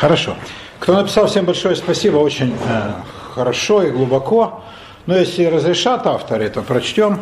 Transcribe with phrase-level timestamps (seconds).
[0.00, 0.36] Хорошо.
[0.78, 2.92] Кто написал, всем большое спасибо, очень э,
[3.34, 4.62] хорошо и глубоко.
[5.06, 7.20] Но если разрешат авторы, то прочтем.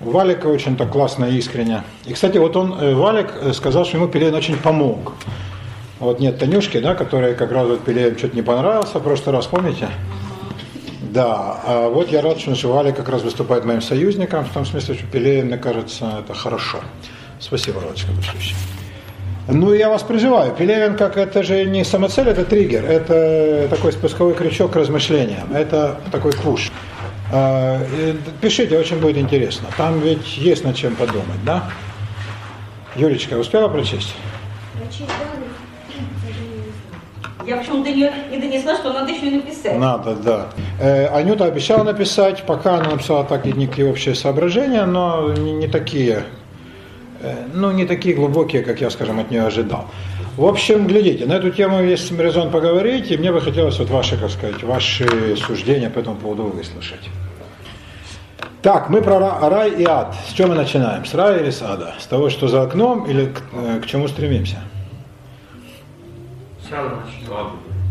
[0.00, 1.84] Валика очень так классно и искренне.
[2.06, 5.14] И, кстати, вот он, э, Валик, э, сказал, что ему Пелевин очень помог.
[6.00, 9.46] Вот нет Танюшки, да, которая как раз вот Пелевин что-то не понравился в прошлый раз,
[9.46, 9.88] помните?
[11.00, 14.94] Да, а вот я рад, что Валик как раз выступает моим союзником, в том смысле,
[14.94, 16.78] что Пелевин, мне кажется, это хорошо.
[17.38, 18.54] Спасибо, Валечка, большое.
[19.48, 24.34] Ну, я вас призываю, Пелевин, как это же не самоцель, это триггер, это такой спусковой
[24.34, 26.70] крючок к размышлениям, это такой пуш.
[27.32, 27.80] А,
[28.40, 29.68] пишите, очень будет интересно.
[29.76, 31.64] Там ведь есть над чем подумать, да?
[32.96, 34.14] Юлечка, успела прочесть?
[37.46, 39.78] Я почему-то не, не донесла, что надо еще и написать.
[39.78, 40.48] Надо, да.
[40.78, 45.66] Э, Анюта обещала написать, пока она написала так и некие общие соображения, но не, не
[45.66, 46.24] такие
[47.52, 49.86] ну, не такие глубокие, как я, скажем, от нее ожидал.
[50.36, 54.16] В общем, глядите, на эту тему есть резон поговорить, и мне бы хотелось вот ваши,
[54.16, 57.10] как сказать, ваши суждения по этому поводу выслушать.
[58.62, 59.18] Так, мы про
[59.48, 60.14] рай и ад.
[60.28, 61.04] С чего мы начинаем?
[61.04, 61.94] С рая или с ада?
[61.98, 64.58] С того, что за окном, или к, э, к чему стремимся?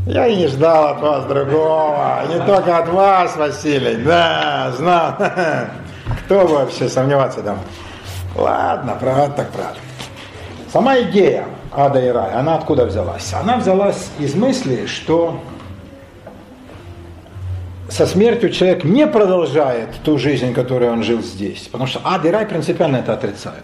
[0.05, 5.15] Я и не ждал от вас другого, не только от вас, Василий, да, знал.
[6.25, 7.59] Кто бы вообще сомневаться там?
[8.39, 9.79] Ладно, правда так правда.
[10.71, 13.33] Сама идея ада и рая, она откуда взялась?
[13.33, 15.41] Она взялась из мысли, что
[17.89, 21.67] со смертью человек не продолжает ту жизнь, которую он жил здесь.
[21.67, 23.63] Потому что ад и рай принципиально это отрицают.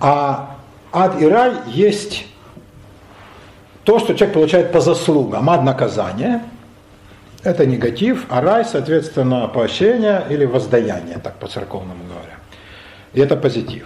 [0.00, 0.56] А
[0.92, 2.26] ад и рай есть
[3.84, 5.48] то, что человек получает по заслугам.
[5.50, 6.42] Ад– наказание,
[7.44, 12.37] это негатив, а рай, соответственно, поощрение или воздаяние, так по-церковному говоря.
[13.14, 13.84] И это позитив.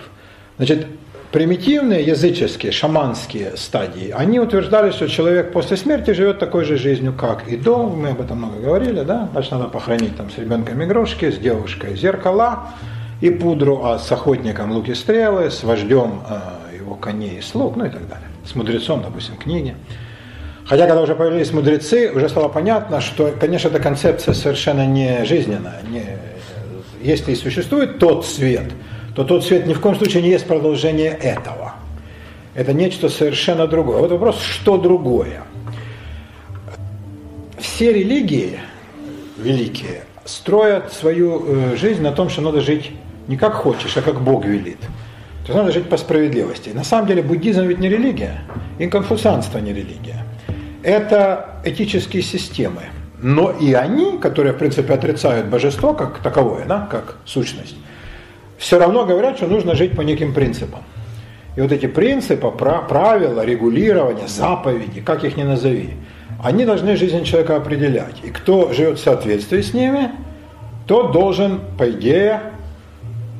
[0.56, 0.86] Значит,
[1.32, 7.48] примитивные языческие, шаманские стадии, они утверждали, что человек после смерти живет такой же жизнью, как
[7.48, 11.30] и до, мы об этом много говорили, да, значит, надо похоронить там с ребенком игрушки,
[11.30, 12.68] с девушкой зеркала
[13.22, 17.86] и пудру, а с охотником луки стрелы, с вождем э, его коней и слуг, ну
[17.86, 19.74] и так далее, с мудрецом, допустим, книги.
[20.66, 25.80] Хотя, когда уже появились мудрецы, уже стало понятно, что, конечно, эта концепция совершенно не жизненная.
[25.88, 26.04] Не,
[27.02, 28.70] если и существует тот свет–
[29.14, 31.74] то тот свет ни в коем случае не есть продолжение этого.
[32.54, 33.98] Это нечто совершенно другое.
[33.98, 35.42] Вот вопрос, что другое?
[37.58, 38.58] Все религии
[39.38, 42.92] великие строят свою э, жизнь на том, что надо жить
[43.28, 44.80] не как хочешь, а как Бог велит.
[44.80, 46.70] То есть надо жить по справедливости.
[46.70, 48.42] На самом деле буддизм ведь не религия,
[48.78, 50.24] и конфуцианство не религия.
[50.82, 52.82] Это этические системы.
[53.20, 57.76] Но и они, которые в принципе отрицают божество как таковое, да, как сущность,
[58.62, 60.84] все равно говорят, что нужно жить по неким принципам.
[61.56, 65.94] И вот эти принципы, правила, регулирования, заповеди, как их ни назови,
[66.40, 68.22] они должны жизнь человека определять.
[68.22, 70.12] И кто живет в соответствии с ними,
[70.86, 72.40] тот должен, по идее,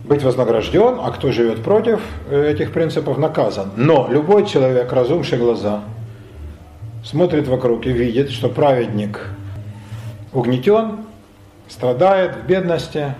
[0.05, 3.71] быть вознагражден, а кто живет против э, этих принципов, наказан.
[3.77, 5.83] Но любой человек, разумший глаза,
[7.04, 9.28] смотрит вокруг и видит, что праведник
[10.33, 10.97] угнетен,
[11.69, 13.15] страдает в бедности,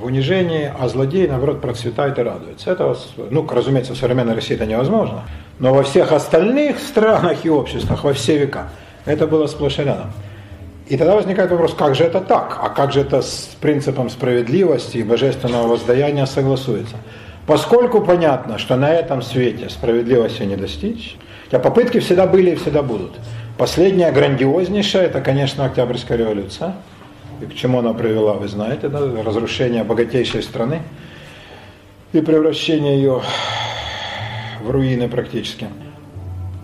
[0.00, 2.70] в унижении, а злодей, наоборот, процветает и радуется.
[2.70, 2.96] Это,
[3.30, 5.24] ну, разумеется, в современной России это невозможно,
[5.58, 8.70] но во всех остальных странах и обществах, во все века,
[9.04, 10.12] это было сплошь и рядом.
[10.88, 12.58] И тогда возникает вопрос, как же это так?
[12.60, 16.96] А как же это с принципом справедливости и божественного воздаяния согласуется?
[17.46, 22.82] Поскольку понятно, что на этом свете справедливости не достичь, хотя попытки всегда были и всегда
[22.82, 23.12] будут.
[23.56, 26.74] Последняя грандиознейшая, это, конечно, Октябрьская революция–
[27.42, 29.00] и к чему она привела, вы знаете, да?
[29.22, 30.82] разрушение богатейшей страны
[32.12, 33.22] и превращение ее
[34.62, 35.66] в руины практически.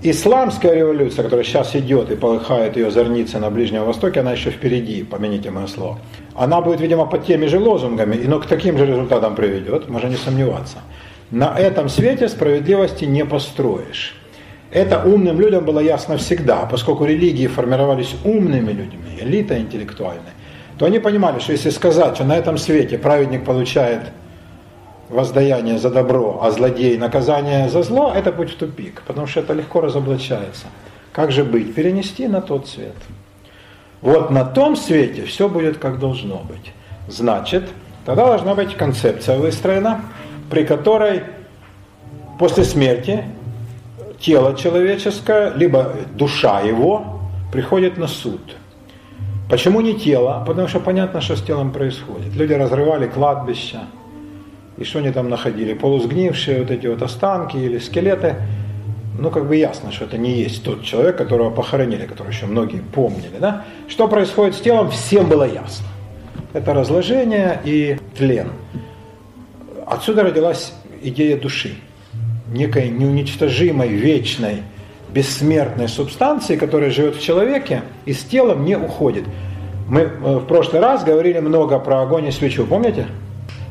[0.00, 5.02] Исламская революция, которая сейчас идет и полыхает ее зорницы на Ближнем Востоке, она еще впереди,
[5.02, 5.98] помяните мое слово.
[6.36, 10.16] Она будет, видимо, под теми же лозунгами, но к таким же результатам приведет, можно не
[10.16, 10.78] сомневаться.
[11.32, 14.14] На этом свете справедливости не построишь.
[14.70, 20.34] Это умным людям было ясно всегда, поскольку религии формировались умными людьми, элита интеллектуальная
[20.78, 24.12] то они понимали, что если сказать, что на этом свете праведник получает
[25.08, 29.54] воздаяние за добро, а злодей наказание за зло, это путь в тупик, потому что это
[29.54, 30.66] легко разоблачается.
[31.12, 31.74] Как же быть?
[31.74, 32.94] Перенести на тот свет.
[34.02, 36.72] Вот на том свете все будет как должно быть.
[37.08, 37.64] Значит,
[38.04, 40.02] тогда должна быть концепция выстроена,
[40.48, 41.24] при которой
[42.38, 43.24] после смерти
[44.20, 47.20] тело человеческое, либо душа его
[47.50, 48.40] приходит на суд–
[49.48, 50.44] Почему не тело?
[50.46, 52.34] Потому что понятно, что с телом происходит.
[52.34, 53.80] Люди разрывали кладбища.
[54.76, 55.72] И что они там находили?
[55.72, 58.36] Полусгнившие вот эти вот останки или скелеты.
[59.18, 62.80] ну как бы ясно, что это не есть тот человек, которого похоронили, который еще многие
[62.80, 63.38] помнили.
[63.40, 63.64] Да?
[63.88, 65.86] Что происходит с телом, всем было ясно.
[66.52, 68.48] Это разложение и тлен.
[69.86, 71.74] Отсюда родилась идея души,
[72.48, 74.62] некой неуничтожимой, вечной,
[75.18, 79.24] бессмертной субстанции, которая живет в человеке и с телом не уходит.
[79.88, 80.06] Мы э,
[80.36, 83.06] в прошлый раз говорили много про огонь и свечу, помните?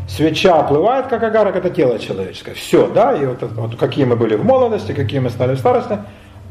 [0.09, 2.53] Свеча оплывает, как агарок, это тело человеческое.
[2.53, 5.99] Все, да, и вот, вот какие мы были в молодости, какие мы стали в старости,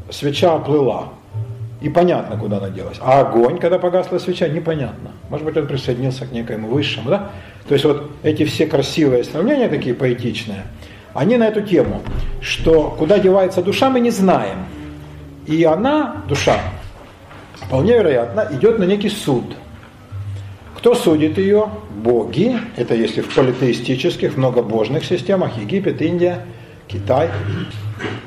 [0.09, 1.09] свеча оплыла.
[1.79, 2.97] И понятно, куда она делась.
[2.99, 5.11] А огонь, когда погасла свеча, непонятно.
[5.29, 7.29] Может быть, он присоединился к некоему высшему, да?
[7.67, 10.63] То есть вот эти все красивые сравнения, такие поэтичные,
[11.13, 12.01] они на эту тему,
[12.41, 14.57] что куда девается душа, мы не знаем.
[15.47, 16.59] И она, душа,
[17.55, 19.55] вполне вероятно, идет на некий суд.
[20.75, 21.69] Кто судит ее?
[21.89, 22.59] Боги.
[22.75, 26.45] Это если в политеистических, многобожных системах, Египет, Индия,
[26.87, 27.29] Китай.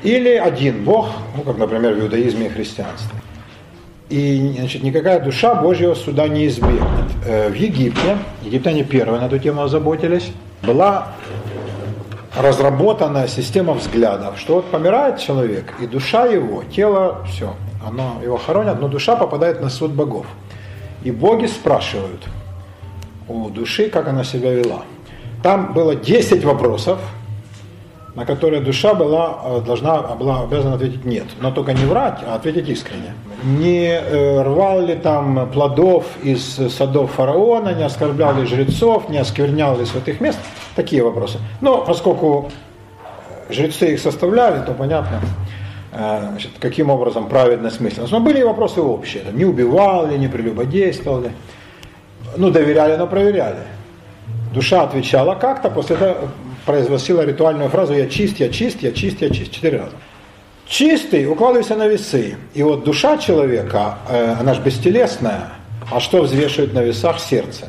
[0.03, 3.19] Или один Бог, ну, как, например, в иудаизме и христианстве.
[4.09, 6.81] И значит, никакая душа Божьего суда не избегнет.
[7.25, 10.31] Э, в Египте, египтяне первые на эту тему озаботились,
[10.63, 11.13] была
[12.35, 17.55] разработана система взглядов, что вот помирает человек, и душа его, тело, все,
[17.85, 20.25] оно, его хоронят, но душа попадает на суд богов.
[21.03, 22.23] И боги спрашивают
[23.27, 24.83] у души, как она себя вела.
[25.43, 26.99] Там было 10 вопросов,
[28.15, 31.25] на которые душа была, э, должна, была обязана ответить нет.
[31.39, 33.13] Но только не врать, а ответить искренне.
[33.43, 39.77] Не э, рвал ли там плодов из садов фараона, не оскорблял ли жрецов, не осквернял
[39.77, 40.39] ли святых мест.
[40.75, 41.39] Такие вопросы.
[41.61, 42.51] Но поскольку
[43.49, 45.21] жрецы их составляли, то понятно,
[45.93, 48.11] э, значит, каким образом праведность мыслилась.
[48.11, 49.23] Но были и вопросы общие.
[49.31, 51.31] Не убивал ли, не прелюбодействовал ли.
[52.35, 53.59] Ну, доверяли, но проверяли.
[54.53, 56.17] Душа отвечала как-то, после этого
[56.71, 59.91] произносила ритуальную фразу «я чист, я чист, я чист, я чист» четыре раза.
[60.65, 62.37] Чистый укладывайся на весы.
[62.53, 65.49] И вот душа человека, э, она же бестелесная,
[65.91, 67.19] а что взвешивает на весах?
[67.19, 67.65] Сердце.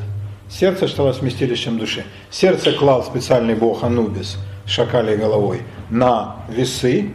[0.49, 2.05] Сердце стало вместилищем души.
[2.29, 7.11] Сердце клал специальный бог Анубис, шакалей головой, на весы.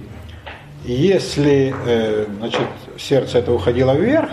[0.85, 2.69] Если э, значит,
[2.99, 4.31] сердце это уходило вверх,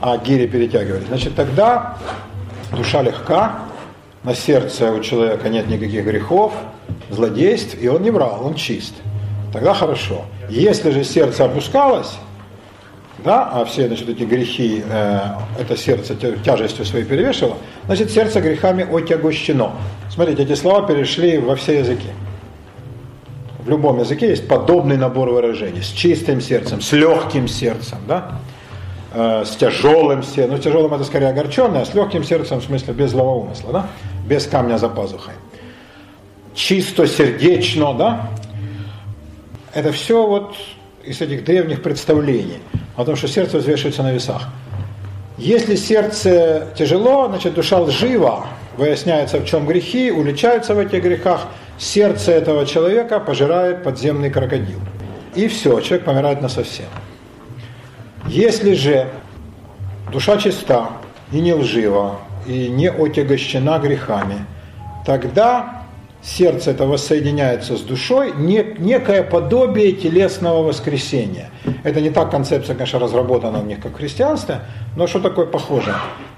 [0.00, 1.98] а гири перетягивались, значит тогда
[2.72, 3.60] душа легка,
[4.24, 6.52] на сердце у человека нет никаких грехов,
[7.10, 8.94] злодейств, и он не врал, он чист.
[9.52, 10.24] Тогда хорошо.
[10.48, 12.18] Если же сердце опускалось,
[13.24, 15.20] да, а все значит, эти грехи, э,
[15.58, 19.72] это сердце тяжестью своей перевешивало, значит сердце грехами отягощено.
[20.10, 22.08] Смотрите, эти слова перешли во все языки.
[23.64, 25.82] В любом языке есть подобный набор выражений.
[25.82, 28.32] С чистым сердцем, с легким сердцем, да?
[29.14, 30.56] Э, с тяжелым сердцем.
[30.56, 33.86] Ну, тяжелым это скорее огорченное, а с легким сердцем, в смысле, без злого умысла, да?
[34.26, 35.34] без камня за пазухой.
[36.54, 38.30] Чисто сердечно, да?
[39.74, 40.56] Это все вот
[41.04, 42.60] из этих древних представлений
[42.96, 44.48] о том, что сердце взвешивается на весах.
[45.36, 48.46] Если сердце тяжело, значит душа лжива,
[48.78, 54.78] выясняется, в чем грехи, уличаются в этих грехах, сердце этого человека пожирает подземный крокодил.
[55.34, 56.86] И все, человек помирает на совсем.
[58.26, 59.08] Если же
[60.12, 60.90] душа чиста
[61.32, 64.46] и не лжива, и не отягощена грехами,
[65.04, 65.82] тогда
[66.22, 71.50] сердце это воссоединяется с душой, не, некое подобие телесного воскресения.
[71.82, 74.60] Это не так концепция, конечно, разработана у них, как в христианстве,
[74.96, 75.94] но что такое похоже.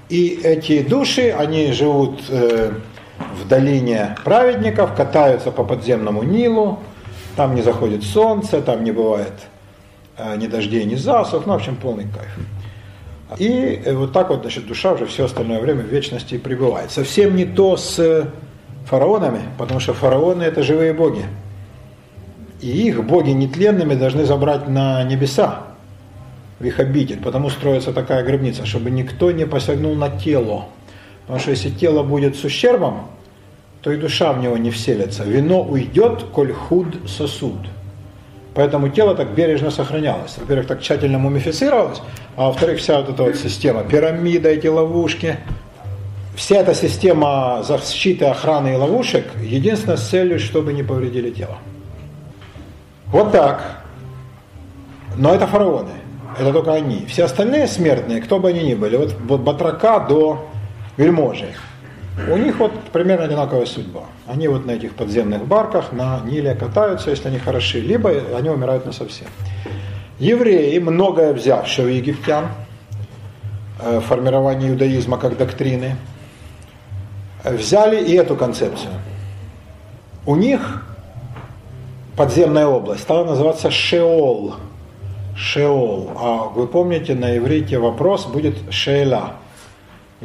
[0.09, 2.71] И эти души, они живут э,
[3.39, 6.79] в долине праведников, катаются по подземному Нилу,
[7.35, 9.33] там не заходит солнце, там не бывает
[10.37, 12.37] ни дождей, ни засух, ну, в общем, полный кайф.
[13.37, 16.91] И э, вот так вот, значит, душа уже все остальное время в вечности пребывает.
[16.91, 18.27] Совсем не то с э,
[18.85, 21.25] фараонами, потому что фараоны это живые боги.
[22.61, 25.63] И их боги нетленными должны забрать на небеса,
[26.59, 27.19] в их обитель.
[27.19, 30.65] Потому строится такая гробница, чтобы никто не посягнул на тело.
[31.23, 33.07] Потому что если тело будет с ущербом,
[33.81, 35.23] то и душа в него не вселится.
[35.23, 37.57] Вино уйдет, коль худ сосуд.
[38.55, 40.37] Поэтому тело так бережно сохранялось.
[40.37, 42.01] Во-первых, так тщательно мумифицировалось,
[42.37, 45.37] а во-вторых, вся вот эта вот система, пирамида, эти ловушки,
[46.35, 51.57] вся эта система защиты, охраны и ловушек, единственная с целью, чтобы не повредили тело.
[53.07, 53.83] Вот так.
[55.17, 55.91] Но это фараоны.
[56.39, 57.05] Это только они.
[57.07, 60.47] Все остальные смертные, кто бы они ни были, вот, вот батрака до
[60.95, 61.47] вельможи,
[62.29, 64.03] у них вот примерно одинаковая судьба.
[64.25, 68.85] Они вот на этих подземных барках на Ниле катаются, если они хороши, либо они умирают
[68.85, 69.27] на совсем.
[70.17, 72.45] Евреи, многое взявшие у египтян,
[73.81, 75.97] э, формирование иудаизма как доктрины,
[77.43, 78.93] взяли и эту концепцию.
[80.25, 80.83] У них
[82.15, 84.55] подземная область, стала называться Шеол.
[85.35, 86.11] Шеол.
[86.15, 89.33] А вы помните, на иврите вопрос будет Шеэля.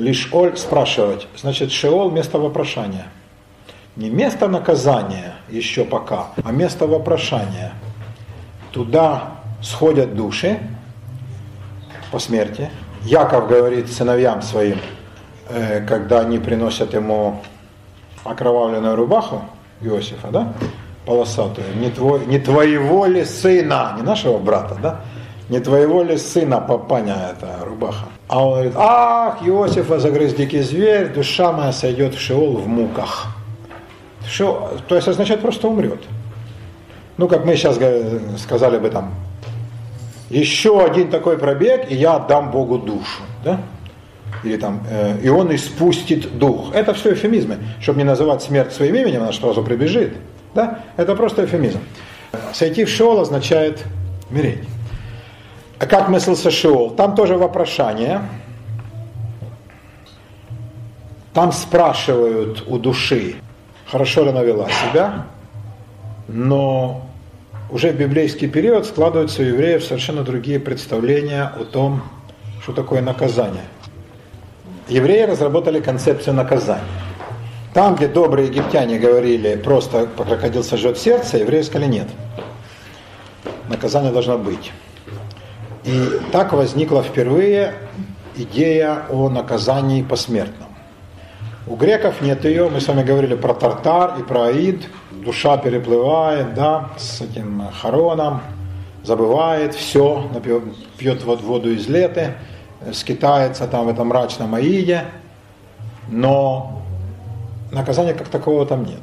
[0.01, 1.29] Лишь Оль спрашивать.
[1.37, 3.07] Значит, Шеол– место вопрошания.
[3.97, 7.73] Не место наказания еще пока, а место вопрошания.
[8.73, 10.59] Туда сходят души
[12.11, 12.71] по смерти.
[13.03, 14.79] Яков говорит сыновьям своим,
[15.51, 17.43] э, когда они приносят ему
[18.25, 19.43] окровавленную рубаху
[19.83, 20.55] Иосифа, да,
[21.05, 25.01] полосатую, не, твой, не твоего ли сына, не нашего брата, да,
[25.51, 28.07] не твоего ли сына, папаня, эта рубаха.
[28.29, 33.27] А он говорит, ах, Иосифа загрыз дикий зверь, душа моя сойдет в Шеол в муках.
[34.29, 36.01] Шеол, то есть означает просто умрет.
[37.17, 37.79] Ну, как мы сейчас
[38.41, 39.13] сказали бы там,
[40.31, 43.23] еще один такой пробег, и я отдам Богу душу.
[43.45, 43.61] Да?
[44.45, 46.73] Или там, э, и он испустит дух.
[46.73, 47.57] Это все эфемизмы.
[47.81, 50.13] Чтобы не называть смерть своим именем, она сразу прибежит.
[50.55, 50.79] Да?
[50.97, 51.81] Это просто эфемизм.
[52.53, 53.85] Сойти в Шеол означает
[54.31, 54.61] умереть.
[55.81, 56.91] А как мыслился Шеол?
[56.91, 58.21] Там тоже вопрошание.
[61.33, 63.37] Там спрашивают у души,
[63.87, 65.27] хорошо ли она вела себя,
[66.29, 67.07] но
[67.71, 72.03] уже в библейский период складываются у евреев совершенно другие представления о том,
[72.63, 73.65] что такое наказание.
[74.89, 76.85] Евреи разработали концепцию наказания.
[77.73, 82.09] Там, где добрые египтяне говорили, просто крокодил сожжет сердце, евреи сказали нет.
[83.69, 84.73] Наказание должно быть.
[85.85, 87.75] И так возникла впервые
[88.37, 90.69] идея о наказании посмертном.
[91.67, 96.55] У греков нет ее, мы с вами говорили про Тартар и про Аид, душа переплывает,
[96.55, 98.41] да, с этим хороном,
[99.05, 100.29] забывает все,
[100.99, 102.35] пьет воду из леты,
[102.93, 105.05] скитается там в этом мрачном Аиде,
[106.09, 106.83] но
[107.71, 109.03] наказания как такового там нет.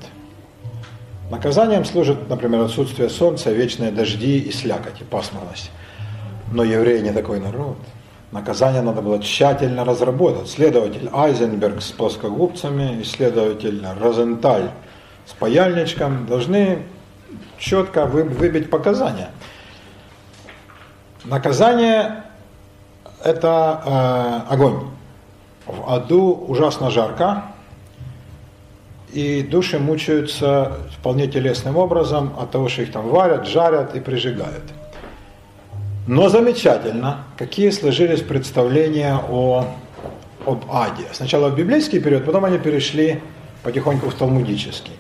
[1.30, 5.72] Наказанием служит, например, отсутствие солнца, вечные дожди и слякоть, и пасмурность.
[6.52, 7.78] Но евреи не такой народ.
[8.32, 10.50] Наказание надо было тщательно разработать.
[10.50, 14.72] Следователь Айзенберг с плоскогубцами, исследователь Розенталь
[15.26, 16.80] с паяльничком должны
[17.58, 19.30] четко выбить показания.
[21.24, 22.24] Наказание–
[23.24, 24.90] это э, огонь.
[25.66, 27.44] В аду ужасно жарко,
[29.12, 34.64] и души мучаются вполне телесным образом от того, что их там варят, жарят и прижигают.
[36.08, 39.66] Но замечательно, какие сложились представления о,
[40.46, 41.04] об аде.
[41.12, 43.22] Сначала в библейский период, потом они перешли
[43.62, 44.94] потихоньку в талмудический.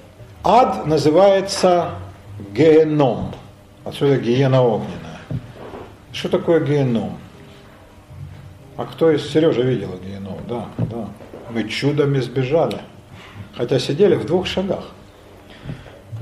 [0.43, 1.91] Ад называется
[2.53, 3.33] геном.
[3.85, 5.19] Отсюда гиена огненная.
[6.11, 7.17] Что такое геном?
[8.75, 10.37] А кто из Сережа видел геном?
[10.47, 11.07] Да, да.
[11.49, 12.79] Мы чудом избежали.
[13.55, 14.91] Хотя сидели в двух шагах.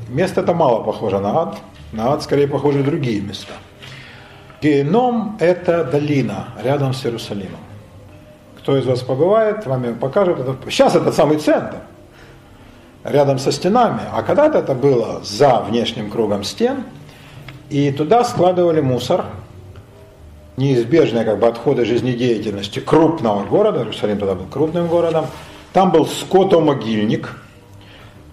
[0.10, 1.58] Место это мало похоже на ад.
[1.92, 3.54] На ад скорее похожи другие места.
[4.62, 7.60] Геном– это долина рядом с Иерусалимом.
[8.60, 10.40] Кто из вас побывает, вам покажут.
[10.70, 11.78] Сейчас это самый центр,
[13.04, 14.02] рядом со стенами.
[14.12, 16.84] А когда-то это было за внешним кругом стен,
[17.70, 19.26] и туда складывали мусор,
[20.58, 25.28] неизбежные как бы отходы жизнедеятельности крупного города, Иерусалим тогда был крупным городом,
[25.74, 27.38] там был скотомогильник,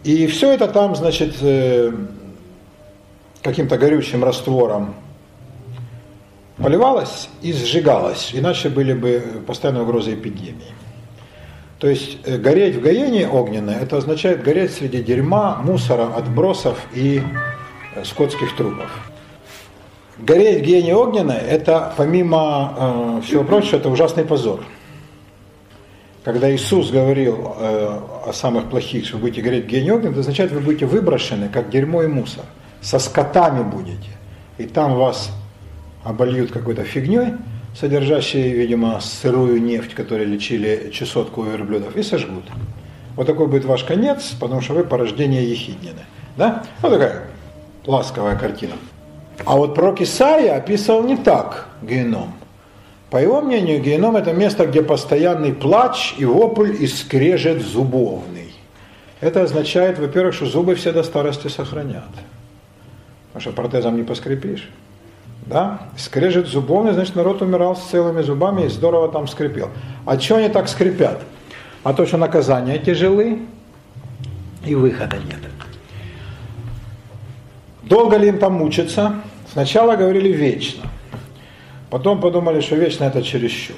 [0.05, 1.93] и все это там, значит, э,
[3.43, 4.95] каким-то горючим раствором
[6.57, 10.73] поливалось и сжигалось, иначе были бы постоянные угрозы эпидемии.
[11.79, 17.23] То есть э, гореть в гаении огненное, это означает гореть среди дерьма, мусора, отбросов и
[17.97, 18.91] э, скотских трупов.
[20.19, 24.65] Гореть в гиене огненной, это помимо э, всего прочего, это ужасный позор.
[26.23, 30.21] Когда Иисус говорил э, о самых плохих, что вы будете гореть в гиене огненной, это
[30.21, 32.45] означает, вы будете выброшены, как дерьмо и мусор.
[32.81, 34.11] Со скотами будете.
[34.59, 35.33] И там вас
[36.05, 37.35] обольют какой-то фигней,
[37.79, 42.45] содержащей, видимо, сырую нефть, которой лечили чесотку у верблюдов, и сожгут.
[43.17, 46.05] Вот такой будет ваш конец, потому что вы порождение Ехиднины.
[46.37, 46.65] Да?
[46.81, 47.25] Вот такая
[47.87, 48.75] ласковая картина.
[49.45, 52.33] А вот пророк Исаия описывал не так геном.
[53.11, 58.55] По его мнению, геном это место, где постоянный плач и вопль и скрежет зубовный.
[59.21, 62.09] Это означает, во-первых, что зубы все до старости сохранят.
[63.29, 64.69] Потому что протезом не поскрипишь.
[65.43, 65.89] Да?
[65.97, 69.71] Скрежет зубовный, значит, народ умирал с целыми зубами и здорово там скрипел.
[70.07, 71.21] А что они так скрипят?
[71.83, 73.41] А то, что наказания тяжелы
[74.65, 75.41] и выхода нет.
[77.83, 79.17] Долго ли им там мучиться?
[79.53, 80.85] Сначала говорили вечно.
[81.91, 83.77] Потом подумали, что вечно это чересчур.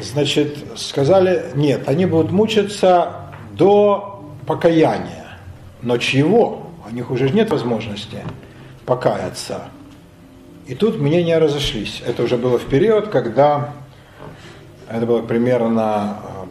[0.00, 5.26] Значит, сказали, нет, они будут мучиться до покаяния.
[5.82, 6.68] Но чего?
[6.88, 8.18] у них уже нет возможности
[8.86, 9.68] покаяться.
[10.68, 12.02] И тут мнения разошлись.
[12.06, 13.72] Это уже было в период, когда,
[14.86, 16.46] это было примерно э,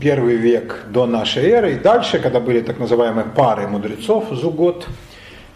[0.00, 4.86] первый век до нашей эры, и дальше, когда были так называемые пары мудрецов, Зугот,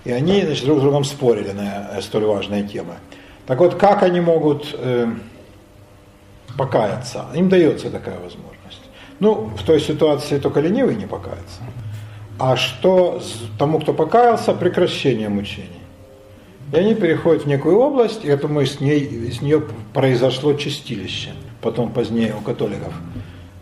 [0.04, 2.94] и они значит, друг с другом спорили на э, столь важные темы.
[3.46, 5.06] Так вот, как они могут э,
[6.58, 7.26] покаяться?
[7.34, 8.82] Им дается такая возможность.
[9.20, 11.60] Ну, в той ситуации только ленивый не покается.
[12.40, 13.22] А что
[13.60, 15.85] тому, кто покаялся, прекращение мучений.
[16.72, 19.62] И они переходят в некую область, и это мы с ней, с нее
[19.94, 21.30] произошло чистилище,
[21.62, 22.92] потом позднее у католиков.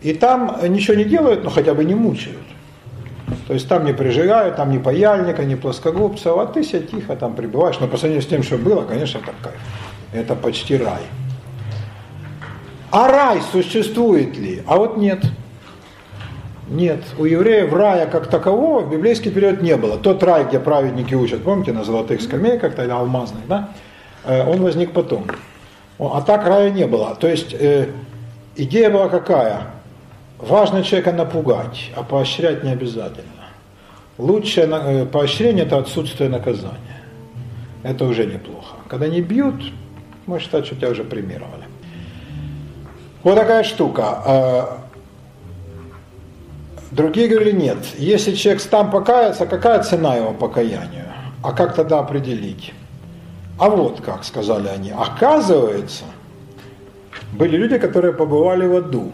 [0.01, 2.37] И там ничего не делают, но хотя бы не мучают.
[3.47, 7.35] То есть там не прижигают, там ни паяльника, ни плоскогубцев, а ты себе тихо там
[7.35, 7.79] прибываешь.
[7.79, 9.59] Но по сравнению с тем, что было, конечно, это кайф.
[10.13, 11.01] Это почти рай.
[12.91, 14.63] А рай существует ли?
[14.67, 14.97] А вот.
[14.97, 15.25] Нет,
[16.67, 19.97] у евреев рая как такового в библейский период не было.
[19.97, 23.69] Тот рай, где праведники учат, помните, на золотых скамейках, тогда алмазных, да,
[24.23, 25.25] э, он возник потом.
[25.99, 27.15] А так рая не было.
[27.15, 27.89] То есть э,
[28.55, 29.67] идея была какая?
[30.39, 33.29] Важно человека напугать, а поощрять не обязательно.
[34.17, 36.79] Лучшее э, поощрение– это отсутствие наказания.
[37.83, 38.75] Это уже неплохо.
[38.87, 39.71] Когда не бьют,
[40.25, 41.65] можно считать, что тебя уже премировали.
[43.23, 44.79] Вот такая штука.
[46.95, 51.07] Другие говорили, нет, если человек сам покается, какая цена его покаянию?
[51.43, 52.73] А как тогда определить?
[53.59, 56.05] А вот как, сказали они, оказывается,
[57.33, 59.11] были люди, которые побывали в аду.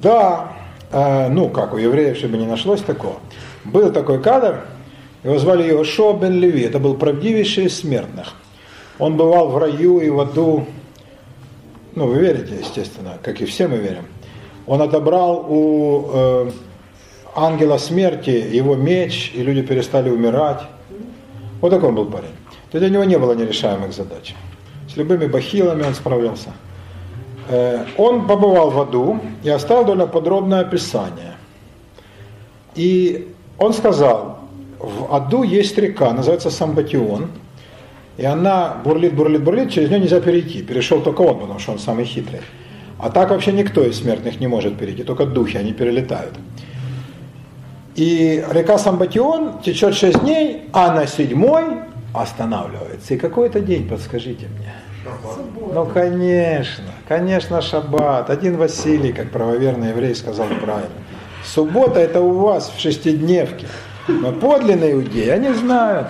[0.00, 0.52] Да,
[0.92, 3.16] э, ну как, у евреев, чтобы не нашлось такого.
[3.64, 4.66] Был такой кадр,
[5.24, 8.34] его звали Иошуа бен Леви, это был правдивейший из смертных.
[9.00, 10.64] Он бывал в раю и в аду,
[11.96, 14.04] ну вы верите, естественно, как и все мы верим
[14.66, 16.50] он отобрал у э,
[17.34, 20.62] ангела смерти его меч, и люди перестали умирать.
[21.60, 22.34] Вот такой он был парень.
[22.70, 24.34] То есть у него не было нерешаемых задач.
[24.92, 26.52] С любыми бахилами он справлялся.
[27.48, 31.36] Э, он побывал в аду и оставил довольно подробное описание.
[32.74, 34.40] И он сказал,
[34.78, 37.30] в аду есть река, называется Самбатион,
[38.16, 40.62] и она бурлит, бурлит, бурлит, через нее нельзя перейти.
[40.62, 42.40] Перешел только он, потому что он самый хитрый.
[42.98, 46.34] А так вообще никто из смертных не может перейти, только духи, они перелетают.
[47.94, 51.80] И река Самбатион течет 6 дней, а на седьмой
[52.12, 53.14] останавливается.
[53.14, 54.72] И какой это день, подскажите мне?
[55.02, 55.74] Шаббат.
[55.74, 58.30] Ну, конечно, конечно, шаббат.
[58.30, 60.90] Один Василий, как правоверный еврей, сказал правильно.
[61.44, 63.66] Суббота это у вас в шестидневке.
[64.08, 66.08] Но подлинные иудеи, они знают.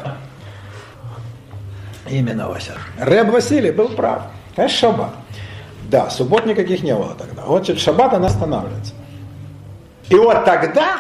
[2.09, 2.73] Именно Вася.
[2.99, 4.23] Рэб Василий был прав.
[4.55, 5.11] Конечно, шаббат.
[5.91, 7.45] Да, суббот никаких не было тогда.
[7.47, 8.95] Вот через шаббат она останавливается.
[10.09, 10.99] И вот тогда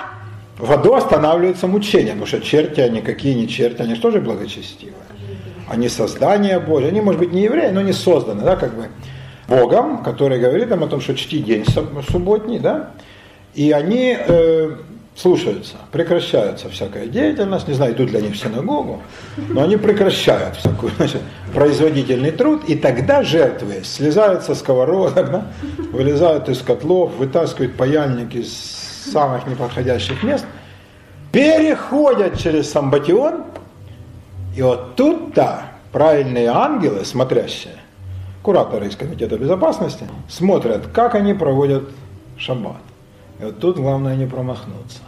[0.59, 4.95] в аду останавливается мучение, потому что черти, они какие не черти, они же тоже благочестивые.
[5.69, 8.89] Они создания Божье, они, может быть, не евреи, но не созданы, да, как бы
[9.49, 11.65] Богом, который говорит нам о том, что чти день
[12.09, 12.91] субботний, да,
[13.55, 14.77] и они э,
[15.17, 19.03] слушаются, прекращается всякая деятельность, не знаю, идут ли они в синагогу,
[19.37, 21.23] но они прекращают всякую, значит,
[21.55, 25.47] производительный труд, и тогда жертвы слезают со сковородок, да,
[25.91, 28.53] вылезают из котлов, вытаскивают паяльники из
[29.11, 30.45] самых неподходящих мест,
[31.33, 33.45] переходят через самбатион,
[34.55, 37.77] и вот тут-то правильные ангелы, смотрящие,
[38.43, 41.85] кураторы из Комитета безопасности, смотрят, как они проводят
[42.37, 42.77] шаббат.
[43.41, 45.01] И вот тут главное не промахнуться.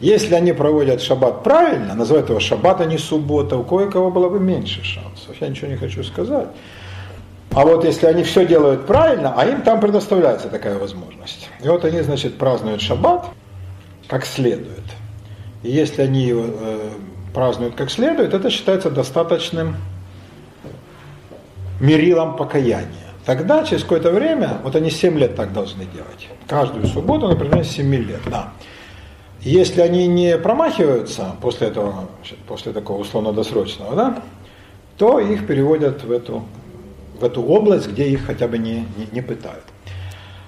[0.00, 4.40] Если они проводят шаббат правильно, называют его шаббат, а не суббота, у кое-кого было бы
[4.40, 5.36] меньше шансов.
[5.40, 6.48] Я ничего не хочу сказать.
[7.52, 11.50] А вот если они все делают правильно, а им там предоставляется такая возможность.
[11.62, 13.26] И вот они, значит, празднуют шаббат
[14.06, 14.84] как следует.
[15.62, 16.90] И если они его э,
[17.34, 19.76] празднуют как следует, это считается достаточным
[21.80, 23.09] мерилом покаяния.
[23.30, 26.28] Тогда, через какое-то время, вот они 7 лет так должны делать.
[26.48, 28.18] Каждую субботу, например, 7 лет.
[28.26, 28.48] Да.
[29.40, 32.08] Если они не промахиваются после этого,
[32.48, 34.22] после такого условно-досрочного, да,
[34.98, 36.42] то их переводят в эту,
[37.20, 39.62] в эту область, где их хотя бы не, не, не пытают.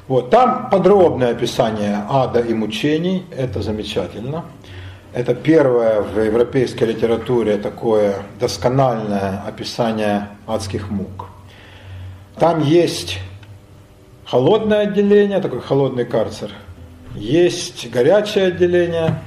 [0.09, 4.45] Вот, там подробное описание ада и мучений, это замечательно.
[5.12, 11.29] Это первое в европейской литературе такое доскональное описание адских мук.
[12.38, 13.18] Там есть
[14.25, 16.51] холодное отделение, такой холодный карцер–
[17.14, 19.18] есть горячее отделение.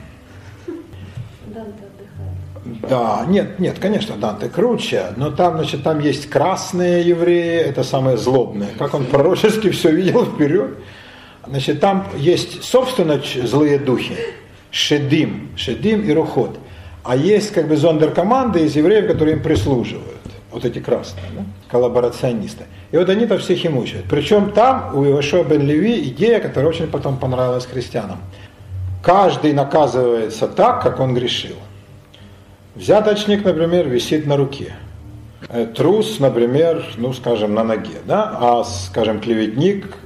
[2.90, 8.18] Да, нет, нет, конечно, Данте круче, но там, значит, там есть красные евреи, это самые
[8.18, 8.70] злобные.
[8.78, 10.78] Как он пророчески все видел вперед.
[11.48, 14.18] Значит, там есть, собственно, злые духи.
[14.72, 16.58] Шедим, Шедим и Рухот.
[17.04, 20.22] А есть как бы зондеркоманды из евреев, которые им прислуживают.
[20.52, 21.44] Вот эти красные, да?
[21.70, 22.66] коллаборационисты.
[22.96, 24.06] И вот они-то всех и мучают.
[24.10, 28.20] Причем там у Ивашо бен Леви идея, которая очень потом понравилась христианам.
[29.04, 31.58] Каждый наказывается так, как он грешил.
[32.74, 34.76] Взяточник, например, висит на руке.
[35.50, 39.98] Э, трус, например, ну, скажем, на ноге, да, а, скажем, клеветник,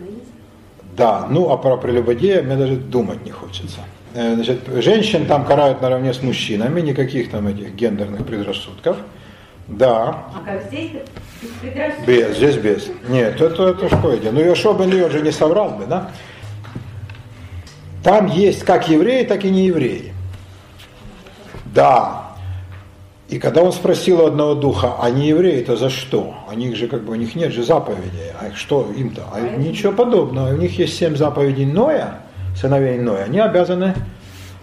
[0.97, 3.81] да, ну, а про прелюбодея мне даже думать не хочется.
[4.15, 8.97] Э, значит, женщин там карают наравне с мужчинами, никаких там этих гендерных предрассудков.
[9.67, 10.25] Да.
[10.33, 10.89] А как здесь?
[12.05, 12.89] Без здесь без.
[13.07, 14.31] Нет, это, это что это?
[14.31, 16.11] Ну, Йошуа бен Леви, же не соврал бы, да?
[18.03, 20.13] Там есть как евреи, так и не евреи.
[21.73, 22.29] Да,
[23.29, 26.33] и когда он спросил у одного духа, а не евреи-то за что?
[26.51, 28.31] У них же как бы, у них нет же заповедей.
[28.39, 29.25] А что им-то?
[29.31, 30.51] А ничего подобного.
[30.51, 32.21] У них есть семь заповедей Ноя,
[32.59, 33.25] сыновей Ноя.
[33.25, 33.93] Они обязаны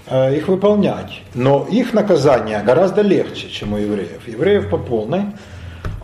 [0.08, 1.22] э, их выполнять.
[1.32, 4.26] Но их наказание гораздо легче, чем у евреев.
[4.26, 5.26] Евреев по полной,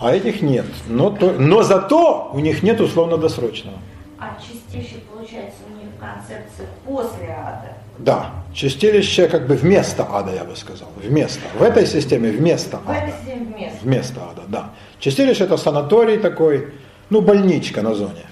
[0.03, 0.67] а этих нет.
[0.89, 3.79] Но, то, но зато у них нет условно-досрочного.
[4.19, 7.77] А чистейший, получается, у них концепция после ада.
[7.99, 10.89] Да, чистилище как бы вместо ада, я бы сказал.
[10.97, 11.41] Вместо.
[11.57, 12.99] В этой системе вместо В ада.
[12.99, 13.79] этой системе вместо.
[13.83, 14.71] Вместо ада, да.
[14.99, 16.73] Чистилище это санаторий такой,
[17.11, 18.27] ну, больничка на зоне,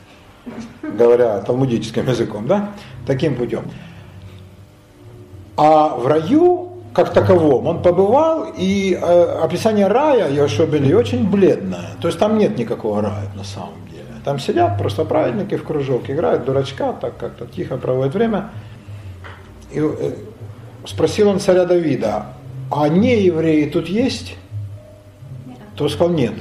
[0.83, 2.71] говоря талмудическим языком, да,
[3.07, 3.65] таким путем.
[5.57, 11.91] А в раю, как таковом, он побывал, и э, описание рая Йошуа бен очень бледное.
[12.01, 14.05] То есть там нет никакого рая на самом деле.
[14.25, 18.51] Там сидят просто праведники в кружок, играют дурачка, так как-то тихо проводят время.
[19.71, 20.15] И э,
[20.85, 22.27] спросил он царя Давида,
[22.71, 24.37] а не евреи тут есть?
[25.77, 26.35] То сказал, нет,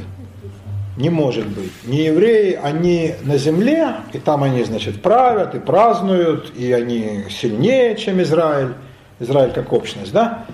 [0.97, 1.71] не может быть.
[1.85, 7.95] Не евреи, они на земле, и там они, значит, правят и празднуют, и они сильнее,
[7.95, 8.73] чем Израиль.
[9.19, 10.45] Израиль как общность, да?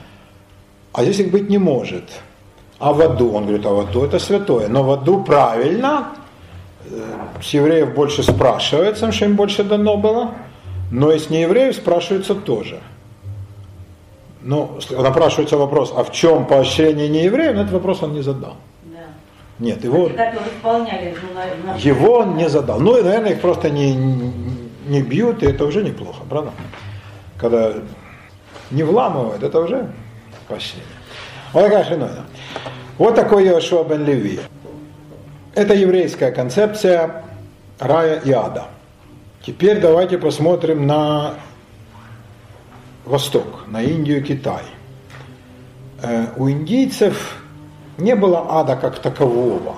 [0.94, 2.04] А здесь их быть не может.
[2.80, 4.68] А в аду, он говорит, а в аду это святое.
[4.68, 6.10] Но в аду правильно,
[6.90, 10.32] э, с евреев больше спрашивается, что им больше дано было,
[10.92, 12.80] но и с неевреев спрашивается тоже.
[14.42, 17.56] Ну, напрашивается вопрос, а в чем поощрение неевреев?
[17.56, 18.56] Но этот вопрос он не задал.
[18.84, 19.00] Да.
[19.58, 22.80] Нет, его, исполняли ну, на- его он не задал.
[22.80, 23.96] Ну и, наверное, их просто не,
[24.88, 26.52] не бьют, и это уже неплохо, правда?
[27.38, 27.74] Когда
[28.72, 29.92] не вламывают, это уже
[30.48, 30.86] поощрение.
[31.54, 32.26] Вот такая хреновина.
[32.98, 34.40] Вот такой Йошуа бен Леви.
[35.54, 37.24] Это еврейская концепция
[37.80, 38.66] рая и ада.
[39.46, 41.36] Теперь давайте посмотрим на
[43.06, 44.64] Восток, на Индию и Китай.
[46.02, 47.38] Э, У индийцев
[47.98, 49.76] не было ада как такового.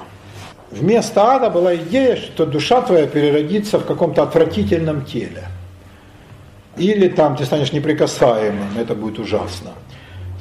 [0.71, 5.45] Вместо ада была идея, что душа твоя переродится в каком-то отвратительном теле.
[6.77, 9.71] Или там ты станешь неприкасаемым, это будет ужасно.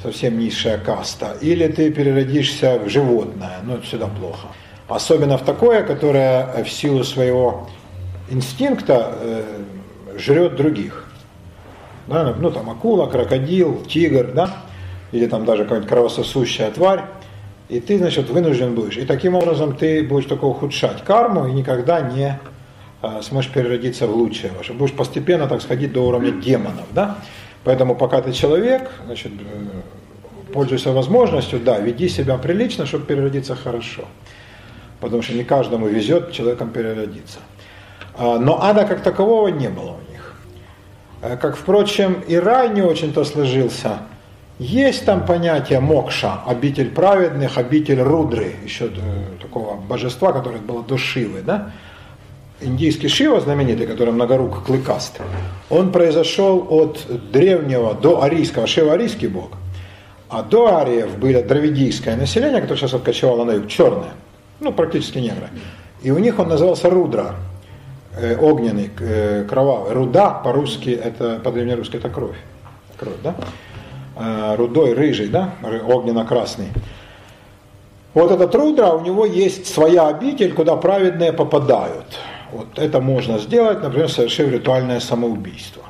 [0.03, 1.35] Совсем низшая каста.
[1.41, 4.47] Или ты переродишься в животное, ну это всегда плохо.
[4.87, 7.67] Особенно в такое, которое в силу своего
[8.29, 9.43] инстинкта э,
[10.17, 11.07] жрет других.
[12.07, 14.49] Да, ну там акула, крокодил, тигр, да,
[15.11, 17.01] или там даже какая-нибудь кровососущая тварь.
[17.67, 18.97] И ты, значит, вынужден будешь.
[18.97, 22.39] И таким образом ты будешь только ухудшать карму и никогда не
[23.21, 24.73] сможешь переродиться в лучшее ваше.
[24.73, 27.17] Будешь постепенно так сходить до уровня демонов, да.
[27.63, 34.05] Поэтому пока ты человек, значит, э, пользуйся возможностью, да, веди себя прилично, чтобы переродиться хорошо.
[34.99, 37.39] Потому что не каждому везет человеком переродиться.
[38.17, 40.33] А, Но ада как такового не было у них.
[41.21, 43.99] Э, Как, впрочем, и рай не очень-то сложился.
[44.59, 48.89] Есть там понятие мокша, обитель праведных, обитель рудры, еще э,
[49.41, 51.71] такого божества, которое было до Шивы, да?
[52.59, 55.19] Индийский Шива знаменитый, который многорук клыкаст,
[55.69, 59.49] он произошел от древнего до арийского, Шива арийский бог,
[60.27, 64.13] а до ариев было дравидийское население, которое сейчас откочевало на юг, черное,
[64.59, 65.49] ну практически негры.
[66.01, 67.35] И у них он назывался Рудра,
[68.15, 69.93] э, огненный, э, кровавый.
[69.93, 72.37] Руда по-русски, это по-древнерусски это кровь.
[72.97, 73.35] Кровь, да?
[74.15, 75.53] Э, Рудой, рыжий, да?
[75.87, 76.69] Огненно-красный.
[78.15, 82.17] Вот этот Рудра, у него есть своя обитель, куда праведные попадают.
[82.51, 85.83] Вот это можно сделать, например, совершив ритуальное самоубийство.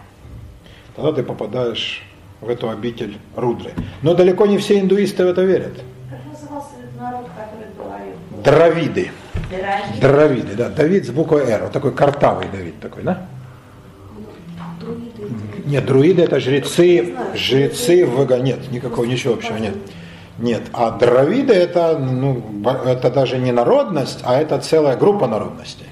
[0.95, 2.03] Тогда ты попадаешь
[2.41, 3.71] в эту обитель Рудры.
[4.01, 5.73] Но далеко не все индуисты в это верят.
[6.09, 8.15] Как назывался этот народ, который говорил?
[8.43, 9.11] Дравиды.
[9.49, 9.99] Драги.
[10.01, 10.69] Дравиды, да.
[10.69, 11.63] Давид с буквой Р.
[11.63, 13.27] Вот такой картавый Давид такой, да?
[15.65, 18.39] Нет, друиды это жрецы, жрецы Вага.
[18.39, 19.75] Нет, никакого, ничего общего нет.
[20.39, 22.41] Нет, а дравиды это, ну,
[22.85, 25.87] это даже не народность, а это целая группа народностей.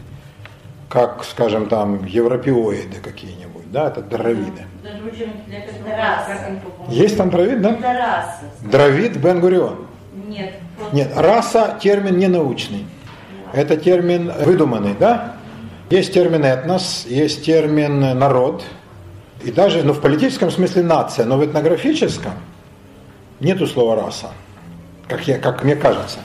[0.96, 4.02] Как, скажем, там, европеоиды какие-нибудь, да, это
[5.98, 6.34] раса.
[6.88, 7.72] Есть там дравид, да?
[7.72, 8.42] Это раса.
[8.62, 9.88] Дравид Бен-Гурион.
[10.30, 10.54] Нет.
[10.94, 12.86] Нет, раса термин не научный.
[13.52, 15.34] Это термин выдуманный, да?
[15.90, 18.64] Есть термин этнос, есть термин народ,
[19.44, 22.36] и даже, ну, в политическом смысле нация, но в этнографическом
[23.42, 24.28] нету слова раса,
[25.10, 26.20] как, я, как мне кажется.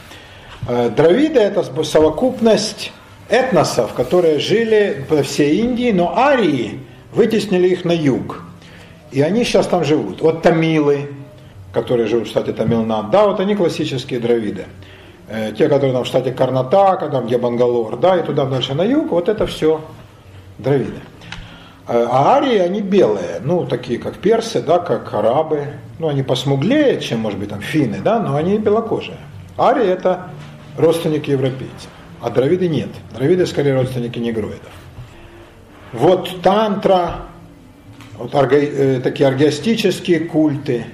[0.69, 2.93] Э, Дравиды это совокупность
[3.31, 6.81] этносов, которые жили по всей Индии, но арии
[7.13, 8.43] вытеснили их на юг.
[9.13, 10.21] И они сейчас там живут.
[10.21, 11.09] Вот тамилы,
[11.73, 14.67] которые живут в штате Тамилнад, да, вот они классические дравиды.
[15.29, 18.83] Э, Те, которые там в штате Карнатака, там где Бангалор, да, и туда дальше на
[18.83, 19.81] юг, вот это все
[20.59, 21.01] дравиды.
[21.89, 25.67] Э, А арии, они белые, ну, такие как персы, да, как арабы.
[25.99, 29.19] Ну, они посмуглее, чем, может быть, там финны, да, но они белокожие.
[29.59, 30.29] Арии– это
[30.79, 31.91] родственники европейцев,
[32.21, 32.89] а дравиды нет.
[33.15, 34.73] Дравиды, скорее, родственники негроидов.
[35.93, 37.23] Вот тантра,
[38.17, 40.85] вот арго- э, такие аргиастические культы,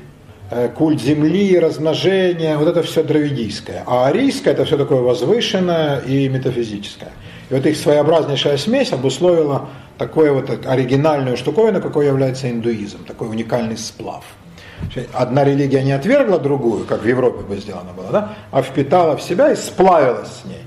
[0.50, 3.82] э, культ земли, размножения, вот это все дравидийское.
[3.86, 7.10] А арийское это все такое возвышенное и метафизическое.
[7.50, 13.76] И вот их своеобразнейшая смесь обусловила такое вот оригинальную штуковину, какой является индуизм, такой уникальный
[13.76, 14.24] сплав.
[15.12, 19.22] Одна религия не отвергла другую, как в Европе бы сделано было, да, а впитала в
[19.22, 20.62] себя и сплавилась с ней,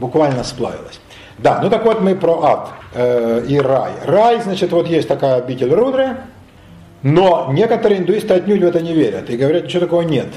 [0.00, 1.00] буквально сплавилась.
[1.38, 3.92] Да, ну так вот мы про ад э, и рай.
[4.04, 6.16] Рай, значит, вот есть такая обитель Рудры,
[7.02, 10.28] но некоторые индуисты отнюдь в это не верят и говорят, ничего такого нет.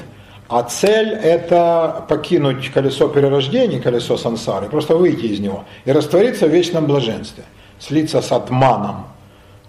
[0.48, 6.50] А цель это покинуть колесо перерождений, колесо сансары, просто выйти из него и раствориться в
[6.50, 7.44] вечном блаженстве,
[7.78, 9.06] слиться с атманом,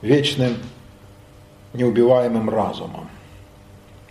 [0.02, 0.58] вечным
[1.74, 3.10] неубиваемым разумом.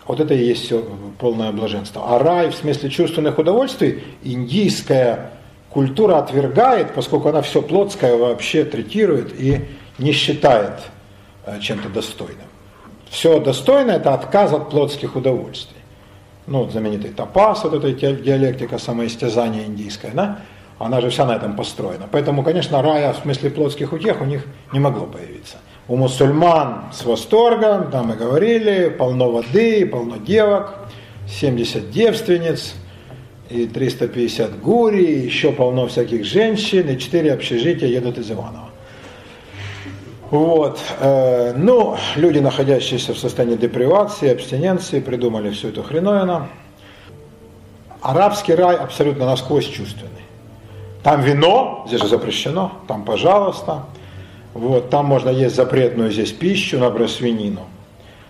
[0.07, 0.85] Вот это и есть все
[1.19, 2.03] полное блаженство.
[2.07, 5.31] А рай в смысле чувственных удовольствий индийская
[5.75, 9.65] культура отвергает, поскольку она все плотское вообще третирует и
[9.97, 10.79] не считает
[11.45, 12.47] э, чем-то достойным.
[13.09, 15.81] Все достойное– это отказ от плотских удовольствий.
[16.47, 20.39] Ну, вот знаменитый тапас, вот эта ди- диалектика самоистязания индийская, да?
[20.79, 22.07] она же вся на этом построена.
[22.09, 25.57] Поэтому, конечно, рая в смысле плотских утех у них не могло появиться.
[25.89, 30.87] У мусульман с восторгом, там мы говорили, полно воды, полно девок,
[31.27, 32.75] 70 девственниц,
[33.49, 38.69] и 350 гури, и еще полно всяких женщин, и 4 общежития едут из Иванова.
[40.31, 40.79] Вот.
[40.99, 46.47] э, Ну, люди, находящиеся в состоянии депривации, абстиненции, придумали всю эту хреновину.
[48.01, 50.11] Арабский рай абсолютно насквозь чувственный.
[51.03, 53.83] Там вино, здесь же запрещено, там пожалуйста.
[54.53, 57.61] Вот, там можно есть запретную здесь пищу, например, свинину.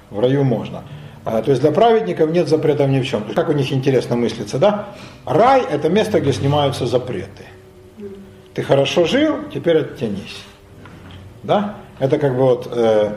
[0.10, 0.84] В раю можно.
[1.26, 3.24] А, То есть для праведников нет запретов ни в чем.
[3.34, 4.90] Как у них интересно мыслится, да?
[5.26, 7.46] Рай– это место, где снимаются запреты.
[8.54, 10.44] Ты хорошо жил, теперь оттянись.
[11.44, 11.76] Да?
[12.00, 13.16] Это как бы вот э,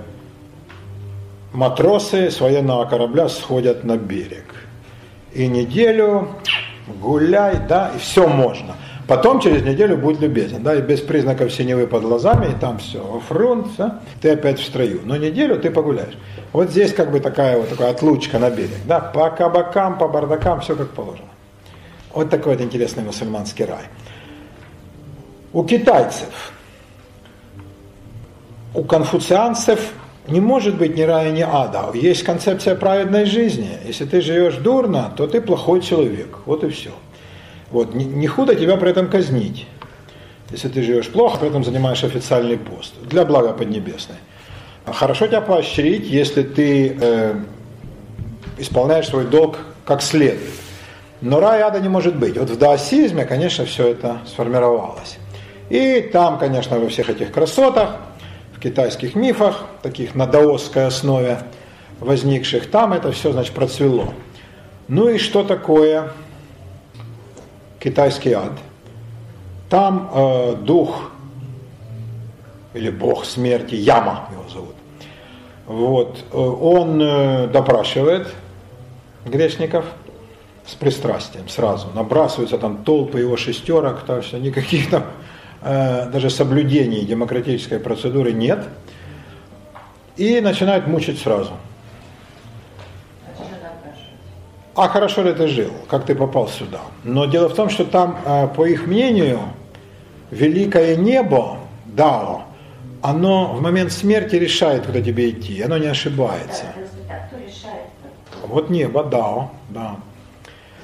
[1.53, 4.55] матросы с военного корабля сходят на берег.
[5.35, 6.29] И неделю
[6.87, 8.75] гуляй, да, и все можно.
[9.09, 13.23] Потом через неделю будь любезен, да, и без признаков синевы под глазами, и там все,
[13.27, 15.01] фрунт, да, ты опять в строю.
[15.03, 16.13] Но неделю ты погуляешь.
[16.53, 20.61] Вот здесь как бы такая вот такая отлучка на берег, да, по кабакам, по бардакам,
[20.61, 21.31] все как положено.
[22.13, 23.85] Вот такой вот интересный мусульманский рай.
[25.55, 26.53] У китайцев,
[28.75, 29.95] у конфуцианцев
[30.27, 31.87] не может быть ни рая, ни ада.
[31.95, 33.71] Есть концепция праведной жизни.
[33.87, 36.41] Если ты живешь дурно, то ты плохой человек.
[36.45, 36.91] Вот и все.
[37.71, 39.67] Вот, не, не худо тебя при этом казнить.
[40.51, 42.95] Если ты живешь плохо, при этом занимаешь официальный пост.
[43.03, 44.17] Для блага Поднебесной.
[44.87, 47.35] Хорошо тебя поощрить, если ты э,
[48.57, 50.51] исполняешь свой долг как следует.
[51.21, 52.39] Но рая и ада не может быть.
[52.39, 55.19] Вот в даосизме, конечно, все это сформировалось.
[55.69, 57.97] И там, конечно, во всех этих красотах,
[58.55, 61.41] в китайских мифах, таких на даосской основе
[62.01, 64.15] возникших, там это все, значит, процвело.
[64.87, 66.13] Ну и что такое
[67.79, 68.53] китайский ад?
[69.69, 71.11] Там э, дух
[72.75, 74.75] или бог смерти, Яма его зовут.
[75.67, 78.29] Вот, э, он э, допрашивает
[79.25, 79.85] грешников
[80.67, 81.89] с пристрастием сразу.
[81.95, 85.05] Набрасываются там толпы его шестерок, так что никаких там
[85.63, 88.67] э, даже соблюдений демократической процедуры нет.
[90.17, 91.53] И начинают мучить сразу.
[94.79, 96.79] А хорошо ли ты жил, как ты попал сюда?
[97.03, 99.41] Но дело в том, что там, э, по их мнению,
[100.31, 102.43] великое небо, Дао,
[103.03, 106.67] оно в момент смерти решает, куда тебе идти, оно не ошибается.
[106.77, 107.89] Решает?
[108.47, 109.97] Вот небо, Дао, да.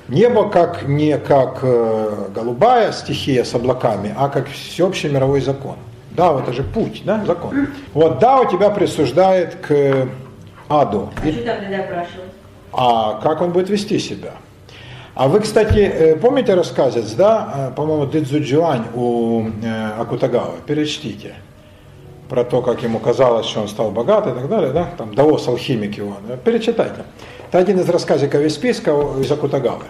[0.09, 5.77] Небо как не как э, голубая стихия с облаками, а как всеобщий мировой закон.
[6.11, 7.69] Да, это же путь, да, закон.
[7.95, 10.09] Вот да у тебя присуждает к
[10.69, 11.11] аду.
[11.17, 12.34] А что там тогда спрашивать?
[12.77, 14.33] А как он будет вести себя?
[15.15, 20.55] А вы, кстати, э, помните рассказец, да, э, по-моему, Дидзуджуань у э, Акутагавы?
[20.67, 21.35] Перечтите.
[22.29, 24.89] Про то, как ему казалось, что он стал богат и так далее, да?
[24.99, 26.17] Там Даос, алхимик его.
[26.45, 27.05] Перечитайте.
[27.49, 29.85] Это один из рассказиков из списка из Акутагавы.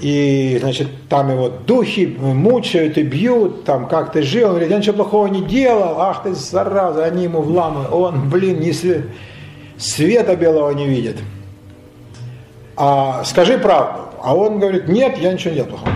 [0.00, 4.78] И, значит, там его духи мучают и бьют, там, как ты жил, он говорит, я
[4.78, 9.06] ничего плохого не делал, ах ты, зараза, они ему вламывают, он, блин, не свет,
[9.76, 11.16] света белого не видит.
[12.80, 14.02] А скажи правду.
[14.22, 15.92] А он говорит, нет, я ничего не делал плохого.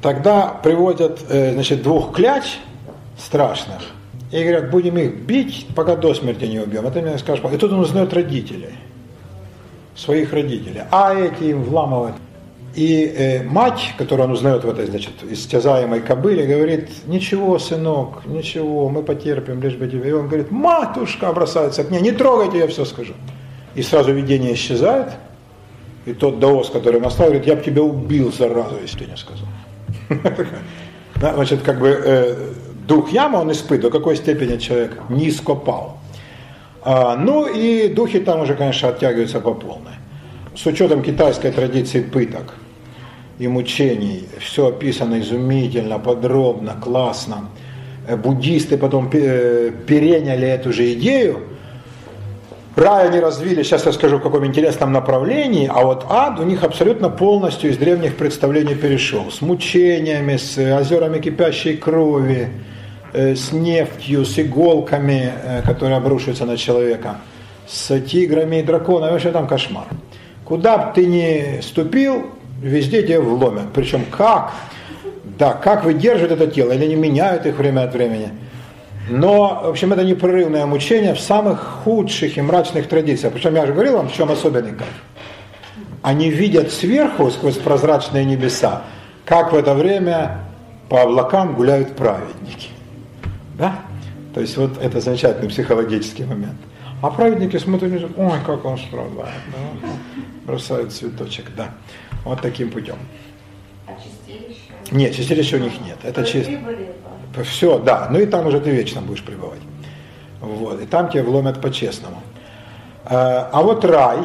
[0.00, 2.60] Тогда приводят, э, значит, двух кляч
[3.18, 3.82] страшных,
[4.30, 6.86] и говорят, будем их бить, пока до смерти не убьем.
[6.86, 7.44] Это мне скажешь.
[7.52, 8.74] И тут он узнает родителей,
[9.96, 10.82] своих родителей.
[10.92, 12.14] А эти им вламывают.
[12.76, 18.88] И э, мать, которую он узнает в этой, значит, истязаемой кобыле, говорит, ничего, сынок, ничего,
[18.88, 20.10] мы потерпим, лишь бы тебе.
[20.10, 23.14] И он говорит, матушка бросается к ней, не трогайте, я все скажу.
[23.74, 25.08] И сразу видение исчезает,
[26.06, 29.48] и тот даос, который настал, говорит, я бы тебя убил, заразу, если ты не сказал.
[31.34, 32.36] Значит, как бы э,
[32.88, 35.98] дух яма он испытывает, до какой степени человек низко пал.
[36.84, 39.92] А, ну и духи там уже, конечно, оттягиваются по полной.
[40.56, 42.54] С учетом китайской традиции пыток
[43.38, 47.48] и мучений, все описано изумительно, подробно, классно.
[48.08, 51.40] Э, буддисты потом э, переняли эту же идею,
[52.74, 56.64] Рай они развили, сейчас я скажу, в каком интересном направлении, а вот ад у них
[56.64, 59.30] абсолютно полностью из древних представлений перешел.
[59.30, 62.48] С мучениями, с озерами кипящей крови,
[63.12, 67.16] э, с нефтью, с иголками, э, которые обрушиваются на человека,
[67.68, 69.84] с тиграми и драконами, вообще там кошмар.
[70.46, 72.30] Куда бы ты ни ступил,
[72.62, 73.66] везде тебя вломят.
[73.74, 74.54] Причем как?
[75.38, 78.30] Да, как выдерживают это тело, или они меняют их время от времени–
[79.08, 83.32] но, в общем, это непрерывное мучение в самых худших и мрачных традициях.
[83.32, 85.02] Причем я же говорил вам, в чем особенный кайф.
[86.02, 88.82] Они видят сверху, сквозь прозрачные небеса,
[89.24, 90.44] как в это время
[90.88, 92.68] по облакам гуляют праведники.
[93.58, 93.80] Да?
[94.34, 96.56] То есть вот это замечательный психологический момент.
[97.02, 99.88] А праведники смотрят, ой, как он страдает, да?
[100.44, 101.70] бросают цветочек, да.
[102.24, 102.96] Вот таким путем.
[103.86, 104.60] А чистилище?
[104.90, 105.98] Нет, чистилища у них нет.
[106.02, 106.52] Это чисто.
[107.44, 109.60] Все, да, ну и там уже ты вечно будешь пребывать.
[110.40, 112.22] Вот, и там тебя вломят по-честному.
[113.04, 114.18] А, а вот рай,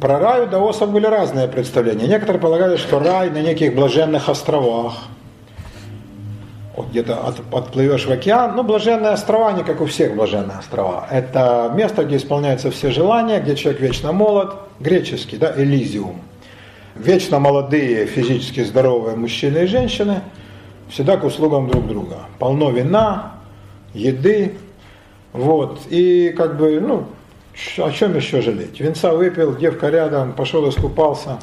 [0.00, 2.06] про рай у даосов были разные представления.
[2.06, 4.94] Некоторые полагали, что рай на неких блаженных островах.
[6.76, 8.56] Вот где-то от, отплывешь в океан.
[8.56, 11.06] Ну, блаженные острова, не как у всех блаженные острова.
[11.10, 16.20] Это место, где исполняются все желания, где человек вечно молод, греческий, да, Элизиум.
[16.94, 20.20] Вечно молодые, физически здоровые мужчины и женщины–
[20.90, 22.18] всегда к услугам друг друга.
[22.38, 23.34] Полно вина,
[23.94, 24.54] еды,
[25.32, 27.06] вот, и как бы, ну,
[27.78, 28.80] о чем еще жалеть?
[28.80, 31.38] Венца выпил, девка рядом, пошел искупался,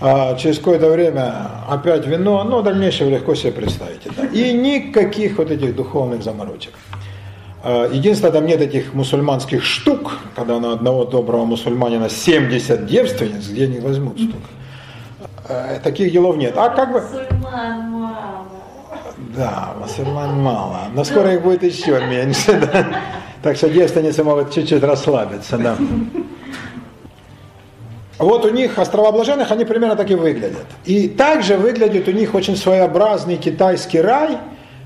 [0.00, 1.32] а через какое-то время
[1.68, 4.10] опять вино, но дальнейшее легко себе представите.
[4.16, 4.26] Да?
[4.26, 6.74] И никаких вот этих духовных заморочек.
[7.62, 13.64] А, единственное, там нет этих мусульманских штук, когда на одного доброго мусульманина 70 девственниц, где
[13.64, 14.48] они возьмут столько.
[15.48, 16.54] А, таких делов нет.
[16.56, 17.02] А как бы...
[18.12, 18.62] Мусульман
[19.36, 20.80] да, мусульман мало.
[20.94, 22.60] Но скоро их будет еще меньше.
[22.72, 22.86] Да?
[23.42, 25.58] Так что девственницы могут чуть-чуть расслабиться.
[25.58, 25.76] Да.
[28.18, 30.66] Вот у них острова блаженных, они примерно так и выглядят.
[30.84, 34.38] И также выглядит у них очень своеобразный китайский рай,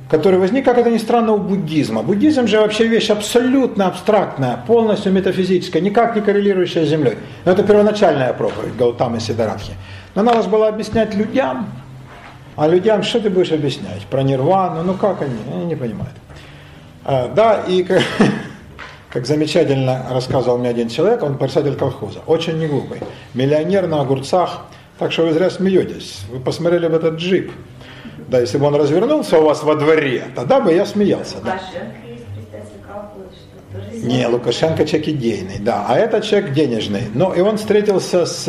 [0.08, 2.02] который возник, как это ни странно, у буддизма.
[2.02, 7.18] Буддизм же вообще вещь абсолютно абстрактная, полностью метафизическая, никак не коррелирующая с землей.
[7.44, 9.72] Но это первоначальная проповедь Гаутамы Сидаратхи.
[10.14, 11.66] Но надо же было объяснять людям,
[12.56, 14.02] а людям что ты будешь объяснять?
[14.10, 14.82] Про нирвану?
[14.82, 15.36] Ну как они?
[15.52, 16.14] Они не понимают.
[17.04, 18.02] А, да, и как,
[19.10, 23.00] как замечательно рассказывал мне один человек, он председатель колхоза, очень неглупый,
[23.34, 24.62] миллионер на огурцах,
[24.98, 26.22] так что вы зря смеетесь.
[26.30, 27.52] Вы посмотрели бы этот джип.
[28.28, 31.36] Да, если бы он развернулся у вас во дворе, тогда бы я смеялся.
[31.44, 31.60] Да.
[33.92, 37.02] Не, Лукашенко человек идейный, да, а этот человек денежный.
[37.14, 38.48] Но и он встретился с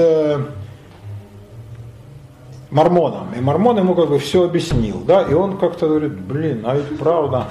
[2.70, 3.28] мормоном.
[3.36, 6.98] И мормон ему как бы все объяснил, да, и он как-то говорит, блин, а ведь
[6.98, 7.46] правда.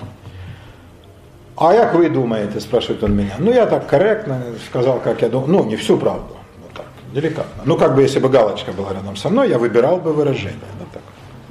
[1.56, 3.36] А как вы думаете, спрашивает он меня.
[3.38, 7.64] Ну, я так корректно сказал, как я думаю, ну, не всю правду, ну, так, деликатно.
[7.66, 10.72] Ну, как бы, если бы галочка была рядом со мной, я выбирал бы выражение.
[10.80, 11.04] Ну, так.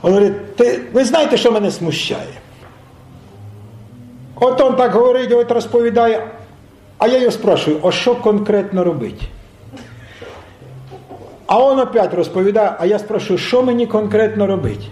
[0.03, 2.41] Он говорит, Ти, ви знаєте, що мене смущає?
[4.41, 6.26] От он так говорить, говорить, розповідає,
[6.99, 9.26] а я його спрашиваю, а що конкретно робити?
[11.47, 14.84] А он опять розповідає, а я спрашиваю, що мені конкретно робити?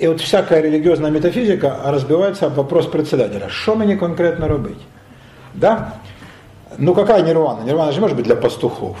[0.00, 3.50] И вот всякая религиозная метафизика разбивается об вопрос председателя.
[3.50, 4.78] Что мне конкретно робить?
[5.52, 5.94] Да?
[6.78, 7.64] Ну какая нирвана?
[7.64, 8.96] Нирвана же может быть для пастухов.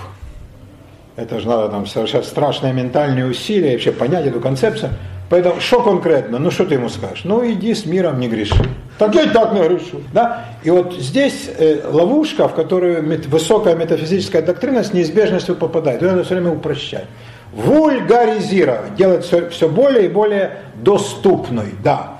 [1.16, 4.90] Это же надо там совершать страшные ментальные усилия, вообще понять эту концепцию.
[5.29, 6.37] Поэтому что конкретно?
[6.37, 7.23] Ну что ты ему скажешь?
[7.23, 8.63] Ну иди с миром, не греши.
[8.99, 10.01] Так я и так не грешу.
[10.13, 10.45] Да?
[10.63, 16.01] И вот здесь э, ловушка, в которую мет, высокая метафизическая доктрина с неизбежностью попадает.
[16.01, 17.05] Ее надо все время упрощать.
[17.53, 21.73] Вульгаризировать, делать все, все более и более доступной.
[21.83, 22.19] Да.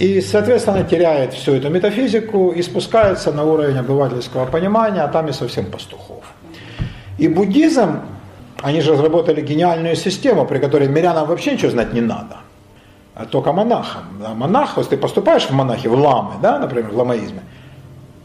[0.00, 5.32] И, соответственно, теряет всю эту метафизику и спускается на уровень обывательского понимания, а там и
[5.32, 6.24] совсем пастухов.
[7.16, 8.00] И буддизм
[8.62, 12.38] они же разработали гениальную систему, при которой мирянам вообще ничего знать не надо,
[13.14, 14.04] а только монахам.
[14.20, 17.42] Да, монах, если ты поступаешь в монахи, в ламы, да, например, в ламаизме,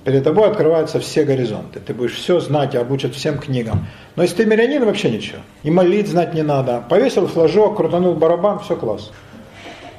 [0.03, 1.79] перед тобой открываются все горизонты.
[1.79, 3.87] Ты будешь все знать и обучат всем книгам.
[4.15, 5.39] Но если ты мирянин, вообще ничего.
[5.63, 6.83] И молить знать не надо.
[6.89, 9.11] Повесил флажок, крутанул барабан, все класс.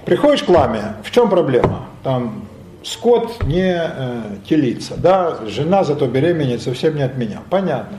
[0.04, 1.86] Приходишь к ламе, в чем проблема?
[2.02, 2.46] Там
[2.82, 7.42] скот не э, телится, да, жена зато беременеет совсем не от меня.
[7.50, 7.98] Понятно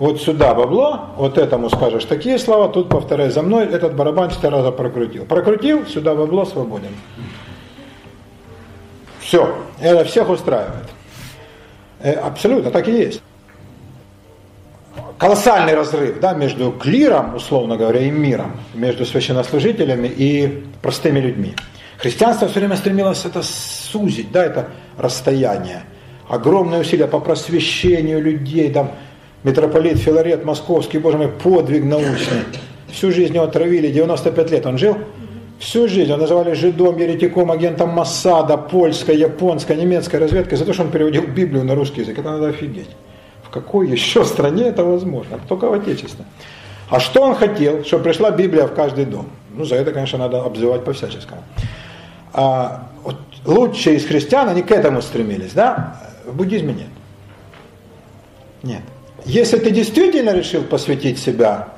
[0.00, 4.54] вот сюда бабло, вот этому скажешь такие слова, тут повторяй за мной, этот барабан четыре
[4.54, 5.26] раза прокрутил.
[5.26, 6.96] Прокрутил, сюда бабло, свободен.
[9.20, 10.88] Все, это всех устраивает.
[12.00, 13.22] Э, абсолютно, так и есть.
[15.18, 21.54] Колоссальный разрыв да, между клиром, условно говоря, и миром, между священнослужителями и простыми людьми.
[21.98, 25.82] Христианство все время стремилось это сузить, да, это расстояние.
[26.26, 28.92] Огромные усилия по просвещению людей, там,
[29.44, 32.44] митрополит Филарет Московский, боже мой, подвиг научный.
[32.88, 34.98] Всю жизнь его отравили, 95 лет он жил.
[35.58, 40.84] Всю жизнь он называли жидом, еретиком, агентом Массада, польской, японской, немецкой разведкой за то, что
[40.84, 42.18] он переводил Библию на русский язык.
[42.18, 42.88] Это надо офигеть.
[43.44, 45.38] В какой еще стране это возможно?
[45.48, 46.26] Только в Отечественной.
[46.88, 47.84] А что он хотел?
[47.84, 49.28] Чтобы пришла Библия в каждый дом.
[49.54, 51.42] Ну, за это, конечно, надо обзывать по-всяческому.
[52.32, 56.00] А, вот лучшие из христиан, они к этому стремились, да?
[56.26, 56.88] В буддизме нет.
[58.62, 58.82] Нет.
[59.24, 61.68] Если ты действительно решил посвятить себя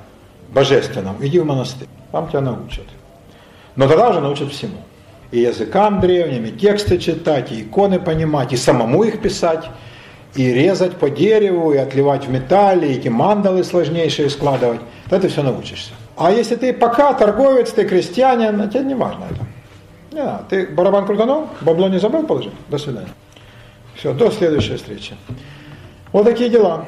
[0.53, 2.84] божественному, иди в монастырь, там тебя научат.
[3.76, 4.76] Но тогда уже научат всему.
[5.30, 9.64] И языкам древним, и тексты читать, и иконы понимать, и самому их писать,
[10.34, 14.80] и резать по дереву, и отливать в металле, и эти мандалы сложнейшие складывать.
[15.05, 15.93] Тогда ты все научишься.
[16.16, 19.47] А если ты пока торговец, ты крестьянин, тебе не важно это.
[20.12, 20.45] Не надо.
[20.51, 22.53] Ты барабан крутанул, бабло не забыл положить?
[22.68, 23.09] До свидания.
[23.95, 25.14] Все, до следующей встречи.
[26.12, 26.84] Вот такие дела.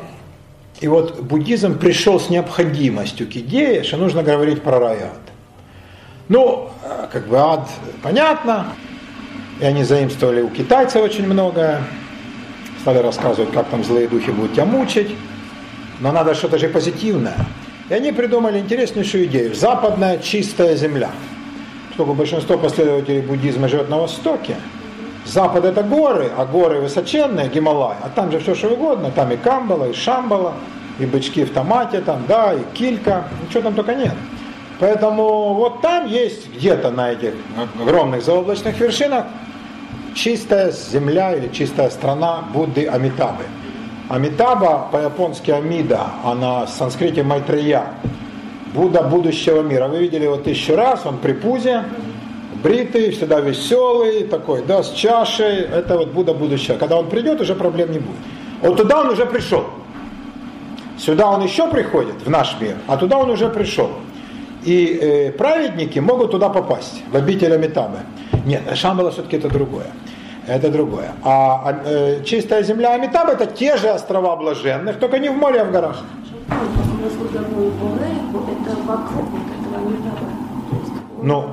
[0.81, 5.20] И вот буддизм пришел с необходимостью к идее, что нужно говорить про рай ад.
[6.29, 6.70] Ну,
[7.12, 7.68] как бы ад,
[8.03, 8.66] понятно,
[9.61, 11.81] и они заимствовали у китайцев очень многое,
[12.81, 15.14] стали рассказывать, как там злые духи будут тебя мучить,
[16.01, 17.37] но надо что-то же позитивное.
[17.89, 19.55] И они придумали интереснейшую идею.
[19.55, 21.11] Западная чистая земля.
[21.89, 24.57] Поскольку большинство последователей буддизма живет на Востоке,
[25.25, 29.37] Запад это горы, а горы высоченные, Гималай, а там же все что угодно, там и
[29.37, 30.53] Камбала, и Шамбала,
[30.99, 34.14] и бычки в томате, там, да, и килька, ничего там только нет.
[34.79, 37.35] Поэтому вот там есть где-то на этих
[37.81, 39.25] огромных заоблачных вершинах
[40.14, 43.45] чистая земля или чистая страна Будды Амитабы.
[44.09, 47.87] Амитаба по-японски Амида, а на санскрите Майтрея.
[48.75, 49.87] Будда будущего мира.
[49.87, 51.85] Вы видели его тысячу раз, он при пузе,
[52.65, 55.61] бритый, всегда веселый, такой, да, с чашей.
[55.61, 56.77] Это вот Будда будущего.
[56.79, 58.17] Когда он придет, уже проблем не будет.
[58.62, 59.65] Вот туда он уже пришел.
[60.99, 63.91] Сюда он еще приходит, в наш мир, а туда он уже пришел.
[64.65, 67.99] И э, праведники могут туда попасть, в обитель Амитабы.
[68.47, 69.87] Нет, Шамбала все-таки это другое.
[70.47, 71.12] Это другое.
[71.23, 75.61] А, а э, чистая земля Амитабы это те же острова блаженных, только не в море,
[75.61, 76.03] а в горах.
[81.23, 81.45] Ну,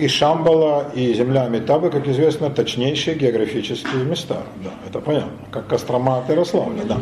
[0.00, 4.38] и Шамбала, и земля Амитабы, как известно, точнейшие географические места.
[4.64, 5.32] Да, это понятно.
[5.50, 6.98] Как Кострома от Ярославля, да.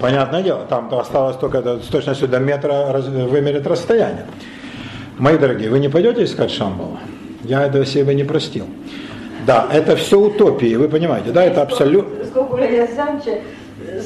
[0.00, 4.26] Понятное дело, там осталось только с точностью до метра раз, вымерить расстояние.
[5.18, 6.98] Мои дорогие, вы не пойдете искать Шамбала?
[7.44, 8.66] Я этого себе не простил.
[9.46, 12.24] Да, это все утопии, вы понимаете, да, это абсолютно...
[12.24, 13.20] Сколько я сам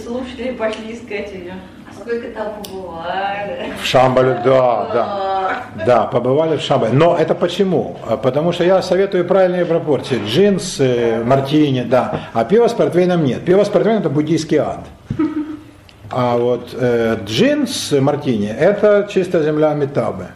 [0.04, 1.54] слушатели пошли искать ее
[2.04, 3.72] сколько там побывали.
[3.80, 5.84] В Шамбале, да, да.
[5.86, 6.92] Да, побывали в Шамбале.
[6.92, 7.96] Но это почему?
[8.06, 10.20] А потому что я советую правильные пропорции.
[10.26, 12.28] Джинс, э, мартини, да.
[12.32, 13.44] А пиво с портвейном нет.
[13.44, 14.80] Пиво с портвейном это буддийский ад.
[16.10, 20.26] А вот э, джинс, мартини, это чистая земля Метабы.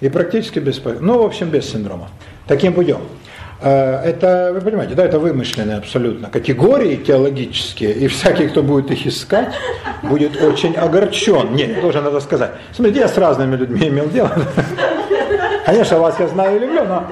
[0.00, 2.08] И практически без, ну, в общем, без синдрома.
[2.46, 2.98] Таким путем.
[3.64, 9.06] Э, это, вы понимаете, да, это вымышленные абсолютно категории теологические, и всякий, кто будет их
[9.06, 9.54] искать,
[10.02, 11.54] будет очень огорчен.
[11.54, 12.50] Нет, тоже надо сказать.
[12.72, 14.30] Смотрите, я с разными людьми имел дело.
[15.64, 17.06] Конечно, вас я знаю и люблю, но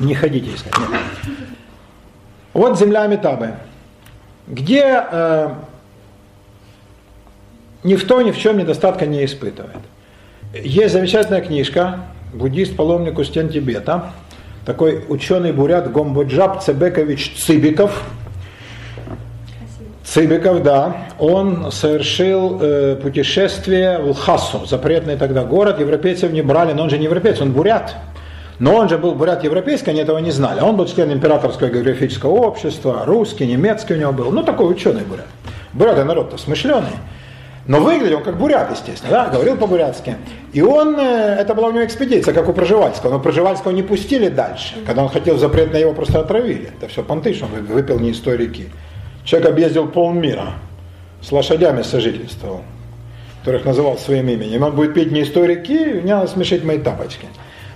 [0.00, 0.72] не ходите искать.
[0.76, 1.00] Нет.
[2.52, 3.50] Вот земля Амитабы,
[4.48, 5.50] где э,
[7.84, 9.78] ни в то, ни в чем недостатка не испытывает.
[10.52, 12.00] Есть замечательная книжка
[12.32, 14.10] «Буддист-паломник у стен Тибета»,
[14.64, 18.04] такой ученый-бурят Гомбоджаб Цебекович Цибиков,
[20.04, 26.84] Цибиков, да, он совершил э, путешествие в Лхасу, запретный тогда город, европейцев не брали, но
[26.84, 27.96] он же не европеец, он бурят.
[28.60, 30.60] Но он же был бурят европейский, они этого не знали.
[30.60, 34.30] Он был член императорского географического общества, русский, немецкий у него был.
[34.30, 35.26] Ну, такой ученый бурят.
[35.72, 36.92] Буряты народ-то смышленый.
[37.66, 40.16] Но выглядел он как бурят, естественно, да, говорил по-бурятски.
[40.52, 44.28] И он, э, это была у него экспедиция, как у Проживальского, но Проживальского не пустили
[44.28, 44.74] дальше.
[44.86, 46.70] Когда он хотел запрет на его, просто отравили.
[46.78, 48.68] Это все понты, что он выпил не из той реки.
[49.24, 50.54] Человек объездил полмира,
[51.22, 52.60] с лошадями сожительствовал,
[53.40, 54.62] которых называл своим именем.
[54.62, 55.46] Он будет пить не из той
[56.04, 57.26] надо смешить мои тапочки.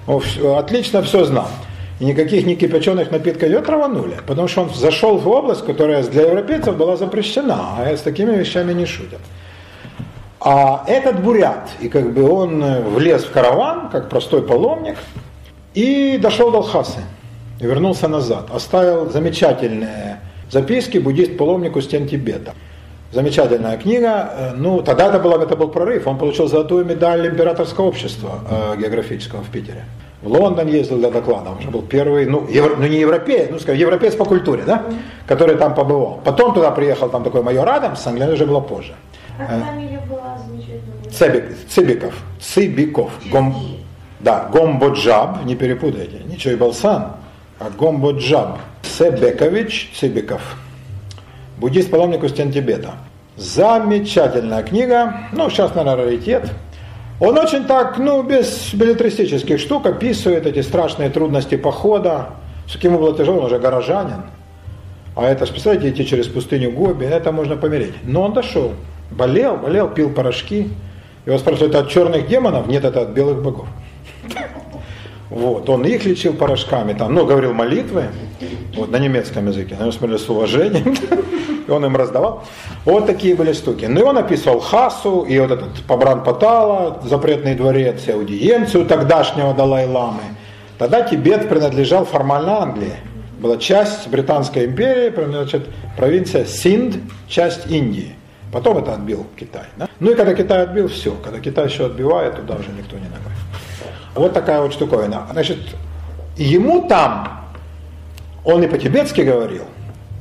[0.07, 0.23] Он
[0.57, 1.49] отлично все знал.
[1.99, 6.27] И никаких не кипяченых напитков ее траванули, потому что он зашел в область, которая для
[6.27, 9.21] европейцев была запрещена, а с такими вещами не шутят.
[10.41, 14.97] А этот бурят, и как бы он э, влез в караван, как простой паломник,
[15.75, 17.01] и дошел до Алхасы,
[17.61, 18.47] и вернулся назад.
[18.53, 22.55] Оставил замечательные записки буддист-паломник у стен Тибета.
[23.11, 24.31] Замечательная книга.
[24.33, 26.07] Э, ну, тогда это, было, это был прорыв.
[26.07, 29.87] Он получил золотую медаль императорского общества э, географического в Питере.
[30.23, 33.59] В Лондон ездил для доклада, он уже был первый, ну, евро, ну не европеец, ну
[33.61, 34.83] скажем, европеец по культуре, да,
[35.29, 36.21] который там побывал.
[36.25, 38.95] Потом туда приехал там такой майор Адамс, Англия уже было позже.
[39.39, 41.11] Как фамилия была замечательная?
[41.13, 43.55] Цебик, Цибиков, Цибиков, Гом,
[44.19, 47.13] да, Гомбоджаб, не перепутайте, ничего и Балсан,
[47.61, 50.57] а Гомбоджаб, Цебекович Цибиков,
[51.59, 52.95] буддист-паломник у стен Тибета.
[53.37, 56.51] Замечательная книга, ну, сейчас, наверное, раритет.
[57.21, 62.31] Он очень так, ну, без билетристических штук описывает эти страшные трудности похода.
[62.67, 64.23] С ему было тяжело, он уже горожанин.
[65.15, 67.95] А это, представляете, идти через пустыню Гоби, это можно помереть.
[68.03, 68.73] Но он дошел.
[69.11, 70.71] Болел, болел, пил порошки.
[71.27, 72.67] Его спрашивают, это от черных демонов?
[72.67, 73.67] Нет, это от белых богов.
[75.31, 78.07] Вот, он их лечил порошками, там, ну, говорил молитвы,
[78.75, 80.97] вот, на немецком языке, на него смотрели с уважением,
[81.67, 82.45] и он им раздавал.
[82.87, 83.85] Вот такие были штуки.
[83.85, 89.53] Ну, и он описывал Хасу, и вот этот Побран Патала, запретный дворец, и аудиенцию тогдашнего
[89.53, 90.23] Далай-Ламы.
[90.79, 92.95] Тогда Тибет принадлежал формально Англии.
[93.39, 96.97] Была часть Британской империи, значит, провинция Синд,
[97.29, 98.15] часть Индии.
[98.53, 99.65] Потом это отбил Китай.
[99.77, 99.89] Да?
[100.01, 101.15] Ну и когда Китай отбил, все.
[101.23, 103.33] Когда Китай еще отбивает, туда уже никто не ногой.
[104.15, 105.27] Вот такая вот штуковина.
[105.33, 105.59] Значит,
[106.37, 107.45] ему там,
[108.45, 109.65] он и по-тибетски говорил,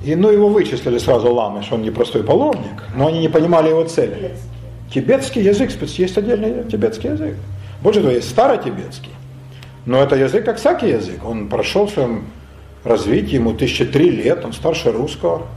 [0.04, 3.70] и ну его вычислили сразу ламы, что он не простой паломник, но они не понимали
[3.70, 4.34] его цели.
[4.94, 7.36] Тибетский язык, есть отдельный тибетский язык.
[7.82, 9.12] Больше того, есть старотибетский.
[9.86, 11.24] Но это язык как всякий язык.
[11.26, 12.26] Он прошел в своем
[12.84, 15.48] развитии, ему тысячи три лет, он старше русского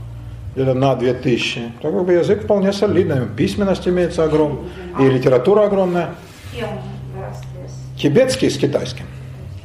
[0.55, 1.73] где-то на 2000.
[1.81, 6.15] Так как бы язык вполне солидный, письменность имеется огромная, и литература огромная.
[7.97, 9.05] Тибетский с китайским.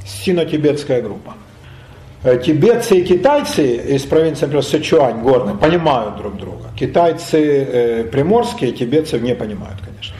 [0.04, 1.34] Сино-тибетская группа.
[2.22, 6.64] Э, тибетцы и китайцы из провинции, например, Сычуань, горной, понимают друг друга.
[6.76, 10.16] Китайцы э, приморские, тибетцев не понимают, конечно.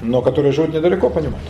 [0.00, 1.46] Но которые живут недалеко, понимают.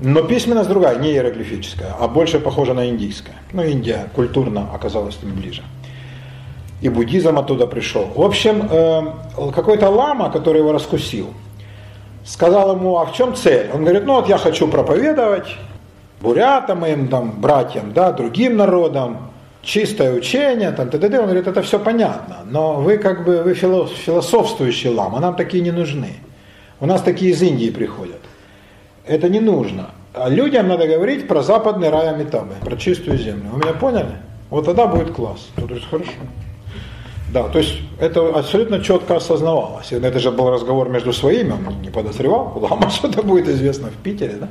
[0.00, 3.36] Но письменность другая, не иероглифическая, а больше похожа на индийское.
[3.52, 5.62] Ну, Индия культурно оказалась им ближе
[6.86, 8.06] и буддизм оттуда пришел.
[8.14, 11.34] В общем, э, какой-то лама, который его раскусил,
[12.24, 13.70] сказал ему, а в чем цель?
[13.74, 15.56] Он говорит, ну вот я хочу проповедовать
[16.20, 19.32] бурятам моим там, братьям, да, другим народам,
[19.62, 21.18] чистое учение, там, т.д.
[21.18, 25.72] Он говорит, это все понятно, но вы как бы, вы философствующий лама, нам такие не
[25.72, 26.12] нужны.
[26.78, 28.20] У нас такие из Индии приходят.
[29.06, 29.90] Это не нужно.
[30.14, 33.50] А людям надо говорить про западный рай Амитабы, про чистую землю.
[33.52, 34.16] Вы меня поняли?
[34.50, 35.48] Вот тогда будет класс.
[35.56, 36.12] Тут хорошо.
[37.32, 39.92] Да, то есть это абсолютно четко осознавалось.
[39.92, 44.36] Это же был разговор между своими, он не подозревал, Лама что-то будет известно в Питере,
[44.40, 44.48] да?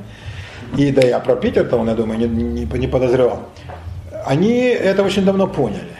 [0.76, 3.42] И да я про Питер-то он, я думаю, не, не, не подозревал.
[4.24, 5.96] Они это очень давно поняли.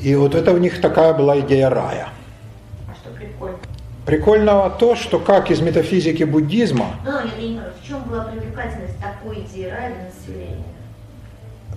[0.00, 2.08] И вот это у них такая была идея рая.
[2.88, 3.58] А что прикольно?
[4.04, 6.96] Прикольного то, что как из метафизики буддизма...
[7.04, 10.64] Ну, я понимаю, в чем была привлекательность такой идеи рая для населения?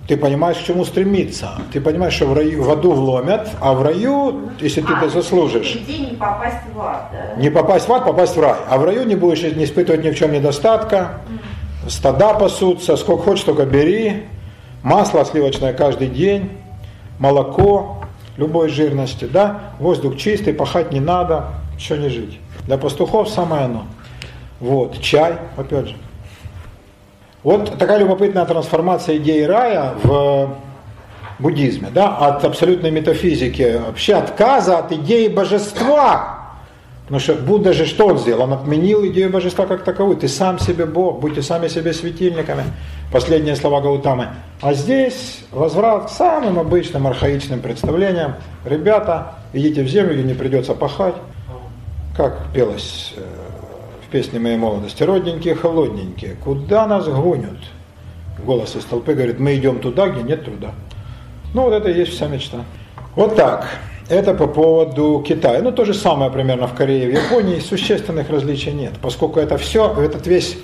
[0.06, 1.50] Ты понимаешь, к чему стремиться.
[1.72, 5.08] Ты понимаешь, что в, раю, в аду вломят, а в раю, если ты а, это
[5.08, 5.74] заслужишь...
[5.74, 7.40] не попасть в ад, да?
[7.40, 8.54] Не попасть в ад, попасть в рай.
[8.68, 11.20] А в раю не будешь не испытывать ни в чем недостатка,
[11.88, 14.24] стада пасутся, сколько хочешь, только бери,
[14.82, 16.50] масло сливочное каждый день,
[17.18, 17.96] молоко
[18.36, 21.46] любой жирности, да, воздух чистый, пахать не надо,
[21.76, 22.38] еще не жить.
[22.66, 23.86] Для пастухов самое оно.
[24.60, 25.96] Вот, чай, опять же.
[27.46, 30.56] Вот такая любопытная трансформация идеи рая в
[31.38, 36.56] буддизме, да, от абсолютной метафизики, вообще отказа от идеи божества.
[37.04, 38.42] Потому что Будда же что он сделал?
[38.42, 40.16] Он отменил идею божества как таковую.
[40.16, 42.64] Ты сам себе Бог, будьте сами себе светильниками.
[43.12, 44.26] Последние слова Гаутамы.
[44.60, 48.34] А здесь возврат к самым обычным архаичным представлениям.
[48.64, 51.14] Ребята, идите в землю, не придется пахать.
[52.16, 53.45] Как пелось э,
[54.06, 55.02] в песне моей молодости.
[55.02, 57.58] Родненькие, холодненькие, куда нас гонят?
[58.44, 60.72] Голос из толпы говорит, мы идем туда, где нет труда.
[61.54, 62.58] Ну вот это и есть вся мечта.
[63.16, 63.66] Вот так.
[64.08, 65.62] Это по поводу Китая.
[65.62, 67.58] Ну, то же самое примерно в Корее в Японии.
[67.58, 70.56] Существенных различий нет, поскольку это все, этот весь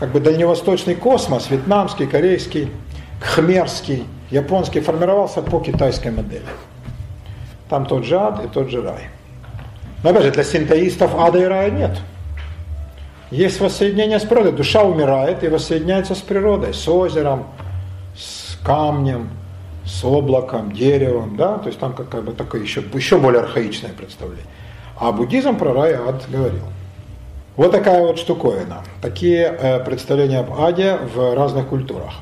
[0.00, 2.70] как бы дальневосточный космос, вьетнамский, корейский,
[3.20, 6.42] кхмерский, японский, формировался по китайской модели.
[7.68, 9.08] Там тот же ад и тот же рай.
[10.02, 11.98] Но опять же, для синтоистов ада и рая нет.
[13.30, 14.52] Есть воссоединение с природой.
[14.52, 17.46] Душа умирает и воссоединяется с природой, с озером,
[18.16, 19.30] с камнем,
[19.84, 24.46] с облаком, деревом, да, то есть там как, бы такое еще, еще более архаичное представление.
[24.96, 26.64] А буддизм про рай и ад говорил.
[27.56, 28.84] Вот такая вот штуковина.
[29.00, 32.14] Такие э, представления об аде в разных культурах.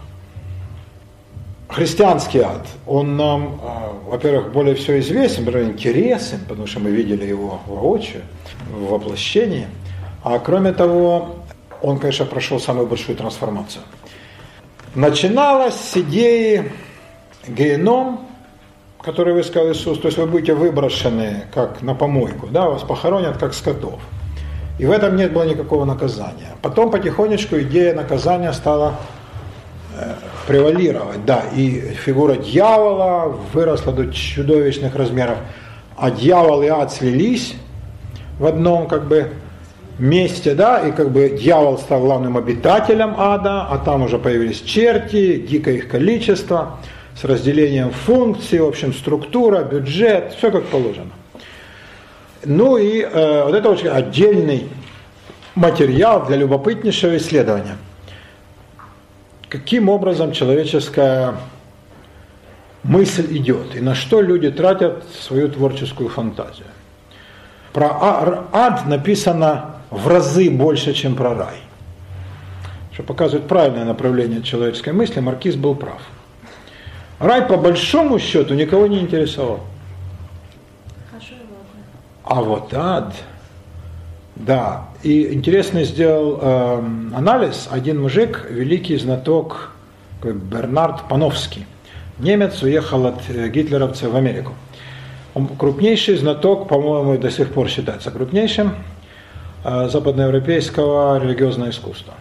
[1.68, 7.24] Христианский ад, он нам, э, во-первых, более всего известен, более интересен, потому что мы видели
[7.24, 8.22] его воочию,
[8.70, 9.66] в воплощении.
[10.26, 11.36] А кроме того,
[11.80, 13.84] он, конечно, прошел самую большую трансформацию.
[14.96, 16.72] Начиналось с идеи
[17.46, 18.26] геном,
[19.00, 23.54] который высказал Иисус, то есть вы будете выброшены как на помойку, да, вас похоронят как
[23.54, 24.00] скотов.
[24.80, 26.56] И в этом нет было никакого наказания.
[26.60, 28.96] Потом потихонечку идея наказания стала
[29.96, 30.12] э,
[30.48, 35.38] превалировать, да, и фигура дьявола выросла до чудовищных размеров,
[35.96, 37.54] а дьявол и ад слились
[38.40, 39.30] в одном как бы
[39.98, 45.36] месте, да, и как бы дьявол стал главным обитателем ада, а там уже появились черти,
[45.36, 46.78] дикое их количество–
[47.16, 51.10] с разделением функций, в общем, структура, бюджет, все как положено.
[52.44, 54.68] Ну и э, вот это очень отдельный
[55.54, 57.78] материал для любопытнейшего исследования.
[59.48, 61.36] Каким образом человеческая
[62.82, 66.66] мысль идет и на что люди тратят свою творческую фантазию.
[67.72, 71.56] Про а, ад написано в разы больше, чем про рай.
[72.92, 76.00] Что показывает правильное направление человеческой мысли, Маркиз был прав.
[77.18, 79.60] Рай по большому счету никого не интересовал.
[82.24, 83.14] А вот ад,
[84.34, 84.88] да.
[85.02, 86.84] И интересно сделал э,
[87.14, 89.72] анализ один мужик, великий знаток
[90.22, 91.66] Бернард Пановский.
[92.18, 94.52] Немец уехал от э, гитлеровцев в Америку.
[95.34, 98.72] Он крупнейший знаток, по-моему, до сих пор считается крупнейшим
[99.66, 102.14] западноевропейского религиозного искусства.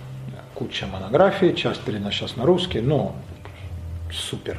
[0.55, 3.15] Куча монографий, часть передана сейчас на русский, но
[4.11, 4.57] супер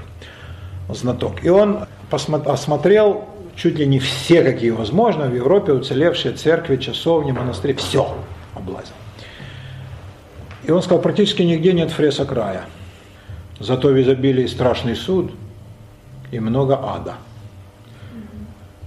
[0.89, 1.43] знаток.
[1.45, 3.24] И он осмотрел
[3.57, 8.14] чуть ли не все, какие возможно, в Европе уцелевшие церкви, часовни, монастыри, все
[8.55, 8.95] облазил.
[10.64, 12.66] И он сказал, практически нигде нет фресок рая.
[13.59, 15.32] Зато в изобилии страшный суд
[16.30, 17.14] и много ада.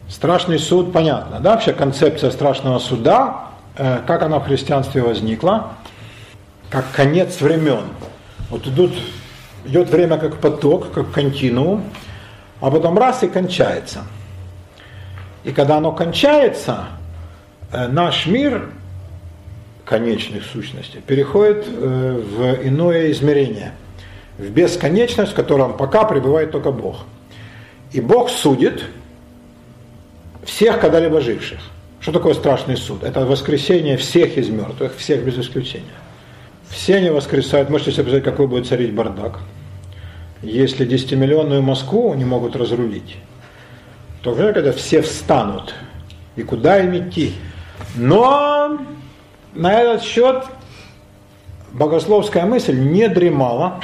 [0.08, 3.49] Страшный суд, понятно, да, вообще концепция страшного суда,
[4.06, 5.74] как она в христианстве возникла,
[6.70, 7.86] как конец времен.
[8.50, 8.92] Вот идут
[9.66, 11.84] идет время как поток, как континуум,
[12.62, 14.04] а потом раз и кончается.
[15.44, 16.88] И когда оно кончается,
[17.72, 18.70] э, наш мир
[19.86, 23.74] конечных сущностей переходит э, в иное измерение,
[24.38, 27.06] в бесконечность, в котором пока пребывает только Бог.
[27.92, 28.84] И Бог судит
[30.44, 31.60] всех когда-либо живших.
[32.00, 33.04] Что такое страшный суд?
[33.04, 35.86] Это воскресение всех из мертвых, всех без исключения.
[36.70, 37.70] Все не воскресают.
[37.70, 39.40] Можете себе представить, какой будет царить бардак.
[40.42, 43.18] Если 10-миллионную Москву не могут разрулить,
[44.22, 45.74] то когда все встанут,
[46.38, 47.34] и куда им идти?
[47.96, 48.80] Но
[49.54, 50.46] на этот счет
[51.74, 53.82] богословская мысль не дремала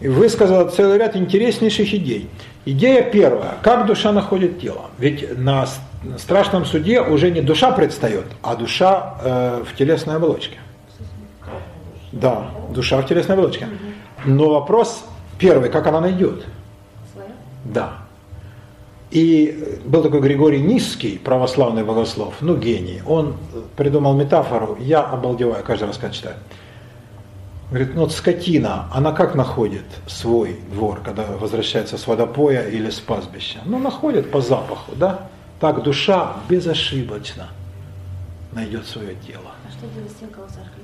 [0.00, 2.28] и высказала целый ряд интереснейших идей.
[2.70, 3.54] Идея первая.
[3.62, 4.90] Как душа находит тело?
[4.98, 5.66] Ведь на
[6.18, 10.58] страшном суде уже не душа предстает, а душа э, в телесной оболочке.
[12.12, 13.68] Да, душа в телесной оболочке.
[14.26, 15.02] Но вопрос
[15.38, 16.44] первый, как она найдет?
[17.64, 17.94] Да.
[19.10, 23.00] И был такой Григорий Низкий, православный богослов, ну гений.
[23.06, 23.36] Он
[23.76, 26.36] придумал метафору, я обалдеваю, каждый раз когда читаю.
[27.70, 32.98] Говорит, ну вот скотина, она как находит свой двор, когда возвращается с водопоя или с
[32.98, 33.58] пастбища?
[33.66, 35.28] Ну, находит по запаху, да?
[35.60, 37.48] Так душа безошибочно
[38.52, 39.52] найдет свое тело.
[39.66, 40.82] А что делать с тем, кого сожгли?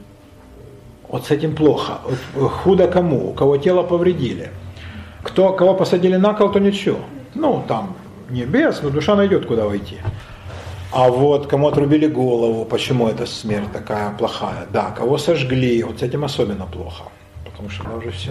[1.09, 1.99] Вот с этим плохо.
[2.35, 3.30] Вот худо кому?
[3.30, 4.51] У кого тело повредили.
[5.22, 6.99] Кто, кого посадили на кол, то ничего.
[7.35, 7.97] Ну, там
[8.28, 9.99] не без, но душа найдет, куда войти.
[10.95, 14.69] А вот кому отрубили голову, почему эта смерть такая плохая?
[14.73, 17.03] Да, кого сожгли, вот с этим особенно плохо,
[17.45, 18.31] потому что да, уже все.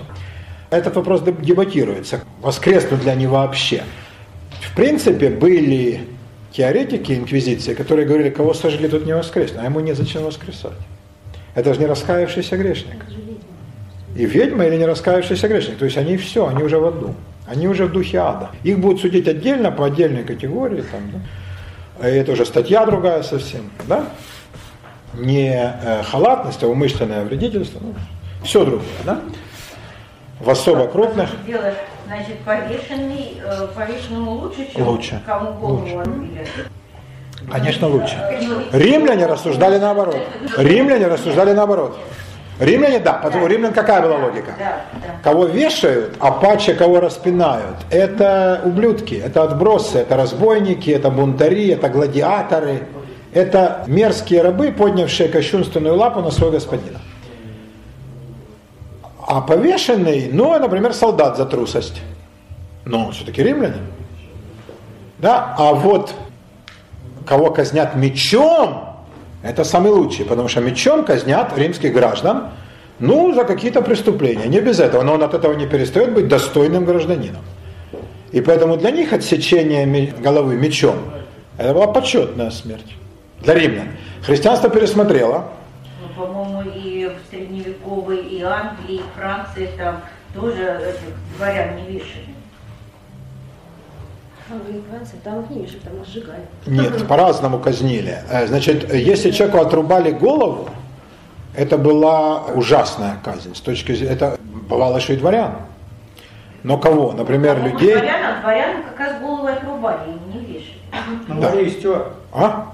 [0.70, 3.84] Этот вопрос дебатируется, воскреснут ли они вообще.
[4.62, 6.08] В принципе, были
[6.54, 10.72] теоретики инквизиции, которые говорили, кого сожгли, тут не воскреснет, а ему незачем воскресать.
[11.56, 13.06] Это же не раскаявшийся грешник.
[14.16, 15.78] И ведьма или не раскаявшийся грешник.
[15.80, 17.14] То есть они все, они уже в аду.
[17.46, 18.52] Они уже в духе ада.
[18.64, 20.82] Их будут судить отдельно, по отдельной категории.
[20.82, 21.20] Там, да?
[22.04, 23.72] Это уже статья другая совсем.
[23.88, 24.04] Да?
[25.14, 27.80] Не э, халатность, а умышленное вредительство.
[27.82, 27.94] Ну,
[28.44, 28.86] все другое.
[29.06, 29.22] Да?
[30.42, 31.30] В особо крупных.
[31.46, 31.74] Дело,
[32.06, 35.22] значит, повешенный, э, повешенному лучше, чем лучше.
[35.26, 35.96] кому голову лучше.
[35.96, 36.48] отбили.
[37.50, 38.18] Конечно, лучше.
[38.74, 40.18] Римляне рассуждали наоборот.
[40.58, 41.98] Римляне рассуждали наоборот.
[42.60, 44.54] Римляне, да, потому у римлян какая была логика?
[44.60, 45.16] Да, да.
[45.24, 47.78] Кого вешают, а паче кого распинают.
[47.90, 52.84] Это ублюдки, это отбросы, это разбойники, это бунтари, это гладиаторы.
[53.34, 57.00] Это мерзкие рабы, поднявшие кощунственную лапу на своего господина.
[59.26, 62.02] А повешенный, ну, например, солдат за трусость.
[62.86, 63.78] Но все-таки римляне.
[65.18, 65.56] Да?
[65.58, 66.14] А вот
[67.26, 68.93] кого казнят мечом,
[69.44, 72.52] это самый лучший, потому что мечом казнят римских граждан,
[73.00, 76.86] ну, за какие-то преступления, не без этого, но он от этого не перестает быть достойным
[76.86, 77.42] гражданином.
[78.32, 80.96] И поэтому для них отсечение головы мечом,
[81.58, 82.96] это была почетная смерть
[83.42, 83.90] для римлян.
[84.26, 85.50] Христианство пересмотрело.
[86.02, 90.02] Ну, по-моему, и в средневековой, и Англии, и Франции там
[90.34, 90.96] тоже
[91.38, 92.33] дворян не вешали.
[94.48, 96.42] Франции, там вешают, там сжигали.
[96.66, 98.18] Нет, по-разному казнили.
[98.30, 100.70] Э, Значит, если человеку отрубали голову,
[101.56, 103.56] это была ужасная казнь.
[103.56, 104.38] С точки зрения, это
[104.70, 105.56] бывало еще и дворян.
[106.64, 107.12] Но кого?
[107.12, 107.96] Например, По-моему, людей.
[107.96, 110.78] Дворянам, дворянам как раз головы отрубали, и не вешали.
[111.28, 112.06] Ну, Да.
[112.34, 112.74] А?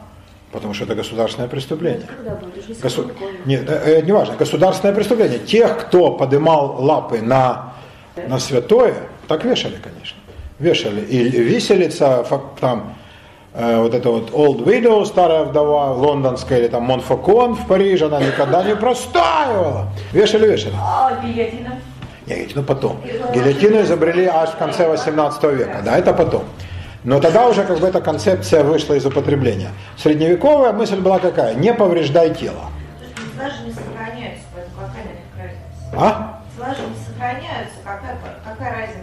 [0.52, 2.08] Потому что это государственное преступление.
[2.20, 3.12] Уже Госу...
[3.46, 5.40] Нет, э, э, не важно, государственное преступление.
[5.40, 7.74] Тех, кто подымал лапы на,
[8.28, 8.96] на святое,
[9.28, 10.19] так вешали, конечно.
[10.60, 11.02] Вешали.
[11.02, 12.26] И виселица,
[12.60, 12.96] там,
[13.54, 18.20] э, вот эта вот Old Widow, старая вдова, лондонская, или там Монфакон в Париже, она
[18.20, 19.88] никогда не простаивала.
[20.12, 20.76] Вешали, вешали.
[20.78, 21.80] А гильотина?
[22.28, 23.02] Не, гильотину потом.
[23.34, 26.44] Гильотину изобрели аж в конце 18 века, да, это потом.
[27.06, 29.70] Но тогда уже как бы эта концепция вышла из употребления.
[29.98, 31.54] Средневековая мысль была какая?
[31.56, 32.66] Не повреждай тело.
[33.38, 35.98] Тела же не сохраняются, поэтому какая разница?
[35.98, 36.40] А?
[36.58, 38.99] Не сохраняются, какая, какая разница?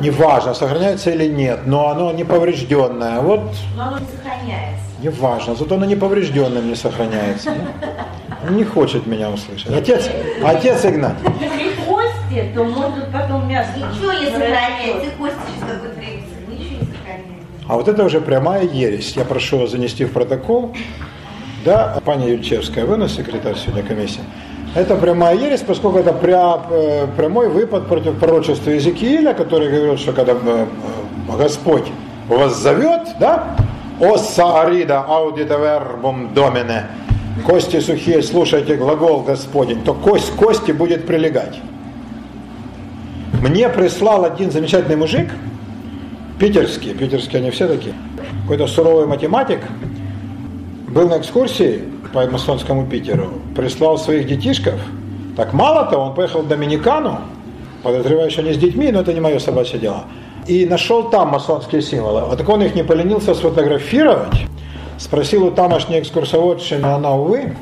[0.00, 3.20] Неважно, сохраняется или нет, но оно не поврежденное.
[3.20, 3.40] Вот
[3.76, 4.84] Но оно не сохраняется.
[5.02, 7.52] неважно, зато оно неповрежденным не сохраняется.
[8.48, 9.70] Он не хочет меня услышать.
[9.72, 10.08] Отец,
[10.44, 11.26] отец Игнатий.
[11.40, 13.70] Если кости, то может потом мясо.
[13.76, 17.66] Ничего не сохраняется, кости через какое-то время ничего не сохраняется.
[17.68, 19.16] А вот это уже прямая ересь.
[19.16, 20.74] Я прошу вас занести в протокол.
[21.64, 24.20] Да, пані Юльчевская, вы у нас секретарь сегодня комиссии.
[24.74, 30.12] Это прямая ересь, поскольку это пря- э, прямой выпад против пророчества Иезекииля, который говорил, что
[30.12, 31.90] когда э, э, Господь
[32.28, 33.56] вас зовет, да,
[34.00, 36.86] «Оса арида аудита вербум домине»,
[37.46, 41.58] кости сухие, слушайте глагол Господень, то кость кости будет прилегать.
[43.40, 45.30] Мне прислал один замечательный мужик,
[46.38, 47.94] питерские, питерские они все такие,
[48.42, 49.60] какой-то суровый математик,
[50.88, 54.80] был на экскурсии по масонскому Питеру, прислал своих детишков,
[55.36, 57.20] так мало-то, он поехал в Доминикану,
[57.82, 60.04] подозреваю, что не с детьми, но это не мое собачье дело,
[60.46, 62.22] и нашел там масонские символы.
[62.22, 64.46] Вот так он их не поленился сфотографировать,
[64.98, 67.56] спросил у тамошней экскурсоводши, но она, увы,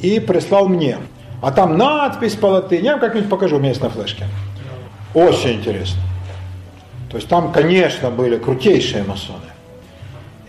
[0.00, 0.98] и прислал мне.
[1.42, 4.26] А там надпись по латыни, я вам как-нибудь покажу, у меня есть на флешке.
[5.14, 6.00] Очень интересно.
[7.10, 9.38] То есть там, конечно, были крутейшие масоны.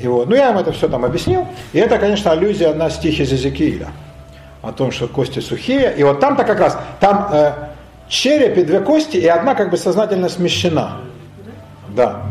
[0.02, 1.48] И вот, ну я им это все там объяснил.
[1.74, 3.90] И это, конечно, аллюзия на стих из Эзекииля.
[4.62, 5.94] О том, что кости сухие.
[5.98, 7.52] И вот там-то как раз, там э,
[8.08, 10.98] череп и две кости, и одна как бы сознательно смещена.
[11.90, 12.24] Да.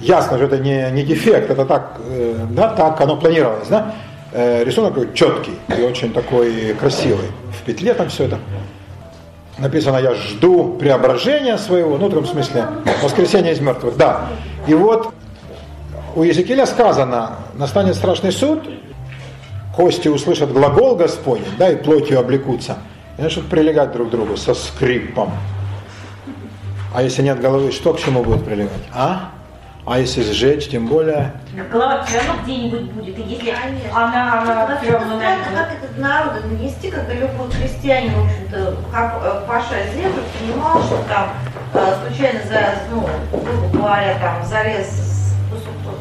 [0.00, 3.94] Ясно, что это не, не дефект, это так, э, да, так оно планировалось, да.
[4.32, 7.26] Э, рисунок такой четкий и очень такой красивый.
[7.58, 8.38] В петле там все это.
[9.58, 12.66] Написано, я жду преображения своего, ну, в том смысле,
[13.02, 14.28] воскресения из мертвых, да.
[14.66, 15.12] И вот
[16.16, 18.68] у Езекииля сказано, настанет страшный суд,
[19.74, 22.78] кости услышат глагол Господень, да, и плотью облекутся,
[23.18, 25.32] и начнут прилегать друг к другу со скрипом.
[26.92, 28.82] А если нет головы, что к чему будет прилегать?
[28.92, 29.30] А?
[29.86, 31.32] А если сжечь, тем более.
[31.70, 33.18] Клад все равно где-нибудь будет.
[33.18, 33.90] И если Конечно.
[33.96, 38.76] она, она Вот все равно странно, как этот народ нанести, когда любой крестьянин, в общем-то,
[38.92, 41.30] как э, Паша землю, понимал, что там
[41.74, 45.09] э, случайно, за, ну, грубо говоря, там залез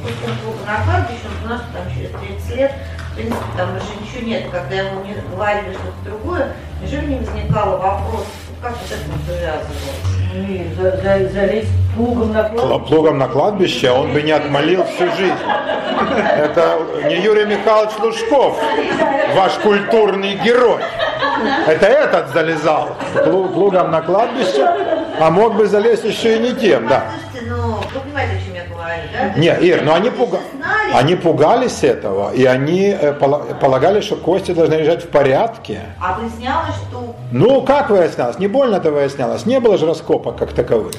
[0.04, 2.72] плуга на кладбище, он знал, что там через 30 лет,
[3.12, 4.44] в принципе, там уже ничего нет.
[4.52, 6.48] Когда ему не говорили что-то другое,
[6.82, 8.26] неужели не возникало вопрос,
[8.62, 10.20] как вот это завязывалось?
[10.34, 12.88] И за- за- залезть плугом на Кла- кладбище.
[12.94, 15.34] Плугом на кладбище он бы не отмолил всю жизнь.
[16.38, 18.58] Это не Юрий Михайлович Лужков,
[19.36, 20.82] ваш культурный герой.
[21.68, 24.66] Это этот залезал плу- плугом на кладбище,
[25.20, 27.06] а мог бы залезть еще и не тем, да.
[27.32, 29.34] Слушайте, ну, вы понимаете, о чем я говорю, да?
[29.34, 30.40] То Не, есть, Ир, но они, люди пуга...
[30.94, 35.82] они пугались этого, и они э, пола- полагали, что кости должны лежать в порядке.
[36.02, 38.40] А выяснялось, что Ну, как выяснялось?
[38.40, 39.46] Не больно это выяснялось.
[39.46, 40.94] Не было же раскопок как таковых.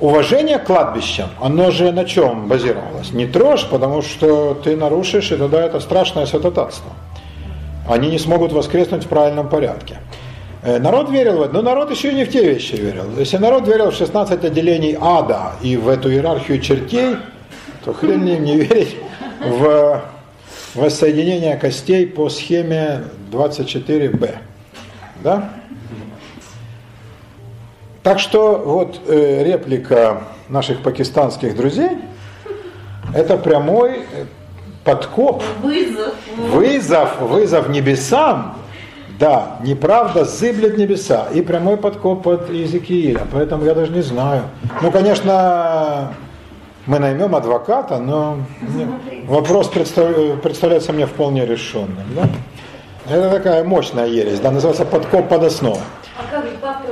[0.00, 3.12] Уважение к кладбищам, оно же на чем базировалось?
[3.12, 6.90] Не трожь, потому что ты нарушишь, и тогда это страшное святотатство.
[7.88, 9.98] Они не смогут воскреснуть в правильном порядке.
[10.64, 13.04] Э, Народ верил в это, но народ еще и не в те вещи верил.
[13.18, 17.16] Если народ верил в 16 отделений ада и в эту иерархию чертей,
[17.84, 18.96] то хрен им не верить
[19.40, 20.02] в
[20.74, 24.36] воссоединение костей по схеме 24Б.
[25.22, 25.50] Да?
[28.02, 31.90] Так что вот э, реплика наших пакистанских друзей–
[33.14, 34.24] это прямой э,
[34.84, 36.14] подкоп, вызов.
[36.36, 38.56] вызов, вызов небесам.
[39.18, 41.28] Да, неправда зыблет небеса.
[41.32, 43.26] И прямой подкоп от Иезекииля.
[43.30, 44.44] Поэтому я даже не знаю.
[44.80, 46.12] Ну, конечно,
[46.86, 48.38] мы наймем адвоката, но
[49.26, 52.06] вопрос представ- представляется мне вполне решенным.
[52.14, 52.28] Да?
[53.08, 55.80] Это такая мощная ересь, да, называется подкоп под основу.
[56.18, 56.50] А как же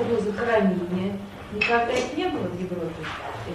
[0.09, 1.13] было захоронение?
[1.53, 2.95] Никогда их не было в Европе?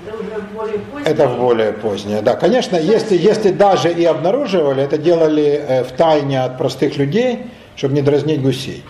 [0.05, 1.13] Это уже более позднее.
[1.13, 2.35] Это в более позднее, да.
[2.35, 7.93] Конечно, если, если даже и обнаруживали, это делали э, в тайне от простых людей, чтобы
[7.93, 8.83] не дразнить гусей.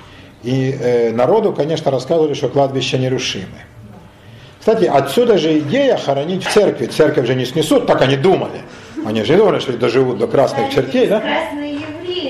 [0.43, 3.59] И э, народу, конечно, рассказывали, что кладбища нерушимы.
[4.65, 6.87] Кстати, отсюда же идея хоронить в церкви.
[6.87, 8.63] Церковь же не снесут, так они думали.
[9.05, 11.21] Они же не думали, что доживут до красных чертей, да?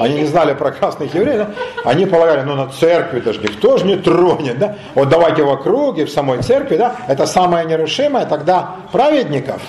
[0.01, 1.51] Они не знали про красных евреев, да?
[1.85, 4.75] Они полагали, ну на церкви даже никто же не тронет, да?
[4.95, 6.97] Вот давайте в округе, в самой церкви, да?
[7.07, 9.61] Это самое нерушимое, тогда праведников,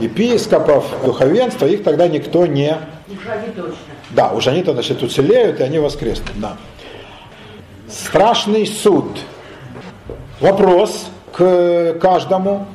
[0.00, 2.74] епископов, духовенства, их тогда никто не...
[3.06, 3.76] Уж они точно.
[4.12, 6.56] Да, уж они-то, значит, уцелеют, и они воскреснут, да.
[7.86, 9.18] Страшный суд.
[10.40, 12.66] Вопрос к каждому,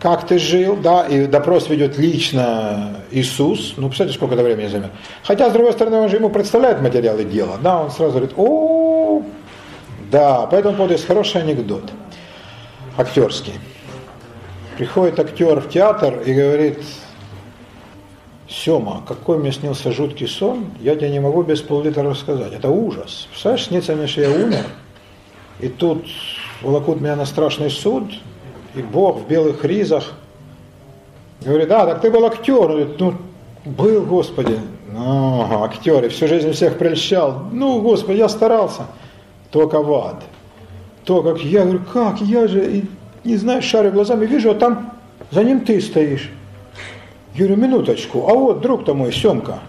[0.00, 4.90] как ты жил, да, и допрос ведет лично Иисус, ну, представляете, сколько это времени займет.
[5.22, 9.22] Хотя, с другой стороны, он же ему представляет материалы дела, да, он сразу говорит, о,
[10.10, 11.90] да, по этому поводу есть хороший анекдот,
[12.96, 13.54] актерский.
[14.76, 16.78] Приходит актер в театр и говорит,
[18.48, 22.52] Сема, какой мне снился жуткий сон, я тебе не могу без пол-литра рассказать.
[22.52, 23.26] Это ужас.
[23.30, 24.64] Представляешь, снится мне, что я умер,
[25.58, 26.06] и тут
[26.62, 28.04] волокут меня на страшный суд,
[28.74, 30.12] и Бог в белых ризах
[31.42, 32.68] говорит, да, так ты был актер.
[32.68, 33.14] Говорит, ну,
[33.64, 34.58] был, Господи.
[34.92, 37.44] Ну, актер, и всю жизнь всех прельщал.
[37.52, 38.86] Ну, Господи, я старался.
[39.50, 40.22] Только в ад.
[41.04, 42.84] То, как я говорю, как, я же, и,
[43.24, 44.92] не знаю, шарю глазами, вижу, а там
[45.30, 46.30] за ним ты стоишь.
[47.34, 49.60] Я говорю, минуточку, а вот друг-то мой, Семка.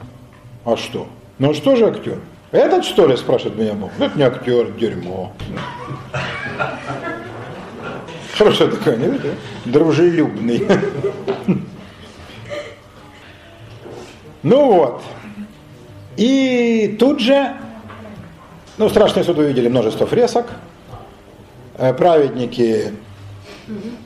[0.65, 1.07] А что?
[1.39, 2.19] Ну что же актер?
[2.51, 3.91] Этот что ли, спрашивает меня Бог?
[3.99, 5.33] Это не актер, дерьмо.
[8.37, 9.35] Хорошо такой, не видите?
[9.65, 10.67] Дружелюбный.
[14.43, 15.03] Ну вот.
[16.15, 17.53] И тут же,
[18.77, 20.45] ну, страшный суд вы видели множество фресок.
[21.77, 22.93] Э, Праведники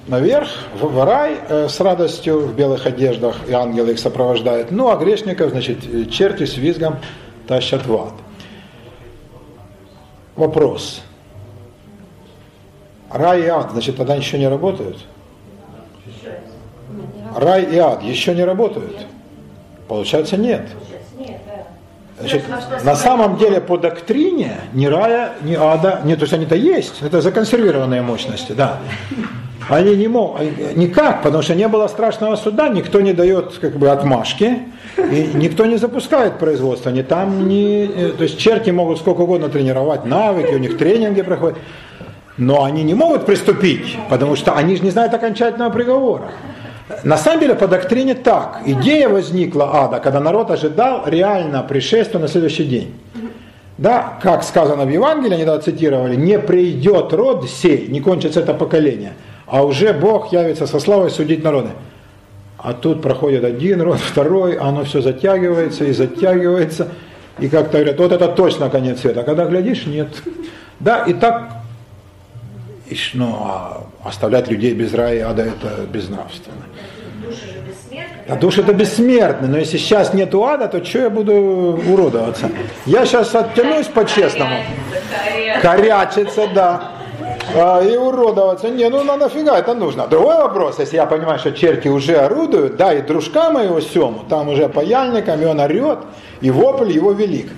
[0.08, 4.72] наверх, в в рай э, с радостью в белых одеждах, и ангелы их сопровождают.
[4.72, 6.98] Ну, а грешников, значит, э, черти с визгом
[7.48, 8.14] тащат в ад.
[10.42, 11.04] Вопрос.
[13.12, 14.98] Рай и ад, значит, тогда еще не работают?
[17.36, 19.06] Рай и ад еще не работают?
[19.88, 20.68] Получается, нет.
[22.20, 22.44] Значит,
[22.84, 27.22] на самом деле по доктрине ни рая, ни ада, нет, то есть они-то есть, это
[27.22, 28.80] законсервированные мощности, да.
[29.72, 30.42] Они не могут,
[30.76, 34.60] никак, потому что не было страшного суда, никто не дает как бы отмашки,
[34.98, 39.48] и никто не запускает производство, ни там, ни, э, то есть черти могут сколько угодно
[39.48, 41.58] тренировать навыки, у них тренинги проходят,
[42.38, 46.32] но они не могут приступить, потому что они же не знают окончательного приговора.
[47.06, 48.64] На самом деле по доктрине так.
[48.66, 52.94] Идея возникла ада, когда народ ожидал реально пришествия на следующий день.
[53.78, 58.54] Да, как сказано в Евангелии, они тогда цитировали, не придет род сей, не кончится это
[58.54, 59.14] поколение,
[59.52, 61.72] а уже Бог явится со славой судить народы.
[62.58, 66.88] А тут проходит один род, второй, а оно все затягивается и затягивается.
[67.38, 69.22] И как-то говорят, вот это точно конец света.
[69.22, 70.08] А когда глядишь, нет.
[70.80, 71.52] Да, и так,
[72.90, 76.64] и, ну, а оставлять людей без рая и ада это безнравственно.
[78.30, 82.50] А души это бессмертны, но если сейчас нету ада, то что я буду уродоваться?
[82.86, 84.56] Я сейчас оттянусь по-честному.
[85.62, 87.01] Корячиться, да.
[87.56, 88.70] А, и уродоваться.
[88.70, 90.08] Не, ну на нафига это нужно?
[90.08, 94.50] Другой вопрос, если я понимаю, что черти уже орудуют, да, и дружка моего Сему, там
[94.50, 96.00] уже паяльником, и он орет,
[96.42, 97.50] и вопль его велик.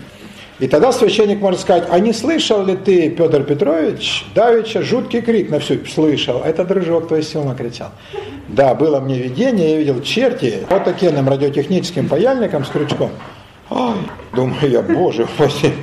[0.59, 5.49] И тогда священник может сказать, а не слышал ли ты, Петр Петрович, давеча жуткий крик
[5.49, 7.89] на всю, слышал, это дружок твой Сема кричал.
[8.47, 13.09] Да, было мне видение, я видел черти, вот таким радиотехническим паяльником с крючком.
[13.69, 13.95] Ой,
[14.33, 15.73] думаю я, боже, упаси.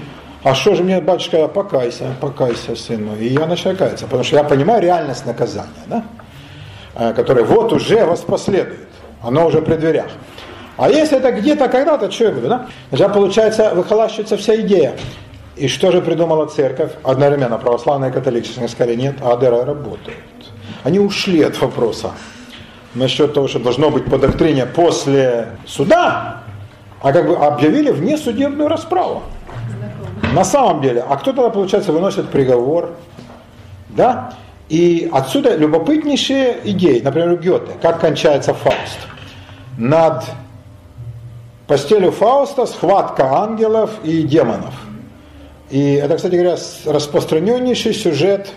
[0.42, 3.18] А что же мне, батюшка, покайся, покайся, сын мой.
[3.18, 6.04] И я начинаю каяться, потому что я понимаю реальность наказания, да?
[6.94, 8.88] Э, которое вот уже вас последует.
[9.22, 10.06] Оно уже при дверях.
[10.78, 12.66] А если это где-то, когда-то, что я буду, да?
[12.88, 14.94] Тогда, получается, выхолащивается вся идея.
[15.56, 16.92] И что же придумала церковь?
[17.02, 20.16] Одновременно православная и католическая сказали, нет, Адера работает.
[20.84, 22.12] Они ушли от вопроса
[22.94, 24.18] насчет того, что должно быть по
[24.74, 26.44] после суда,
[27.02, 29.22] а как бы объявили внесудебную расправу.
[30.34, 32.90] На самом деле, а кто тогда, получается, выносит приговор?
[33.88, 34.34] Да?
[34.68, 38.98] И отсюда любопытнейшие идеи, например, у Гёте, как кончается Фауст.
[39.76, 40.24] Над
[41.66, 44.74] постелью Фауста схватка ангелов и демонов.
[45.70, 46.56] И это, кстати говоря,
[46.86, 48.52] распространеннейший сюжет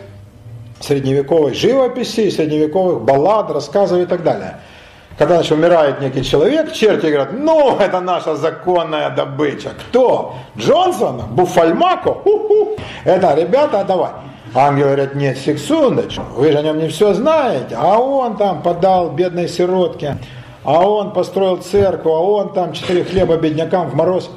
[0.80, 4.60] средневековой живописи, средневековых баллад, рассказов и так далее–
[5.18, 9.72] когда значит, умирает некий человек, черти говорят, ну, это наша законная добыча.
[9.89, 10.36] Кто?
[10.57, 11.22] Джонсон?
[11.32, 12.14] Буфальмако?
[12.14, 12.76] Ху-ху.
[13.05, 14.11] Это, ребята, давай.
[14.55, 17.76] Ангел говорят, нет, секундочку, вы же о нем не все знаете.
[17.76, 20.18] А он там подал бедной сиротке,
[20.64, 24.30] а он построил церковь, а он там четыре хлеба беднякам в мороз.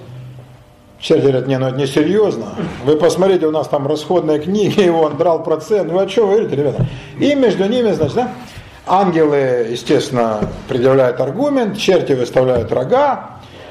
[0.99, 2.47] Черти говорят, не, ну это не серьезно.
[2.85, 5.93] Вы посмотрите, у нас там расходные книги, и он брал процент.
[5.93, 6.87] Вы о чем вы говорите, ребята?
[7.19, 8.31] И между ними, значит, да,
[8.87, 13.31] Ангелы, естественно, предъявляют аргумент, черти выставляют рога,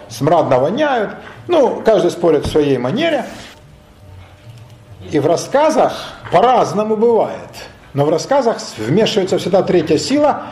[0.10, 1.12] смрадно воняют.
[1.48, 3.26] Ну, каждый спорит в своей манере.
[5.12, 5.94] И в рассказах
[6.32, 7.40] по-разному бывает.
[7.94, 10.48] Но в рассказах вмешивается всегда третья сила,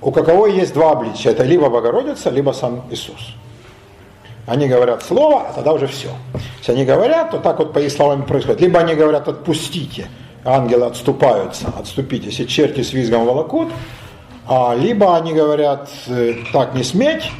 [0.00, 1.32] у какого есть два обличия.
[1.32, 3.34] Это либо Богородица, либо сам Иисус.
[4.46, 6.10] Они говорят слово, а тогда уже все.
[6.58, 8.60] Если они говорят, то так вот по их словам происходит.
[8.60, 10.06] Либо они говорят «отпустите»,
[10.44, 13.72] ангелы отступаются, отступить, если черти с визгом волокут,
[14.46, 17.30] а, либо они говорят, э, так не сметь,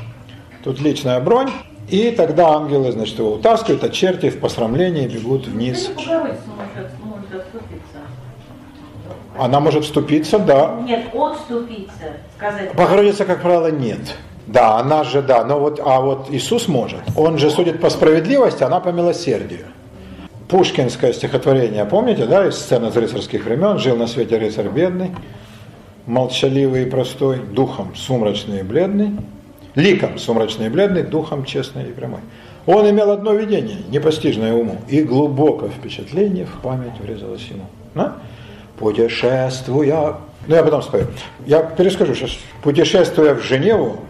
[0.63, 1.51] тут личная бронь,
[1.89, 5.91] и тогда ангелы, значит, его утаскивают, а черти в посрамлении бегут вниз.
[9.37, 10.81] Она может вступиться, да.
[10.87, 12.05] Нет, отступиться,
[12.37, 12.75] сказать.
[12.75, 14.17] Богородица, как правило, нет.
[14.47, 17.01] Да, она же, да, но вот, а вот Иисус может.
[17.17, 19.67] Он же судит по справедливости, она по милосердию
[20.49, 25.11] пушкинское стихотворение, помните, да, из сцены из рыцарских времен, жил на свете рыцарь бедный,
[26.07, 29.13] молчаливый и простой, духом сумрачный и бледный,
[29.75, 32.21] ликом сумрачный и бледный, духом честный и прямой.
[32.67, 37.67] Он имел одно видение, непостижное уму, и глубокое впечатление в память врезалось ему.
[37.95, 38.17] Да?
[38.79, 40.17] Путешествуя,
[40.47, 41.07] ну я потом спою,
[41.47, 44.01] я перескажу сейчас, путешествуя в Женеву,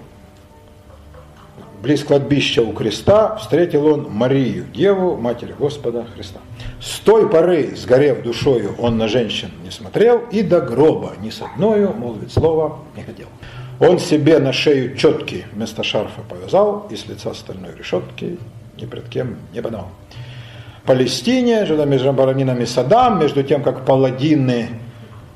[1.85, 6.41] близ кладбища у креста встретил он Марию, Деву, Матерь Господа Христа.
[6.81, 11.43] С той поры, сгорев душою, он на женщин не смотрел и до гроба ни с
[11.43, 13.27] одною, молвить слово, не хотел.
[13.81, 18.39] Он себе на шею четки вместо шарфа повязал и с лица стальной решетки
[18.81, 19.89] ни пред кем не подал.
[20.87, 24.69] Палестине, жила между Бараминами Садам, между тем, как паладины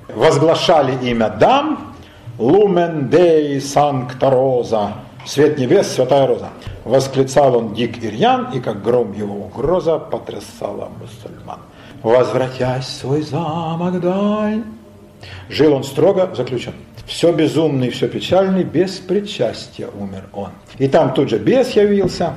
[0.08, 1.94] возглашали имя Дам,
[2.38, 4.94] Лумен Дей Санкта Роза,
[5.26, 6.50] свет небес, святая роза.
[6.84, 11.60] Восклицал он дик Ирьян, и как гром его угроза потрясала мусульман.
[12.02, 14.62] Возвратясь в свой замок даль,
[15.48, 16.74] жил он строго заключен.
[17.06, 20.50] Все безумный, все печальный, без причастия умер он.
[20.78, 22.34] И там тут же бес явился,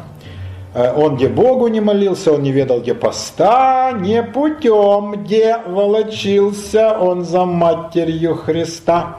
[0.73, 6.97] э, он где Богу не молился, он не ведал, где поста, не путем, где волочился
[6.97, 9.17] он за матерью Христа.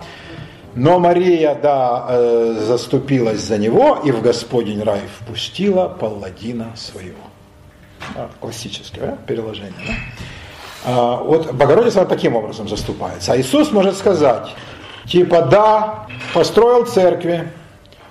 [0.74, 7.18] Но Мария, да, э, заступилась за него и в Господень рай впустила палладина своего.
[8.16, 9.72] А, классическое да, переложение.
[9.86, 9.94] Да?
[10.84, 13.32] А, вот Богородица таким образом заступается.
[13.32, 14.54] А Иисус может сказать,
[15.06, 17.50] типа, да, построил церкви,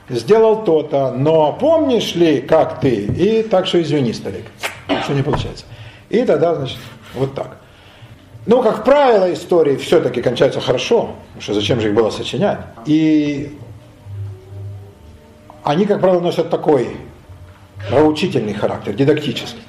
[0.09, 3.05] сделал то-то, но помнишь ли, как ты?
[3.05, 4.45] И так что извини, старик,
[5.03, 5.65] что не получается.
[6.09, 6.77] И тогда, значит,
[7.13, 7.57] вот так.
[8.45, 12.59] Ну, как правило, истории все-таки кончаются хорошо, потому что зачем же их было сочинять.
[12.85, 13.57] И
[15.63, 16.97] они, как правило, носят такой
[17.91, 19.61] научительный характер, дидактический.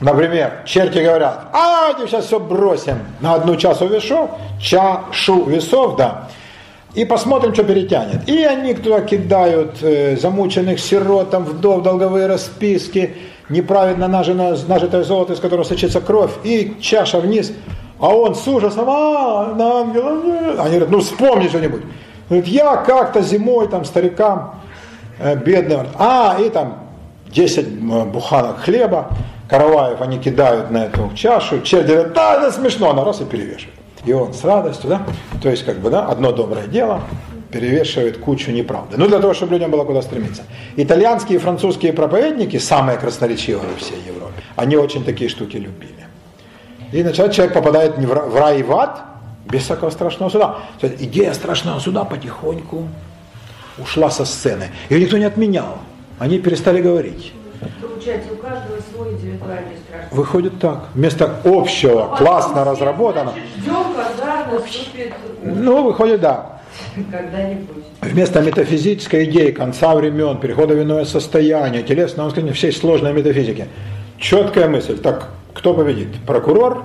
[0.00, 6.28] Например, черти говорят, а, давайте сейчас все бросим на одну часу весов, чашу весов, да,
[6.94, 8.28] и посмотрим, что перетянет.
[8.28, 13.14] И они туда кидают э, замученных сиротам, вдов, долговые расписки,
[13.48, 17.52] нажено, нажитое золото, из которого сочится кровь, и чаша вниз.
[17.98, 20.10] А он с ужасом, а, на ангела.
[20.58, 21.82] Они говорят, ну вспомни что-нибудь.
[22.28, 24.60] Говорит, я как-то зимой там старикам
[25.18, 26.78] э, бедным, а, и там
[27.28, 29.08] 10 э, буханок хлеба,
[29.48, 33.74] караваев они кидают на эту чашу, черт говорит, да, это смешно, она раз и перевешивает.
[34.04, 35.02] И он с радостью, да,
[35.42, 37.02] то есть как бы, да, одно доброе дело
[37.54, 38.96] перевешивает кучу неправды.
[38.98, 40.42] Ну, для того, чтобы людям было куда стремиться.
[40.76, 46.04] Итальянские и французские проповедники, самые красноречивые во всей Европе, они очень такие штуки любили.
[46.92, 49.02] И начать человек попадает в рай и в ад,
[49.48, 50.56] без всякого страшного суда.
[50.82, 52.88] Идея страшного суда потихоньку
[53.78, 54.70] ушла со сцены.
[54.90, 55.78] Ее никто не отменял.
[56.18, 57.32] Они перестали говорить.
[57.80, 60.02] Получается, у каждого свой индивидуальный страх.
[60.10, 60.88] Выходит так.
[60.94, 63.32] Вместо общего, классно разработано.
[63.58, 66.53] Ждем, когда наступит Ну, выходит, да.
[67.10, 67.84] когда-нибудь.
[68.00, 73.66] Вместо метафизической идеи конца времен, перехода в иное состояние, телесного воскресения, всей сложной метафизики.
[74.18, 74.98] Четкая мысль.
[74.98, 76.08] Так, кто победит?
[76.26, 76.84] Прокурор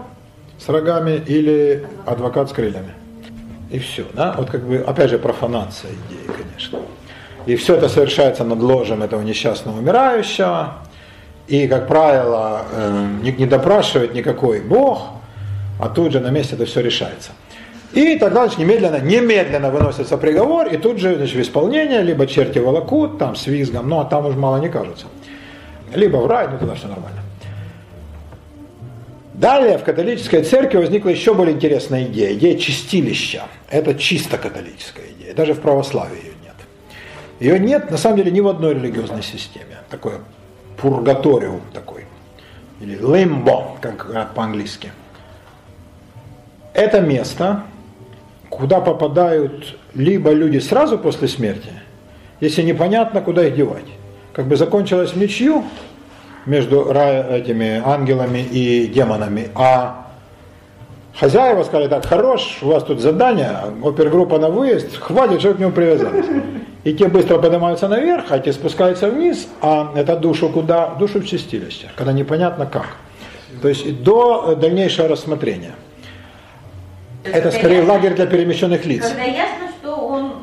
[0.57, 2.93] с рогами или адвокат с крыльями?
[3.71, 4.33] И все, да?
[4.37, 6.79] Вот как бы, опять же, профанация идеи, конечно.
[7.45, 10.77] И все это совершается над ложем этого несчастного умирающего.
[11.47, 15.09] И, как правило, э, не, не допрашивает никакой Бог,
[15.79, 17.31] а тут же на месте это все решается.
[17.93, 22.59] И тогда значит, немедленно, немедленно выносится приговор, и тут же значит, в исполнение, либо черти
[22.59, 25.07] волокут, там с визгом, ну а там уж мало не кажется.
[25.93, 27.19] Либо в рай, ну тогда все нормально.
[29.33, 33.43] Далее в католической церкви возникла еще более интересная идея, идея чистилища.
[33.69, 36.55] Это чисто католическая идея, даже в православии ее нет.
[37.39, 39.77] Ее нет, на самом деле, ни в одной религиозной системе.
[39.89, 40.19] Такое
[40.77, 42.05] пургаториум такой,
[42.81, 44.91] или лимбо, как по-английски.
[46.73, 47.63] Это место,
[48.49, 51.69] куда попадают либо люди сразу после смерти,
[52.41, 53.85] если непонятно, куда их девать.
[54.33, 55.63] Как бы закончилось в ничью
[56.45, 60.07] между этими ангелами и демонами, а
[61.19, 65.71] хозяева сказали так, хорош, у вас тут задание, опергруппа на выезд, хватит, что к нему
[65.71, 66.25] привязались.
[66.85, 70.95] И те быстро поднимаются наверх, а те спускаются вниз, а это душу куда?
[70.95, 72.95] Душу в чистилище, когда непонятно как.
[73.61, 75.73] То есть до дальнейшего рассмотрения.
[77.23, 79.07] Это скорее ясно, лагерь для перемещенных лиц.
[79.07, 80.33] Когда ясно, что он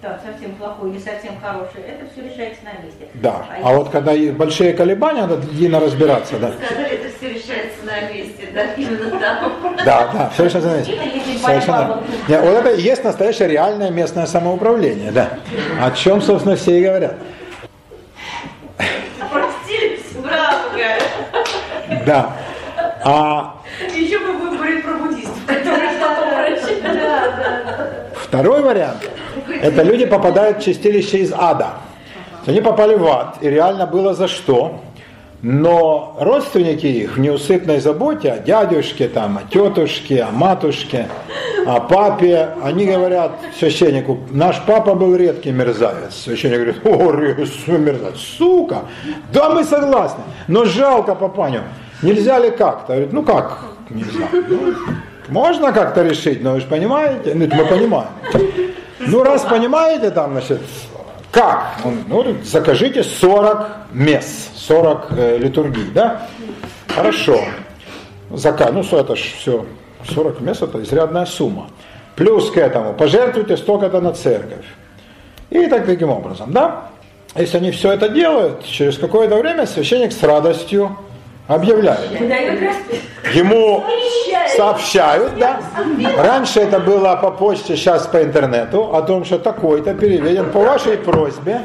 [0.00, 3.08] там, совсем плохой или совсем хороший, это все решается на месте.
[3.14, 3.46] Да.
[3.62, 6.52] А вот когда большие колебания, надо длинно разбираться, да.
[6.52, 9.76] Сказали, это все решается на месте, да, именно там.
[9.84, 11.02] Да, да, все совершенно верно.
[11.14, 12.02] Если Совершенно.
[12.28, 15.30] Нет, вот это и есть настоящее реальное местное самоуправление, да.
[15.80, 17.14] О чем, собственно, все и говорят.
[19.30, 20.58] Простились, браво.
[22.06, 22.36] Да.
[23.04, 23.54] А
[23.94, 27.98] Еще мы будем говорить про буддистов, которые что-то прощают.
[28.28, 29.08] Второй вариант–
[29.62, 31.70] это люди попадают в чистилище из ада.
[32.46, 34.80] Они попали в ад, и реально было за что.
[35.40, 41.06] Но родственники их в неусыпной заботе о дядюшке, там, о тетушке, о матушке,
[41.64, 46.14] о папе, они говорят священнику, наш папа был редкий мерзавец.
[46.24, 47.12] Священник говорит, о,
[47.78, 48.80] мерзавец, сука,
[49.32, 51.62] да мы согласны, но жалко папаню.
[52.02, 52.94] Нельзя ли как-то?
[52.94, 53.60] Говорит, ну как
[53.90, 54.28] нельзя?
[54.32, 54.74] Ну,
[55.28, 57.34] можно как-то решить, но вы же понимаете?
[57.34, 58.08] Ну, мы понимаем.
[59.00, 60.60] Ну, раз понимаете, там, значит,
[61.30, 61.76] как?
[61.84, 66.28] Он, ну, закажите 40 мест, 40 э, литургий, да?
[66.88, 67.38] Хорошо.
[68.30, 69.64] Заказ, ну, это ж все,
[70.08, 71.68] 40 мест это изрядная сумма.
[72.16, 74.64] Плюс к этому пожертвуйте столько-то на церковь.
[75.50, 76.88] И так таким образом, да?
[77.36, 80.96] Если они все это делают, через какое-то время священник с радостью
[82.62, 83.06] расписку.
[83.34, 83.84] Ему
[84.54, 85.60] сообщают, да.
[86.18, 90.98] Раньше это было по почте, сейчас по интернету, о том, что такой-то переведен по вашей
[90.98, 91.62] просьбе.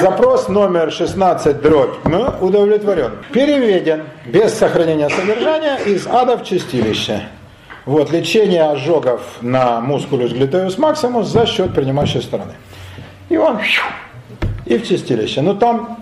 [0.00, 3.12] Запрос номер 16 дробь ну, удовлетворен.
[3.32, 7.22] Переведен без сохранения содержания из ада в чистилище.
[7.84, 12.52] Вот, лечение ожогов на мускулюс глютеус максимус за счет принимающей стороны.
[13.28, 13.58] И он
[14.66, 15.40] и в чистилище.
[15.42, 16.01] Но там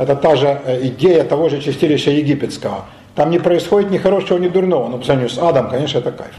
[0.00, 2.86] это та же э, идея того же чистилища египетского.
[3.14, 4.88] Там не происходит ни хорошего, ни дурного.
[4.88, 6.32] Но по сравнению с адом, конечно, это кайф.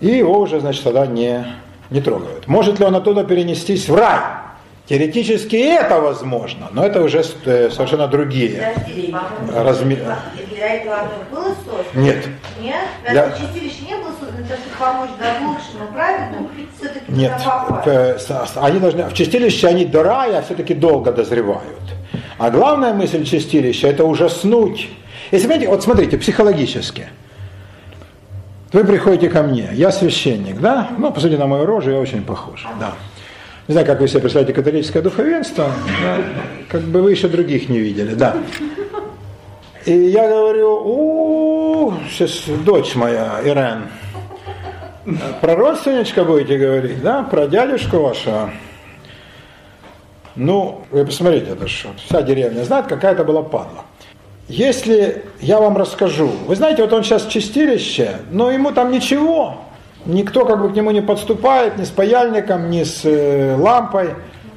[0.00, 1.44] И его уже, значит, тогда не,
[1.90, 2.46] не трогают.
[2.46, 4.20] Может ли он оттуда перенестись в рай?
[4.86, 8.72] Теоретически это возможно, но это уже э, совершенно другие.
[8.74, 9.14] Подожди,
[9.54, 10.14] Разми-
[10.52, 12.06] Для этого оно было создано?
[12.06, 12.26] Нет.
[12.60, 12.74] Нет?
[13.08, 14.46] Для- чистилище не было создано?
[14.48, 17.32] Же помочь заблудшим и праведным, все-таки Нет,
[17.86, 18.18] э,
[18.56, 21.89] они должны, в чистилище они до рая все-таки долго дозревают.
[22.40, 24.88] А главная мысль чистилища– это ужаснуть.
[25.30, 27.08] Если понимаете, вот смотрите, психологически.
[28.72, 30.88] Вы приходите ко мне, я священник, да?
[30.96, 32.94] Ну, посмотрите на мою рожу, я очень похож, да.
[33.68, 35.70] Не знаю, как вы себе представляете католическое духовенство,
[36.02, 36.16] да,
[36.70, 38.38] как бы вы еще других не видели, да.
[39.84, 43.82] И я говорю, у сейчас дочь моя, Ирен,
[45.42, 48.50] про родственничка будете говорить, да, про дядюшку вашего.
[50.36, 53.84] Ну, вы посмотрите, это что, вся деревня знает, какая это была падла.
[54.48, 59.58] Если я вам расскажу, вы знаете, вот он сейчас в чистилище, но ему там ничего,
[60.06, 64.10] никто как бы к нему не подступает, ни с паяльником, ни с э, лампой,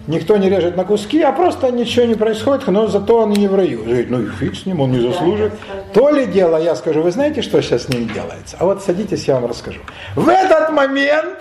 [0.08, 3.48] никто не режет на куски, а просто ничего не происходит, но зато он и не
[3.48, 3.84] в раю.
[3.84, 5.54] Говорит, ну и фиг с ним, он не заслужит.
[5.94, 8.58] То ли дело, я скажу, вы знаете, что сейчас с ним делается?
[8.60, 9.80] А вот садитесь, я вам расскажу.
[10.16, 11.40] В этот момент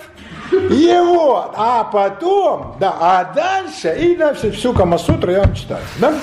[0.53, 6.15] его, а потом, да, а дальше, и дальше всю Камасутру я вам читаю, да?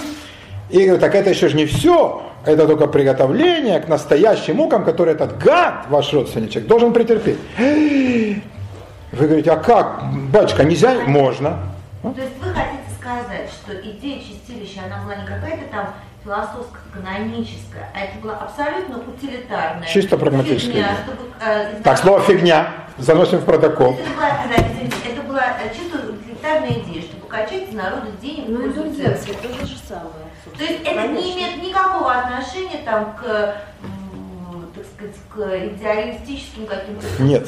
[0.70, 5.16] И говорю, так это еще же не все, это только приготовление к настоящим мукам, которые
[5.16, 7.40] этот гад, ваш родственничек, должен претерпеть.
[7.58, 10.94] Вы говорите, а как, батюшка, нельзя?
[11.08, 11.58] Можно.
[12.04, 15.88] То есть вы хотите сказать, что идея чистилища, она была не какая-то там
[16.24, 19.88] философско-каноническая, а это была абсолютно утилитарная.
[19.88, 22.68] Чисто прагматическая фигня, чтобы, э, Так, слово фигня,
[22.98, 23.94] заносим в протокол.
[23.94, 28.46] Это была, да, извините, это была э, чисто утилитарная идея, чтобы качать из народа денег.
[28.50, 30.30] Ну, индульгенция, это то же самое.
[30.58, 33.24] То есть это не имеет никакого отношения там к,
[33.84, 37.48] м, так сказать, к идеалистическим каким-то Нет.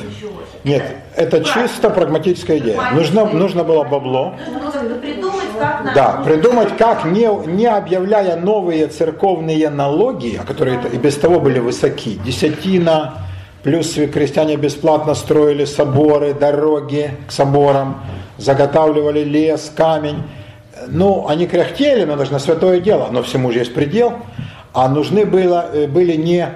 [0.63, 2.79] Нет, это чисто прагматическая идея.
[2.91, 4.35] Нужно, нужно было бабло.
[4.47, 5.20] Нужно было придумать,
[5.61, 11.39] как Да, придумать, как, не, не объявляя новые церковные налоги, а которые и без того
[11.39, 13.13] были высоки, десятина,
[13.63, 18.01] плюс крестьяне бесплатно строили соборы, дороги к соборам,
[18.37, 20.23] заготавливали лес, камень.
[20.87, 24.13] Ну, они кряхтели, но даже на святое дело, но всему же есть предел.
[24.73, 26.49] А нужны было, э, были не,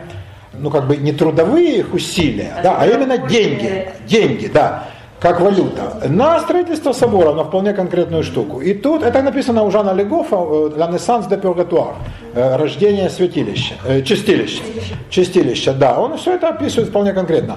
[0.53, 3.89] ну, как бы не трудовые их усилия, да, а именно деньги.
[4.07, 4.87] Деньги, да
[5.25, 8.61] как валюта, на строительство собора, на вполне конкретную штуку.
[8.61, 11.95] И тут, это написано у Жана Легофа, э, «La naissance de purgatoire»,
[12.35, 14.61] э, рождение святилища, э, чистилища,
[15.09, 17.55] чистилища, да, он все это описывает вполне конкретно.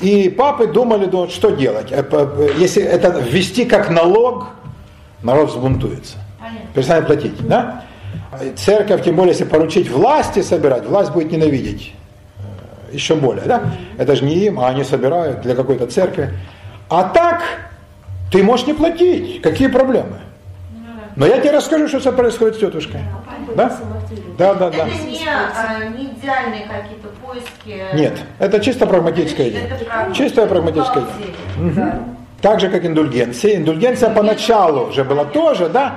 [0.00, 4.46] И папы думали, что делать, Э, если это ввести как налог,
[5.24, 6.18] народ взбунтуется,
[6.72, 7.82] перестанет платить, да?
[8.54, 11.94] Церковь, тем более, если поручить власти собирать, власть будет ненавидеть
[12.92, 13.62] э, еще более, да?
[13.98, 16.30] Это же не им, а они собирают для какой-то церкви.
[16.88, 17.42] А так,
[18.32, 20.20] ты можешь не платить, какие проблемы?
[21.16, 23.00] Но я тебе расскажу, что происходит с тетушкой.
[23.56, 23.76] Да?
[24.38, 24.86] Да, да, да.
[24.86, 27.82] Это не, а, не идеальные какие-то поиски.
[27.94, 29.66] Нет, это чисто прагматическая идея.
[29.66, 30.14] Это.
[30.14, 31.34] Чистая прагматическая идея.
[31.56, 32.02] Бухгалтерия.
[32.40, 33.56] Так же, как индульгенция.
[33.56, 35.96] Индульгенция поначалу уже была тоже, да?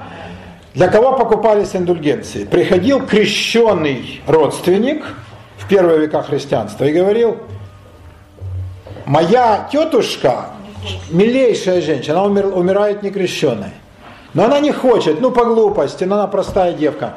[0.74, 2.46] Для кого покупались индульгенции?
[2.46, 5.04] Приходил крещенный родственник
[5.58, 7.38] в первые века христианства и говорил,
[9.06, 10.46] моя тетушка,
[11.10, 13.72] милейшая женщина, она умер- умирает некрещенной.
[14.34, 17.16] Но она не хочет, ну по глупости, но она простая девка.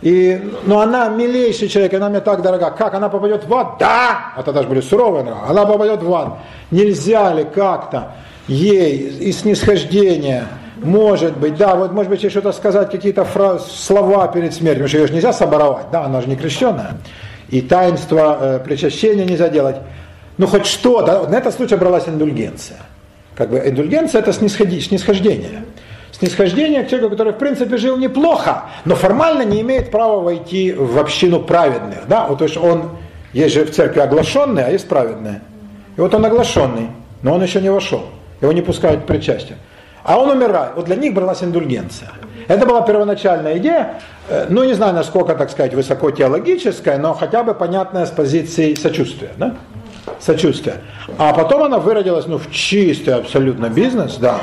[0.00, 2.70] И, но она милейший человек, она мне так дорога.
[2.70, 3.76] Как она попадет в ад?
[3.78, 4.32] Да!
[4.36, 5.46] Это даже были суровые нравы.
[5.48, 6.38] Она попадет в ад.
[6.72, 8.12] Нельзя ли как-то
[8.48, 10.46] ей и снисхождение,
[10.78, 14.88] может быть, да, вот может быть ей что-то сказать, какие-то фраз, слова перед смертью, потому
[14.88, 16.96] что ее же нельзя соборовать, да, она же не крещенная.
[17.48, 19.76] И таинство э, причащения нельзя делать.
[20.38, 22.78] Ну хоть что, да, на этот случай бралась индульгенция.
[23.36, 25.64] Как бы индульгенция это снисхождение.
[26.12, 30.98] Снисхождение к человеку, который в принципе жил неплохо, но формально не имеет права войти в
[30.98, 32.06] общину праведных.
[32.06, 32.26] Да?
[32.26, 32.90] Вот, то есть он,
[33.32, 35.40] есть же в церкви оглашенные, а есть праведные.
[35.96, 36.88] И вот он оглашенный,
[37.22, 38.04] но он еще не вошел.
[38.40, 39.56] Его не пускают в причастие.
[40.04, 40.72] А он умирает.
[40.76, 42.10] Вот для них бралась индульгенция.
[42.48, 47.44] Это была первоначальная идея, э, ну не знаю, насколько, так сказать, высоко теологическая, но хотя
[47.44, 49.30] бы понятная с позиции сочувствия.
[49.36, 49.54] Да?
[50.20, 50.80] Сочувствия.
[51.18, 54.40] А потом она выродилась ну, в чистый абсолютно бизнес, да.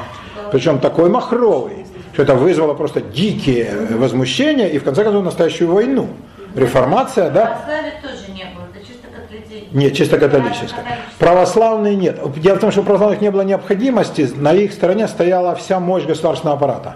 [0.52, 6.08] Причем такой махровый, что это вызвало просто дикие возмущения и в конце концов настоящую войну.
[6.56, 9.78] Реформация, да, Православия тоже не было, это чисто католицизм.
[9.78, 10.84] нет, чисто католическая.
[11.20, 12.20] Православные нет.
[12.42, 16.06] Дело в том, что у православных не было необходимости, на их стороне стояла вся мощь
[16.06, 16.96] государственного аппарата.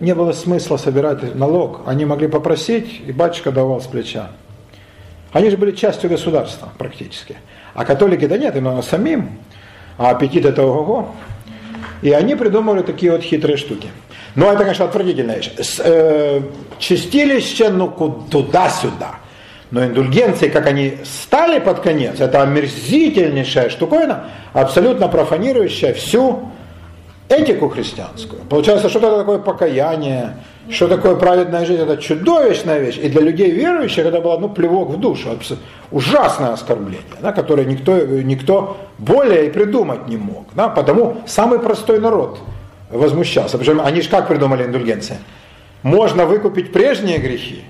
[0.00, 1.80] Не было смысла собирать налог.
[1.86, 4.28] Они могли попросить, и батюшка давал с плеча.
[5.32, 7.36] Они же были частью государства практически.
[7.74, 9.38] А католики, да нет, им самим.
[9.98, 11.14] А аппетит это ого-го.
[12.02, 13.88] И они придумывали такие вот хитрые штуки.
[14.34, 15.52] Но это, конечно, отвратительная вещь.
[15.58, 16.40] С, э,
[16.78, 17.88] чистилище, ну,
[18.30, 19.16] туда-сюда.
[19.70, 26.50] Но индульгенции, как они стали под конец, это омерзительнейшая штуковина, абсолютно профанирующая всю
[27.28, 28.42] этику христианскую.
[28.50, 30.36] Получается, что это такое покаяние,
[30.70, 32.98] что такое праведная жизнь, это чудовищная вещь.
[33.02, 35.28] И для людей верующих это было ну, плевок в душу,
[35.90, 40.46] ужасное оскорбление, да, которое никто, никто более и придумать не мог.
[40.54, 42.38] Да, потому самый простой народ
[42.90, 43.58] возмущался.
[43.58, 45.18] Причем они же как придумали индульгенции?
[45.82, 47.64] Можно выкупить прежние грехи,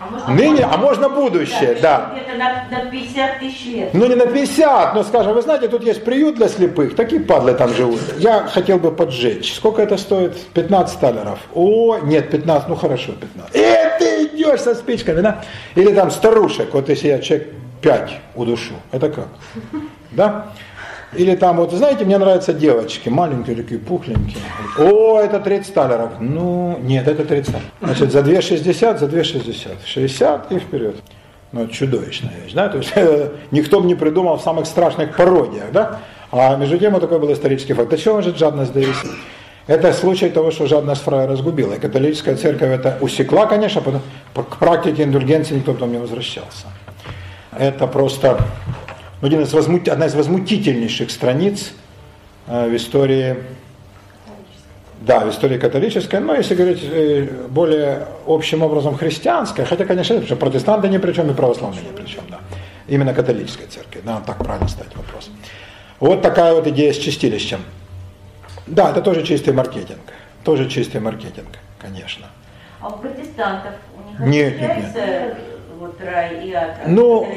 [0.00, 2.12] а ныне, а можно будущее, да.
[2.36, 3.90] На, на 50 тысяч лет.
[3.94, 7.54] Ну не на 50, но скажем, вы знаете, тут есть приют для слепых, такие падлы
[7.54, 8.00] там живут.
[8.18, 9.54] Я хотел бы поджечь.
[9.54, 10.36] Сколько это стоит?
[10.54, 11.40] 15 талеров.
[11.54, 13.56] О, нет, 15, ну хорошо, 15.
[13.56, 15.42] И ты идешь со спичками, да?
[15.74, 17.48] Или там старушек, вот если я человек
[17.82, 19.28] 5 удушу, это как?
[20.12, 20.46] Да?
[21.14, 24.42] Или там, вот знаете, мне нравятся девочки, маленькие такие, пухленькие.
[24.78, 26.10] О, это 30 талеров.
[26.20, 29.68] Ну, нет, это 30 Значит, за 2,60, за 2,60.
[29.86, 30.96] 60 и вперед.
[31.52, 32.68] Ну, это чудовищная вещь, да?
[32.68, 32.92] То есть
[33.50, 36.00] никто бы не придумал в самых страшных пародиях, да?
[36.30, 37.90] А между тем, вот такой был исторический факт.
[37.90, 39.08] А чего может жадность довести?
[39.66, 41.74] Это случай того, что жадность фрая разгубила.
[41.74, 44.02] И католическая церковь это усекла, конечно, потом
[44.34, 46.66] к практике индульгенции никто потом не возвращался.
[47.56, 48.40] Это просто
[49.20, 49.88] один из возмут...
[49.88, 51.72] одна из возмутительнейших страниц
[52.46, 53.36] э, в истории,
[55.00, 60.26] да, в истории католической, но если говорить э, более общим образом христианской, хотя, конечно, потому
[60.26, 62.38] что протестанты ни при чем и православные ни при чем, да.
[62.86, 65.30] Именно католической церкви, да, так правильно ставить вопрос.
[66.00, 67.60] Вот такая вот идея с чистилищем.
[68.66, 70.00] Да, это тоже чистый маркетинг.
[70.44, 71.48] Тоже чистый маркетинг,
[71.80, 72.26] конечно.
[72.80, 75.36] А у протестантов у них нет, нет, нет
[75.98, 76.78] вот рай и ад?
[76.86, 77.28] Ну,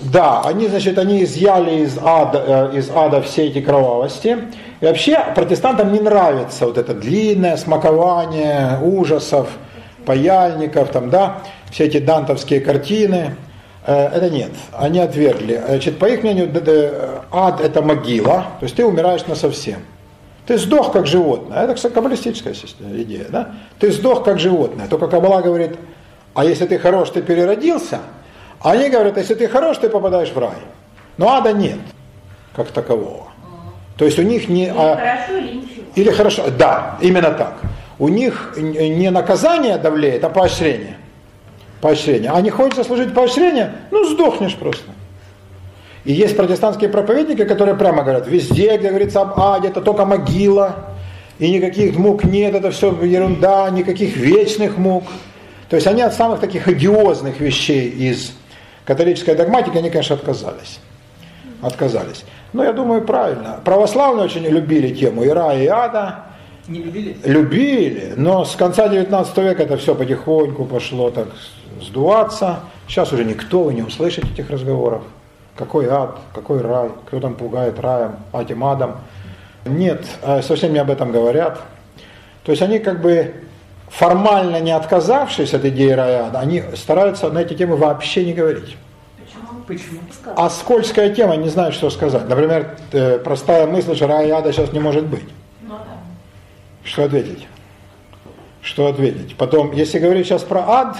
[0.00, 4.38] да, они, значит, они изъяли из ада, э, из ада все эти кровавости.
[4.80, 9.48] И вообще протестантам не нравится вот это длинное смакование ужасов,
[10.04, 11.38] паяльников, там, да,
[11.70, 13.36] все эти дантовские картины.
[13.86, 15.62] Э, это нет, они отвергли.
[15.66, 16.50] Значит, по их мнению,
[17.32, 19.78] ад это могила, то есть ты умираешь на совсем.
[20.46, 21.64] Ты сдох как животное.
[21.64, 23.26] Это, кстати, каббалистическая идея.
[23.30, 23.50] Да?
[23.80, 24.86] Ты сдох как животное.
[24.86, 25.76] Только Каббала говорит,
[26.36, 28.00] а если ты хорош, ты переродился.
[28.60, 30.58] А они говорят, если ты хорош, ты попадаешь в рай.
[31.16, 31.78] Но ада нет,
[32.54, 33.28] как такового.
[33.96, 34.66] То есть у них не...
[34.66, 35.84] Или а, хорошо, или ничего.
[35.94, 37.54] Или хорошо, да, именно так.
[37.98, 40.98] У них не наказание давлеет, а поощрение.
[41.80, 42.30] Поощрение.
[42.30, 44.90] А не хочется служить поощрение, ну сдохнешь просто.
[46.04, 50.90] И есть протестантские проповедники, которые прямо говорят, везде, где говорится об аде, это только могила,
[51.38, 55.04] и никаких мук нет, это все ерунда, никаких вечных мук.
[55.68, 58.32] То есть они от самых таких идиозных вещей из
[58.84, 60.78] католической догматики, они, конечно, отказались.
[61.60, 62.24] Отказались.
[62.52, 63.60] Но я думаю, правильно.
[63.64, 66.26] Православные очень любили тему и рая, и ада.
[66.68, 67.16] Не любили?
[67.24, 71.28] Любили, но с конца 19 века это все потихоньку пошло так
[71.80, 72.60] сдуваться.
[72.88, 75.02] Сейчас уже никто, вы не услышите этих разговоров.
[75.56, 78.96] Какой ад, какой рай, кто там пугает раем, этим адом.
[79.64, 81.60] Нет, а совсем не об этом говорят.
[82.44, 83.34] То есть они как бы
[83.88, 88.76] формально не отказавшись от идеи рая, они стараются на эти темы вообще не говорить.
[89.66, 90.00] Почему?
[90.36, 92.28] А скользкая тема, не знаю, что сказать.
[92.28, 95.24] Например, э, простая мысль, что рая и ада сейчас не может быть.
[95.62, 95.84] Ну, да.
[96.84, 97.48] Что ответить?
[98.62, 99.36] Что ответить?
[99.36, 100.96] Потом, если говорить сейчас про ад,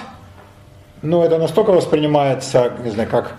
[1.02, 3.36] ну это настолько воспринимается, не знаю, как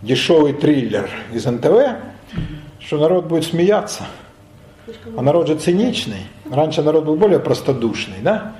[0.00, 1.96] дешевый триллер из НТВ,
[2.80, 4.04] что народ будет смеяться.
[5.16, 6.26] А народ же циничный.
[6.50, 8.54] Раньше народ был более простодушный, да?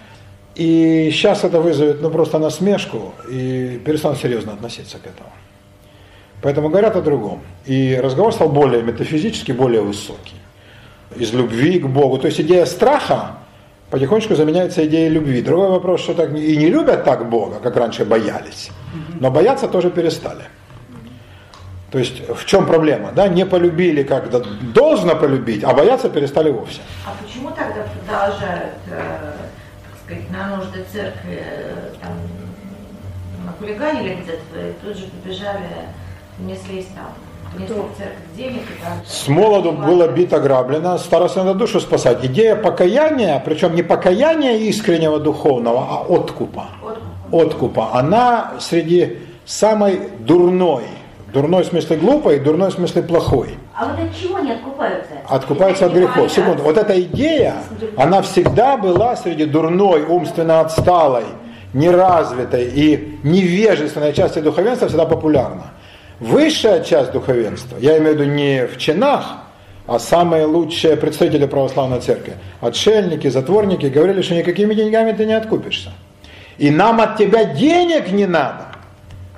[0.54, 5.30] И сейчас это вызовет ну, просто насмешку и перестанут серьезно относиться к этому.
[6.42, 7.40] Поэтому говорят о другом.
[7.64, 10.34] И разговор стал более метафизический, более высокий.
[11.16, 12.18] Из любви к Богу.
[12.18, 13.36] То есть идея страха
[13.90, 15.42] потихонечку заменяется идеей любви.
[15.42, 18.70] Другой вопрос, что так и не любят так Бога, как раньше боялись.
[19.20, 20.44] Но бояться тоже перестали.
[21.90, 23.12] То есть в чем проблема?
[23.12, 23.28] Да?
[23.28, 24.30] Не полюбили, как
[24.72, 26.80] должно полюбить, а бояться перестали вовсе.
[27.06, 29.32] А почему тогда продолжают э,
[30.12, 32.12] сказать, на нужды церкви э, там,
[33.46, 35.68] нахулиганили где-то, и тут же побежали,
[36.38, 37.12] внеслись там
[37.98, 38.62] церковь денег.
[38.82, 42.24] Там, С молоду было бито граблено, старался надо душу спасать.
[42.24, 46.68] Идея покаяния, причем не покаяния искреннего духовного, а откупа.
[46.82, 47.44] Откупа.
[47.44, 47.90] Откупа.
[47.92, 50.84] Она среди самой дурной
[51.32, 53.56] Дурной в смысле глупой, дурной в смысле плохой.
[53.74, 55.12] А вот от чего не откупаются?
[55.26, 56.30] Откупаются от грехов.
[56.30, 56.62] Секунду.
[56.62, 57.56] Вот эта идея,
[57.96, 61.24] она всегда была среди дурной, умственно отсталой,
[61.72, 65.72] неразвитой и невежественной части духовенства всегда популярна.
[66.20, 69.38] Высшая часть духовенства, я имею в виду не в чинах,
[69.86, 75.90] а самые лучшие представители православной церкви, отшельники, затворники, говорили, что никакими деньгами ты не откупишься.
[76.58, 78.66] И нам от тебя денег не надо.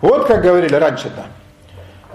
[0.02, 1.24] Вот как говорили раньше-то,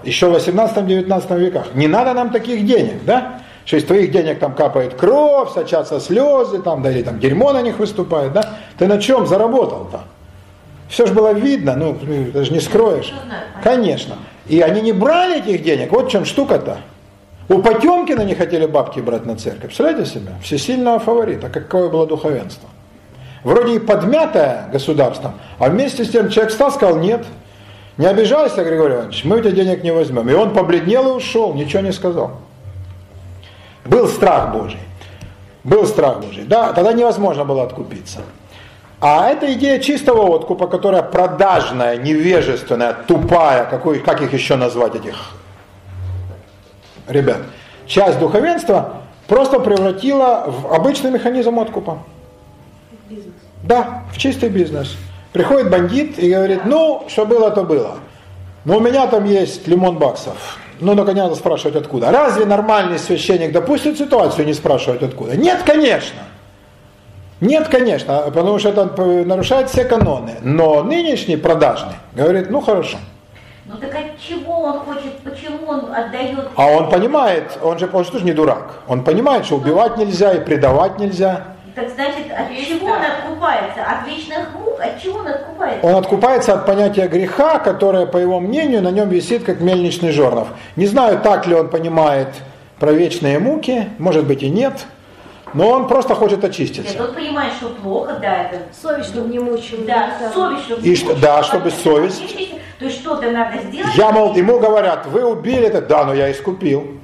[0.04, 3.40] еще в 18-19 веках, не надо нам таких денег, да?
[3.64, 7.62] Что из твоих денег там капает кровь, сочатся слезы, там, да, или там дерьмо на
[7.62, 8.58] них выступает, да?
[8.78, 10.00] Ты на чем заработал-то?
[10.88, 13.12] Все же было видно, ну, ты же не скроешь.
[13.62, 14.16] Конечно.
[14.48, 16.78] И они не брали этих денег, вот в чем штука-то.
[17.48, 19.66] У Потемкина не хотели бабки брать на церковь.
[19.66, 20.32] Представляете себе?
[20.42, 21.48] Всесильного фаворита.
[21.48, 22.68] Какое было духовенство.
[23.42, 27.24] Вроде и подмятое государством, а вместе с тем человек стал, сказал, нет,
[27.96, 30.28] не обижайся, Григорий Иванович, мы у тебя денег не возьмем.
[30.28, 32.32] И он побледнел и ушел, ничего не сказал.
[33.84, 34.80] Был страх Божий.
[35.64, 36.44] Был страх Божий.
[36.44, 38.20] Да, тогда невозможно было откупиться.
[39.00, 45.32] А это идея чистого откупа, которая продажная, невежественная, тупая, какой, как их еще назвать, этих
[47.08, 47.38] ребят.
[47.86, 51.98] Часть духовенства просто превратила в обычный механизм откупа.
[53.08, 53.34] Бизнес.
[53.62, 54.96] Да, в чистый бизнес.
[55.32, 57.96] Приходит бандит и говорит, ну, что было, то было.
[58.64, 60.58] Но у меня там есть лимон баксов.
[60.80, 62.10] Ну, наконец надо спрашивать откуда.
[62.10, 65.36] Разве нормальный священник допустит ситуацию не спрашивать откуда?
[65.36, 66.20] Нет, конечно.
[67.40, 68.84] Нет, конечно, потому что это
[69.24, 70.36] нарушает все каноны.
[70.42, 72.98] Но нынешний продажный говорит, ну хорошо.
[73.64, 76.48] Ну так от чего он хочет, почему он отдает?
[76.56, 78.80] А он понимает, он же, он же тоже не дурак.
[78.88, 81.49] Он понимает, что убивать нельзя и предавать нельзя.
[81.74, 83.82] Так значит, от чего он откупается?
[83.82, 84.80] От вечных мук?
[84.80, 85.86] От чего он откупается?
[85.86, 90.48] Он откупается от понятия греха, которое, по его мнению, на нем висит как мельничный жернов.
[90.76, 92.28] Не знаю, так ли он понимает
[92.78, 94.86] про вечные муки, может быть и нет,
[95.52, 97.02] но он просто хочет Нет, очиститься.
[97.02, 98.58] он понимает, что плохо, да, это...
[98.80, 99.84] Совесть, чтобы не мучила.
[99.84, 100.32] Да, там.
[100.32, 100.82] совесть, чтобы...
[100.82, 102.36] И что- да, чтобы совесть.
[102.78, 103.94] То есть что-то надо сделать.
[103.94, 107.00] Я, мол, ему говорят, вы убили это, да, но я искупил.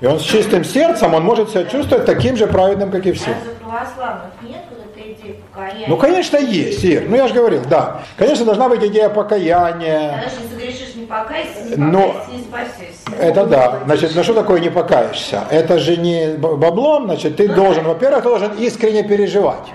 [0.00, 3.30] И он с чистым сердцем, он может себя чувствовать таким же праведным, как и все.
[3.30, 3.34] У
[3.74, 5.86] православных нет вот этой идеи покаяния?
[5.88, 7.04] Ну, конечно, есть, Ир.
[7.08, 8.02] Ну, я же говорил, да.
[8.16, 10.12] Конечно, должна быть идея покаяния.
[10.12, 13.10] Когда же не согрешишь, не покайся, не Но- покайся, не спасешься.
[13.20, 13.80] Это да.
[13.84, 15.44] Значит, ну что такое не покаешься?
[15.50, 19.66] Это же не баблом, значит, ты должен, во-первых, ты должен искренне переживать.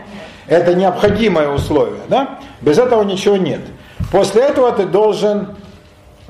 [0.48, 2.40] Это необходимое условие, да?
[2.62, 3.62] Без этого ничего нет.
[4.12, 5.56] После этого ты должен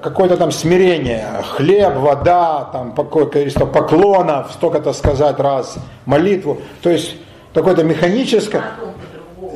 [0.01, 1.25] какое-то там смирение,
[1.55, 6.57] хлеб, вода, там какое количество поклонов, столько-то сказать раз, молитву.
[6.81, 7.15] То есть
[7.59, 8.63] такое-то механическое,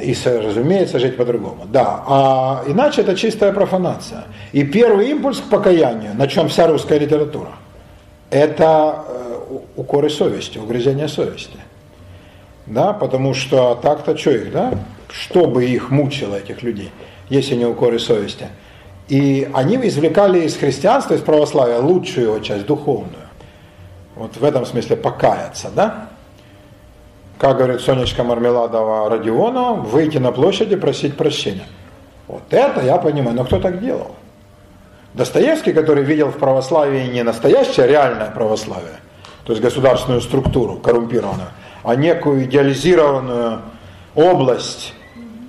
[0.01, 1.65] и, разумеется, жить по-другому.
[1.65, 4.25] Да, а иначе это чистая профанация.
[4.51, 7.51] И первый импульс к покаянию, на чем вся русская литература,
[8.29, 11.57] это э, укоры совести, угрызение совести.
[12.65, 14.73] Да, потому что так-то что их, да?
[15.09, 16.91] Что бы их мучило, этих людей,
[17.29, 18.47] если не укоры совести?
[19.07, 23.29] И они извлекали из христианства, из православия лучшую его часть, духовную.
[24.15, 26.09] Вот в этом смысле покаяться, да?
[27.43, 31.65] Как говорит Сонечка Мармеладова Родионова, выйти на площадь и просить прощения.
[32.25, 34.15] Вот это я понимаю, но кто так делал?
[35.13, 38.95] Достоевский, который видел в православии не настоящее реальное православие,
[39.43, 41.49] то есть государственную структуру коррумпированную,
[41.83, 43.59] а некую идеализированную
[44.15, 44.93] область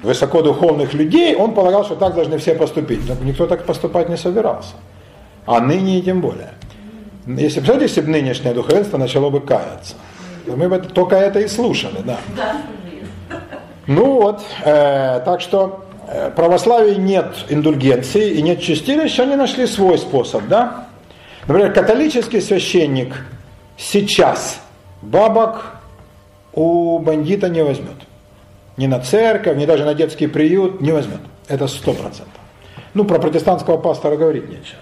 [0.03, 3.09] высокодуховных людей, он полагал, что так должны все поступить.
[3.09, 4.73] Но никто так поступать не собирался.
[5.47, 6.55] А ныне и тем более.
[7.29, 9.95] Если, представляете, если бы нынешнее духовенство начало бы каяться,
[10.47, 11.99] мы это- только это и слушали.
[12.05, 12.19] Да,
[13.87, 19.99] Ну вот, э, так что э, православии нет индульгенции и нет чистилища, они нашли свой
[19.99, 20.87] способ, да.
[21.47, 23.15] Например, католический священник
[23.77, 24.61] сейчас
[25.03, 25.67] бабок
[26.55, 27.97] у бандита не возьмет.
[28.77, 31.21] Ни на церковь, ни даже на детский приют не возьмет.
[31.49, 32.41] Это сто процентов.
[32.95, 34.81] Ну, про протестантского пастора говорить нечего.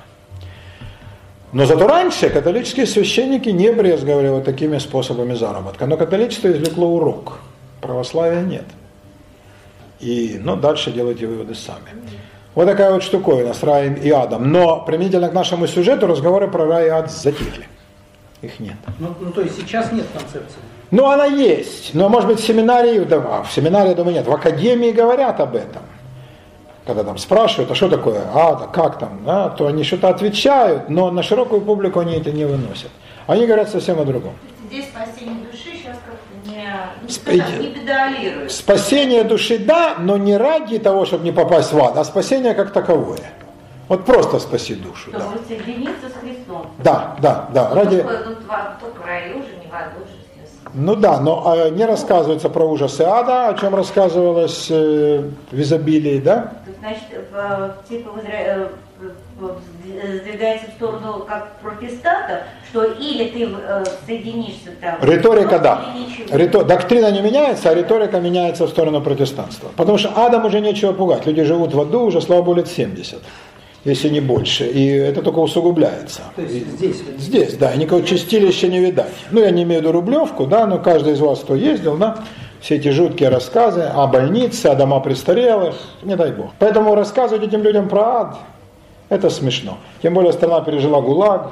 [1.52, 5.86] Но зато раньше католические священники не брезговали вот такими способами заработка.
[5.86, 7.38] Но католичество извлекло урок,
[7.80, 8.64] православия нет.
[10.00, 11.90] И, ну, дальше делайте выводы сами.
[12.54, 14.50] Вот такая вот штуковина с раем и адом.
[14.50, 17.68] Но применительно к нашему сюжету разговоры про рай и ад затихли.
[18.40, 18.76] Их нет.
[18.98, 20.58] Ну, ну, то есть сейчас нет концепции.
[20.90, 24.26] Ну, она есть, но, может быть, в семинарии, да, в семинарии, думаю, нет.
[24.26, 25.82] В академии говорят об этом.
[26.86, 31.10] Когда там спрашивают, а что такое ада, как там, да, то они что-то отвечают, но
[31.12, 32.90] на широкую публику они это не выносят.
[33.28, 34.32] Они говорят совсем о другом.
[34.66, 38.50] Здесь спасение души сейчас как-то не, так, не педалирует.
[38.50, 42.72] Спасение души да, но не ради того, чтобы не попасть в ад, а спасение как
[42.72, 43.30] таковое.
[43.86, 45.10] Вот просто спаси душу.
[45.12, 46.66] Да, Чтобы соединиться с Христом.
[46.78, 47.48] да, да.
[47.52, 47.74] да.
[47.74, 48.00] Ради...
[48.02, 50.21] Только, в- только в раю уже, не в аду естественно.
[50.74, 56.18] Ну да, но э, не рассказывается про ужасы ада, о чем рассказывалось э, в изобилии,
[56.18, 56.52] да?
[56.80, 57.02] Значит,
[57.88, 58.10] типа
[60.20, 62.38] сдвигается в сторону как протестантов,
[62.70, 64.96] что или ты э, соединишься там.
[65.02, 65.84] Риторика, да.
[65.94, 66.36] или ничего.
[66.36, 69.70] Рито- Доктрина не меняется, а риторика меняется в сторону протестанства.
[69.76, 71.26] Потому что адом уже нечего пугать.
[71.26, 73.20] Люди живут в аду уже, слава богу, лет 70.
[73.84, 74.66] Если не больше.
[74.66, 76.22] И это только усугубляется.
[76.36, 77.02] То есть здесь.
[77.18, 79.12] Здесь, да, никакого чистилища не видать.
[79.30, 82.18] Ну, я не имею в виду Рублевку, да, но каждый из вас, кто ездил, да,
[82.60, 86.52] все эти жуткие рассказы о больнице, о дома престарелых, не дай бог.
[86.58, 88.36] Поэтому рассказывать этим людям про ад,
[89.08, 89.78] это смешно.
[90.00, 91.50] Тем более страна пережила ГУЛАГ,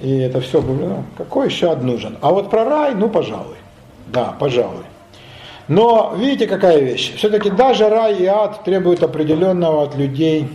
[0.00, 2.18] и это все, ну, какой еще ад нужен?
[2.20, 3.56] А вот про рай, ну, пожалуй.
[4.08, 4.84] Да, пожалуй.
[5.68, 7.14] Но видите, какая вещь?
[7.16, 10.48] Все-таки даже рай и ад требуют определенного от людей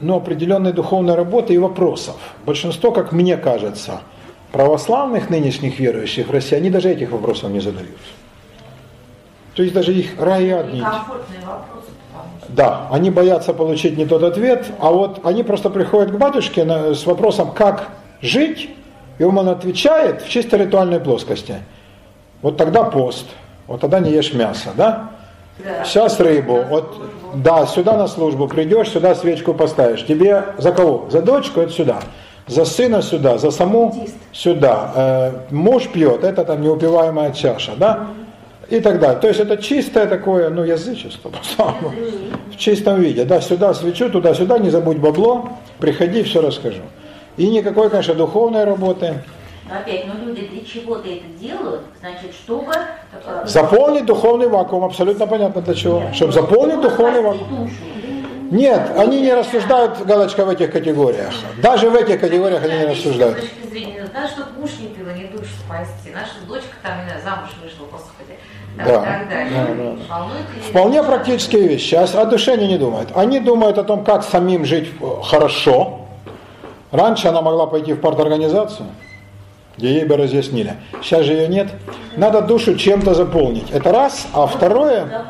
[0.00, 2.16] но определенной духовной работы и вопросов.
[2.46, 4.00] Большинство, как мне кажется,
[4.52, 7.98] православных нынешних верующих в России, они даже этих вопросов не задают.
[9.54, 13.52] То есть даже их рай и ад не Некомфортные вопросы, потому что Да, они боятся
[13.52, 17.88] получить не тот ответ, а вот они просто приходят к батюшке на- с вопросом, как
[18.22, 18.70] жить,
[19.18, 21.56] и он отвечает в чисто ритуальной плоскости.
[22.42, 23.26] Вот тогда пост,
[23.66, 25.10] вот тогда не ешь мясо, да?
[25.84, 26.96] Сейчас рыбу, вот,
[27.34, 30.04] да, сюда на службу придешь, сюда свечку поставишь.
[30.06, 31.08] Тебе за кого?
[31.10, 32.00] За дочку, это сюда.
[32.46, 34.92] За сына сюда, за саму сюда.
[34.94, 38.08] Э, муж пьет, это там неупиваемая чаша, да?
[38.68, 39.20] И так далее.
[39.20, 41.92] То есть это чистое такое, ну, язычество, по-самому.
[42.52, 43.24] В чистом виде.
[43.24, 46.82] Да, сюда свечу, туда-сюда, не забудь бабло, приходи, все расскажу.
[47.36, 49.22] И никакой, конечно, духовной работы.
[49.70, 52.72] Но опять, ну люди для чего-то это делают, значит, чтобы...
[52.72, 56.02] э, Заполнить духовный вакуум, абсолютно понятно для чего.
[56.12, 57.64] Чтобы заполнить духовный вакуум.
[57.66, 57.74] душу.
[58.50, 61.32] Нет, они не рассуждают, Галочка, в этих категориях.
[61.62, 63.40] Даже в этих категориях они не С рассуждают.
[63.40, 66.10] точки зрения, надо, чтобы муж не пил, не душу спасти.
[66.12, 68.38] Наша дочка там, не знаю, замуж вышла, господи.
[68.76, 68.84] Да.
[68.84, 70.26] Да, да, да.
[70.68, 71.94] Вполне практические вещи.
[71.94, 73.10] А о душе они не думают.
[73.14, 76.00] Они думают о том, как самим жить э, хорошо.
[76.90, 78.86] Раньше она могла пойти в парторганизацию,
[79.80, 80.74] где ей бы разъяснили.
[81.02, 81.68] Сейчас же ее нет.
[82.16, 83.70] Надо душу чем-то заполнить.
[83.70, 84.28] Это раз.
[84.34, 85.24] А второе,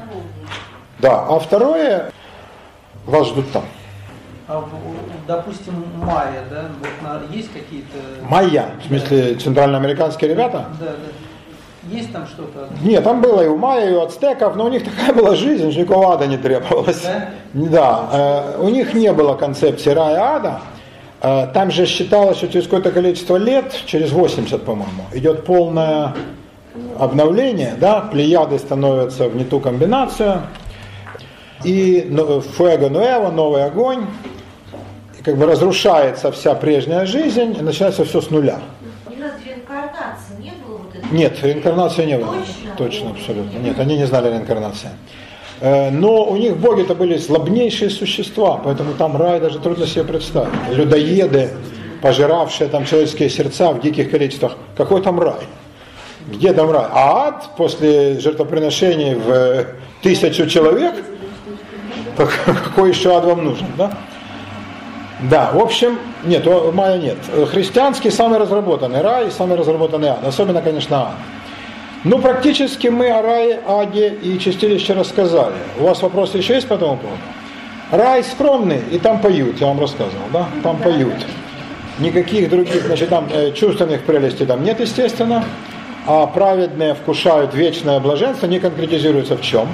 [0.99, 2.11] да, а второе,
[3.07, 3.63] вас ждут там.
[4.49, 4.65] А,
[5.29, 6.65] допустим, майя, да,
[7.03, 7.97] вот есть какие-то...
[8.23, 10.67] Майя, в смысле центральноамериканские ребята?
[10.81, 10.93] Да, да.
[11.89, 12.69] Есть там что-то?
[12.83, 15.71] Нет, там было и у майя, и у ацтеков, но у них такая была жизнь,
[15.71, 17.03] что никакого ада не требовалось.
[17.03, 17.29] Да?
[17.55, 20.49] Да, э, у них не было концепции рая и ада.
[20.49, 20.80] Э,
[21.21, 26.15] Там же считалось, что через какое-то количество лет, через 80, по-моему, идет полное
[26.99, 30.43] обновление, да, плеяды становятся в не ту комбинацию,
[31.63, 32.11] и
[32.57, 34.07] фуэго нуэво, новый огонь,
[35.19, 38.61] и как бы разрушается вся прежняя жизнь, и начинается все с нуля.
[41.11, 42.37] Нет, реинкарнации не было.
[42.37, 42.77] Точно?
[42.79, 43.59] Точно, абсолютно.
[43.59, 44.89] Нет, они не знали реинкарнации.
[45.61, 50.51] Э, Но у них боги-то были злобнейшие существа, поэтому там рай даже трудно себе представить.
[50.73, 51.51] Людоеды,
[52.03, 54.57] пожиравшие там человеческие сердца в диких количествах.
[54.77, 55.47] Какой там рай?
[56.27, 56.87] Где там рай?
[56.91, 59.67] А ад после жертвоприношений в э,
[60.03, 60.95] тысячу человек?
[62.17, 62.31] Так
[62.65, 63.93] какой еще ад вам нужен, да?
[65.31, 67.19] Да, в общем, нет, Майя нет.
[67.53, 70.27] Христианский самый разработанный рай и самый разработанный ад.
[70.27, 71.15] Особенно, конечно, ад.
[72.03, 75.57] Ну, практически мы о рае, аде и чистилище рассказали.
[75.79, 77.21] У вас вопросы еще есть по этому поводу?
[77.91, 80.49] Рай скромный, и там поют, я вам рассказывал, да?
[80.63, 81.27] Там поют.
[81.99, 85.45] Никаких других, значит, там э, чувственных прелестей там нет, естественно.
[86.07, 89.69] А праведные вкушают вечное блаженство, не конкретизируется в чем.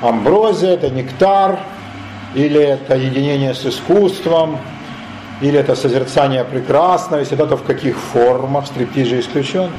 [0.00, 1.58] Амброзия, это нектар,
[2.34, 4.58] или это единение с искусством,
[5.40, 9.70] или это созерцание прекрасного, если да, то в каких формах, стриптиз же исключен.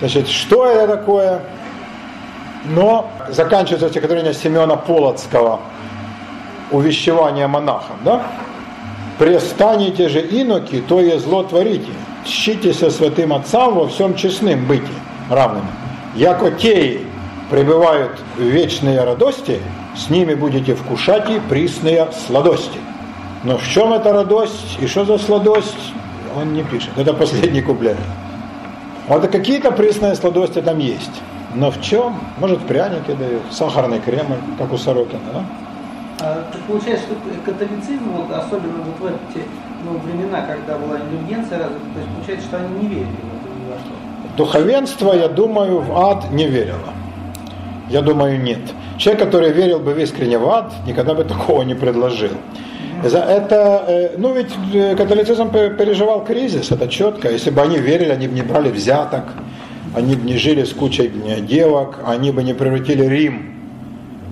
[0.00, 1.40] Значит, что это такое?
[2.64, 5.60] Но заканчивается стихотворение Семена Полоцкого
[6.70, 8.22] «Увещевание монахам», да?
[9.18, 11.92] «Престанете же иноки, то и зло творите,
[12.24, 14.88] тщитеся святым отцам во всем честным быте,
[15.28, 15.66] равными.
[16.14, 17.06] Яко теи
[17.50, 19.60] пребывают вечные радости,
[19.94, 22.78] с ними будете вкушать и присные сладости».
[23.42, 25.92] Но в чем эта радость и что за сладость,
[26.36, 26.90] он не пишет.
[26.96, 27.96] Это последний куплет.
[29.08, 31.22] Вот какие-то пресные сладости там есть.
[31.54, 32.20] Но в чем?
[32.38, 35.44] Может, пряники дают, сахарный кремль, как у Сорокина, да?
[36.20, 39.44] А, так получается, что католицизм, вот, особенно вот в эти
[39.84, 43.72] ну, времена, когда была индульгенция развита, то есть получается, что они не верили в это
[43.72, 44.36] во что.
[44.36, 46.92] Духовенство, я думаю, в ад не верило.
[47.88, 48.60] Я думаю, нет.
[48.98, 52.32] Человек, который верил бы в искренне в ад, никогда бы такого не предложил.
[53.04, 57.30] Это, э, ну ведь э, католицизм пе- переживал кризис, это четко.
[57.30, 59.24] Если бы они верили, они бы не брали взяток,
[59.94, 61.10] они бы не жили с кучей
[61.40, 63.54] девок, они бы не превратили Рим,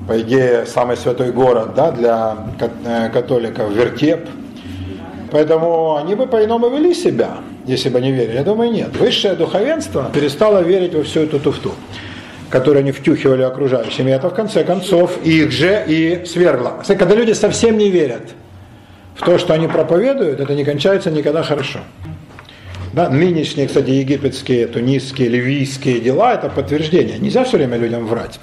[0.07, 2.37] по идее, самый святой город да, для
[2.85, 4.29] э, католиков, вертеп.
[5.31, 8.37] Поэтому они бы по-иному вели себя, если бы они верили.
[8.37, 8.97] Я думаю, нет.
[8.97, 11.73] Высшее духовенство перестало верить во всю эту туфту.
[12.51, 16.83] которые они втюхивали окружающим, и это в конце концов их же и свергло.
[16.87, 18.23] Когда люди совсем не верят
[19.19, 21.81] в то, что они проповедуют, это не кончается никогда хорошо.
[22.93, 27.19] Да, нынешние, кстати, египетские, тунисские, ливийские дела– это подтверждение.
[27.19, 28.39] Нельзя все время людям врать.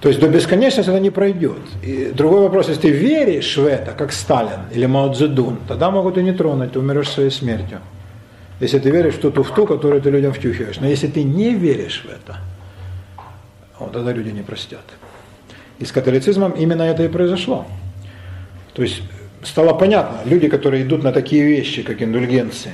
[0.00, 1.58] То есть до бесконечности это не пройдет.
[1.82, 6.16] И другой вопрос, если ты веришь в это, как Сталин или Мао Цзэдун, тогда могут
[6.18, 7.80] и не тронуть, ты умрешь своей смертью.
[8.60, 10.78] Если ты веришь в ту туфту, которую ты людям втюхиваешь.
[10.80, 12.38] Но если ты не веришь в это,
[13.80, 14.84] вот тогда люди не простят.
[15.80, 17.66] И с католицизмом именно это и произошло.
[18.72, 19.02] То есть
[19.46, 22.72] стало понятно, люди, которые идут на такие вещи, как индульгенции,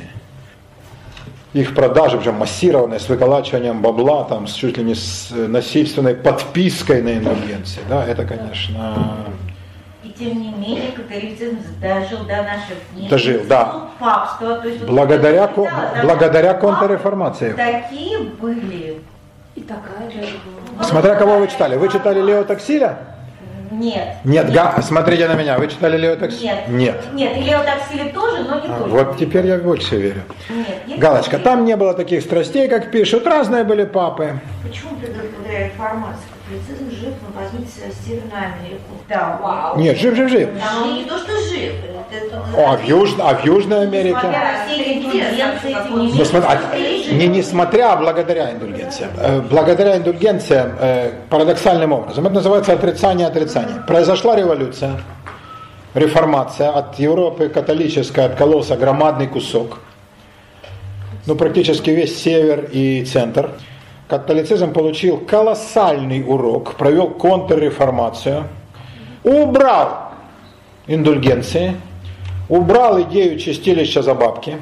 [1.53, 7.03] их продажи уже массированные, с выколачиванием бабла, там, с чуть ли не с насильственной подпиской
[7.03, 9.27] на индульгенции, да, это, конечно,
[10.03, 13.09] И тем не менее католицизм дожил до наших дней.
[13.09, 13.91] Дожил, да.
[14.01, 17.53] Папство, то есть вот благодаря, ко- да, да, благодаря контрреформации.
[17.53, 19.01] Такие были.
[19.55, 20.27] И такая же
[20.75, 20.83] была.
[20.85, 21.77] Смотря кого вы читали.
[21.77, 22.97] Вы читали Лео Таксиля?
[23.73, 24.17] Нет.
[24.25, 25.59] Нет, Га- смотрите на меня.
[25.59, 26.65] Вы читали Лео Таксиля?
[26.69, 26.69] Нет.
[26.69, 27.13] Нет.
[27.15, 28.89] Нет, и Лео Таксили тоже, но не А, только.
[28.91, 30.23] вот теперь я больше верю.
[30.87, 33.27] Нет, Галочка, там не было таких страстей, как пишут.
[33.27, 34.39] Разные были папы.
[34.63, 36.21] Почему благодаря реформации
[36.53, 37.73] католицизм жив, ну возьмите
[38.07, 38.83] Северную Америку?
[39.09, 39.39] Да.
[39.43, 39.79] Вау.
[39.79, 40.49] Нет, жив, жив, жив.
[40.61, 41.73] Там он не то, что жив.
[42.13, 44.19] это- О, а в, Юж- а в Южной Америке?
[45.91, 49.11] Ну, смотри, а, не несмотря, а благодаря индульгенциям.
[49.19, 52.27] Э, Благодаря индульгенциям э, парадоксальным образом.
[52.27, 53.83] Это называется отрицание отрицания.
[53.87, 55.01] Произошла революция,
[55.95, 56.71] реформация.
[56.71, 59.79] От Европы католической откололся громадный кусок.
[61.27, 63.51] Ну, практически весь север и центр.
[64.13, 68.45] Католицизм получил колоссальный урок, провел контрреформацию,
[69.25, 70.11] убрал
[70.87, 71.77] индульгенции,
[72.51, 74.59] убрал идею чистилища за бабки,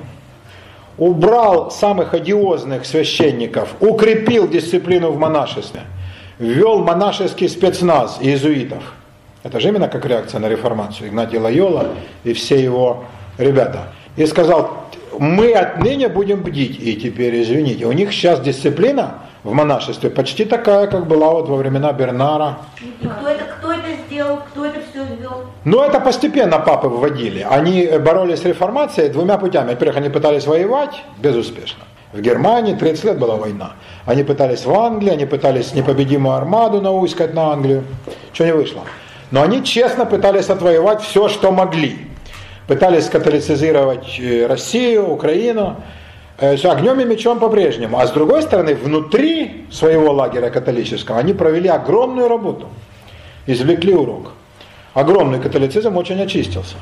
[0.99, 5.81] убрал самых одиозных священников, укрепил дисциплину в монашестве,
[6.39, 8.95] ввел монашеский спецназ иезуитов.
[9.43, 11.89] Это же именно как реакция на реформацию Игнатий Лайола
[12.23, 13.03] и все его
[13.37, 13.89] ребята.
[14.15, 14.87] И сказал,
[15.19, 16.79] мы отныне будем бдить.
[16.81, 21.57] И теперь, извините, у них сейчас дисциплина в монашестве почти такая, как была вот во
[21.57, 22.59] времена Бернара.
[22.81, 25.45] И кто это, кто это сделал, кто это все ввел?
[25.65, 27.47] Но это постепенно папы вводили.
[27.49, 29.71] Они боролись с реформацией двумя путями.
[29.71, 31.85] Во-первых, они пытались воевать безуспешно.
[32.13, 33.73] В Германии 30 лет была война.
[34.05, 37.85] Они пытались в Англии, они пытались непобедимую армаду науськать на Англию.
[38.33, 38.83] Что не вышло.
[39.31, 42.09] Но они честно пытались отвоевать все, что могли.
[42.67, 45.77] Пытались католицизировать э, Россию, Украину.
[46.41, 47.99] Э, с Огнем и мечом по-прежнему.
[47.99, 52.67] А с другой стороны, внутри своего лагеря католического они провели огромную работу.
[53.47, 54.33] Извлекли урок.
[54.95, 56.77] Огромный католицизм очень очистился.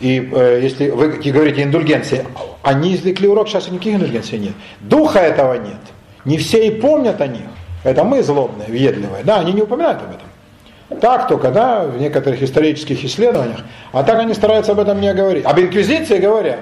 [0.00, 2.26] И э, если вы говорите индульгенции,
[2.62, 4.54] они извлекли урок, сейчас никаких индульгенций нет.
[4.80, 5.80] Духа этого нет.
[6.24, 7.46] Не все и помнят о них.
[7.84, 9.24] Это мы злобные, въедливые.
[9.24, 11.00] Да, они не упоминают об этом.
[11.00, 13.60] Так только, да, в некоторых исторических исследованиях.
[13.92, 15.44] А так они стараются об этом не говорить.
[15.44, 16.60] Об инквизиции говорят.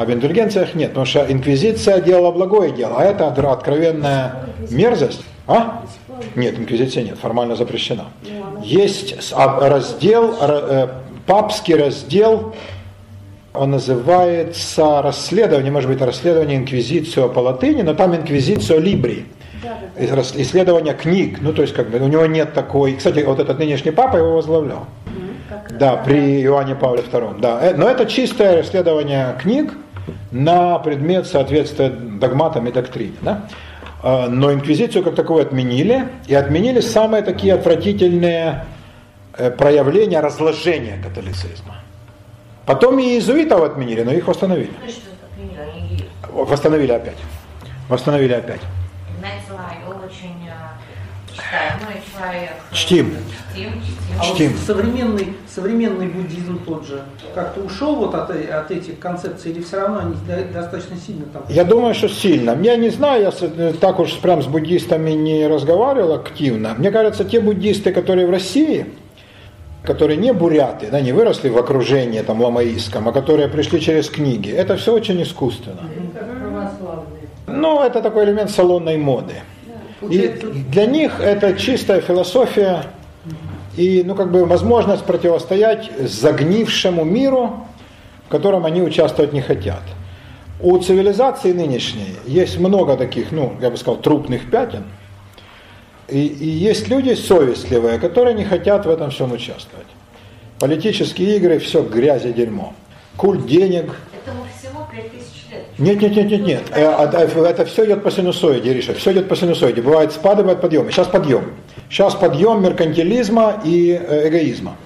[0.00, 5.22] Об индульгенциях нет, потому что инквизиция делала благое дело, а это откровенная мерзость.
[5.46, 5.82] А?
[6.36, 8.06] Нет, инквизиция нет, формально запрещена.
[8.62, 10.88] Есть а, раздел, ра- э,
[11.26, 12.54] папский раздел,
[13.52, 19.26] он называется расследование, может быть, расследование инквизицию по латыни, но там инквизицию либри.
[19.98, 23.90] Исследование книг, ну то есть как бы у него нет такой, кстати, вот этот нынешний
[23.90, 24.86] папа его возглавлял.
[25.78, 27.40] Да, при Иоанне Павле II.
[27.40, 27.58] Да.
[27.60, 29.74] Э, Но это чистое расследование книг
[30.30, 33.16] на предмет соответствия догматам и доктрине.
[33.22, 33.46] Да?
[34.02, 38.64] Э, Но инквизицию как таковую отменили, и отменили самые такие отвратительные
[39.36, 41.76] э, проявления разложения католицизма.
[42.66, 44.70] Потом и иезуитов отменили, но их восстановили.
[46.32, 46.44] Ну.
[46.44, 47.16] Восстановили опять.
[47.88, 48.60] Восстановили опять.
[52.72, 53.16] Чтим.
[53.52, 53.72] Чтим,
[54.22, 54.50] чтим.
[54.50, 57.02] А вот современный, современный буддизм тот же
[57.34, 61.42] как-то ушел вот от, от этих концепций или все равно они до- достаточно сильно там?
[61.48, 62.56] Я думаю, что сильно.
[62.62, 66.74] Я не знаю, я э, так уж прям с буддистами не разговаривал активно.
[66.78, 68.86] Мне кажется, те буддисты, которые в России,
[69.82, 74.50] которые не буряты, да, не выросли в окружении там ламаистском, а которые пришли через книги,
[74.50, 75.80] это все очень искусственно.
[77.46, 79.34] Ну, это такой элемент салонной моды.
[80.02, 82.84] И для них это чистая философия
[83.76, 87.66] и, ну, как бы возможность противостоять загнившему миру,
[88.26, 89.82] в котором они участвовать не хотят.
[90.60, 94.84] У цивилизации нынешней есть много таких, ну, я бы сказал, трупных пятен.
[96.08, 99.86] И, и есть люди совестливые, которые не хотят в этом всем участвовать.
[100.58, 102.74] Политические игры, все грязь и дерьмо.
[103.16, 105.64] Культ денег, Этому всему 5000 лет.
[105.80, 106.62] Нет, нет, нет, нет, нет.
[106.72, 108.92] Э, а, Это все идет по синусоиде, Риша.
[108.92, 109.80] Все идет по синусоиде.
[109.80, 110.92] Бывает спады, бывает подъемы.
[110.92, 111.54] Сейчас подъем.
[111.88, 114.76] Сейчас подъем меркантилизма и э, эгоизма.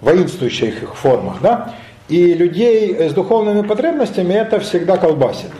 [0.00, 1.74] Воинствующих их формах, да?
[2.08, 5.50] И людей с духовными потребностями это всегда колбасит.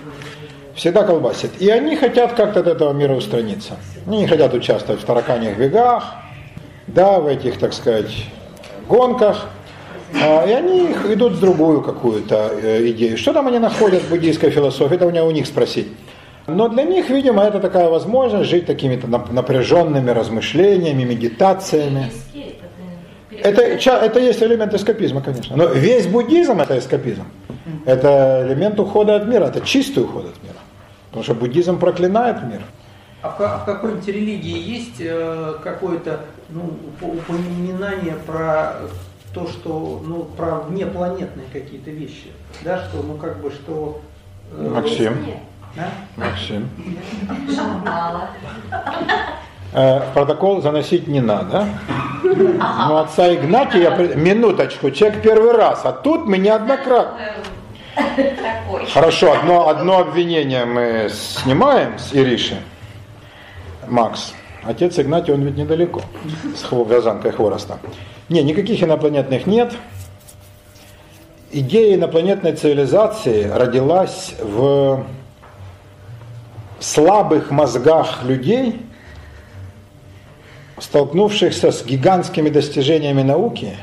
[0.77, 1.51] Всегда колбасит.
[1.61, 3.77] И они хотят как-то от этого мира устраниться.
[4.07, 6.15] Они не хотят участвовать в тараканьих бегах,
[6.87, 8.11] да, в этих, так сказать,
[8.89, 9.49] гонках.
[10.15, 13.17] А, И они идут в другую какую-то э, идею.
[13.17, 15.89] Что там они находят в буддийской философии, это у меня у них спросить.
[16.47, 22.11] Но для них, видимо, это такая возможность жить такими-то нап- напряженными размышлениями, медитациями.
[23.43, 25.57] Это Это, есть элемент эскапизма, конечно.
[25.57, 27.25] Но весь буддизм это эскапизм.
[27.87, 30.57] Это элемент ухода от мира, это чистый уход от мира.
[31.09, 32.61] Потому что буддизм проклинает мир.
[33.23, 36.63] А в, а в какой-нибудь религии есть э, какое-то ну,
[37.01, 38.77] упо- упоминание про
[39.33, 42.33] то, что, ну, про внепланетные какие-то вещи?
[42.63, 44.01] Да, что, ну, как бы, что...
[44.53, 45.17] э, Максим.
[45.77, 45.91] а?
[46.17, 46.69] Максим.
[49.73, 51.67] Э, в протокол заносить не надо.
[52.25, 57.19] Но отца Игнатия, минуточку, человек первый раз, а тут мы неоднократно.
[58.93, 62.57] Хорошо, одно, одно обвинение мы снимаем с Ириши.
[63.89, 64.35] Макс,
[64.65, 66.03] отец Игнатий, он ведь недалеко,
[66.57, 67.79] с вязанкой хвороста.
[68.29, 69.73] Не, никаких инопланетных нет.
[71.53, 75.05] Идея инопланетной цивилизации родилась в
[76.79, 78.83] слабых мозгах людей,
[80.79, 83.77] столкнувшихся с гигантскими достижениями науки,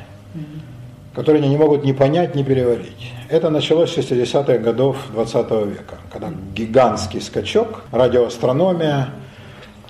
[1.14, 3.12] которые они не могут ни понять, ни переварить.
[3.30, 9.10] Это началось с 60-х годов 20 века, когда гигантский скачок, радиоастрономия,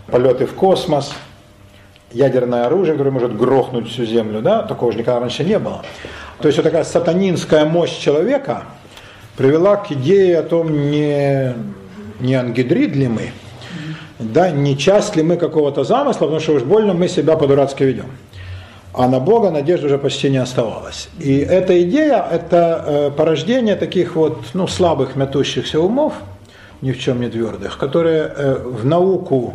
[0.09, 1.13] полеты в космос,
[2.11, 5.83] ядерное оружие, которое может грохнуть всю Землю, да, такого же никогда раньше не было.
[6.39, 8.63] То есть вот такая сатанинская мощь человека
[9.35, 11.53] привела к идее о том, не,
[12.19, 13.31] не ангидрид ли мы,
[14.19, 18.07] да, не часть ли мы какого-то замысла, потому что уж больно мы себя по-дурацки ведем.
[18.93, 21.09] А на Бога надежды уже почти не оставалось.
[21.19, 26.13] И эта идея, это э, порождение таких вот ну, слабых мятущихся умов,
[26.81, 29.53] ни в чем не твердых, которые э, в науку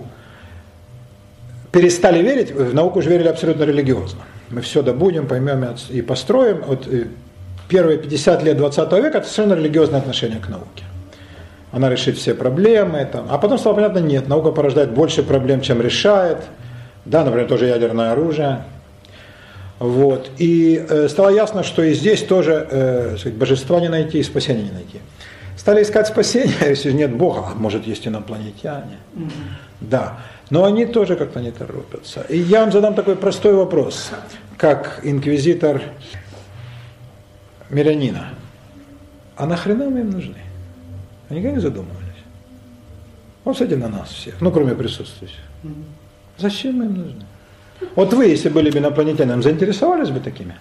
[1.72, 4.20] перестали верить, в науку же верили абсолютно религиозно.
[4.50, 6.62] Мы все добудем, поймем и построим.
[6.66, 7.06] Вот э,
[7.68, 10.84] первые 50 лет 20 века это совершенно религиозное отношение к науке.
[11.72, 13.08] Она решит все проблемы.
[13.10, 13.26] Там.
[13.30, 16.38] А потом стало понятно, нет, наука порождает больше проблем, чем решает.
[17.06, 18.62] Да, например, тоже ядерное оружие.
[19.78, 20.30] Вот.
[20.36, 24.64] И э, стало ясно, что и здесь тоже э, сказать, божества не найти и спасения
[24.64, 25.00] не найти.
[25.56, 28.98] Стали искать спасения, если нет Бога, а может есть инопланетяне.
[29.80, 30.18] Да,
[30.52, 32.26] но они тоже как-то не торопятся.
[32.28, 34.10] И я вам задам такой простой вопрос,
[34.58, 35.80] как инквизитор
[37.70, 38.34] мирянина.
[39.34, 40.36] А нахрена мы им нужны?
[41.30, 42.02] Они никогда не задумывались.
[43.44, 45.40] Вот смотрите на нас всех, ну кроме присутствующих.
[46.36, 47.24] Зачем мы им нужны?
[47.96, 50.54] Вот вы, если были бы инопланетянином, заинтересовались бы такими?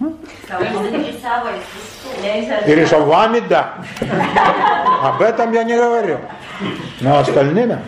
[0.00, 1.60] Заинтересовались.
[2.66, 3.74] И решил, вами да.
[5.02, 6.18] Об этом я не говорю.
[7.02, 7.78] Но остальными?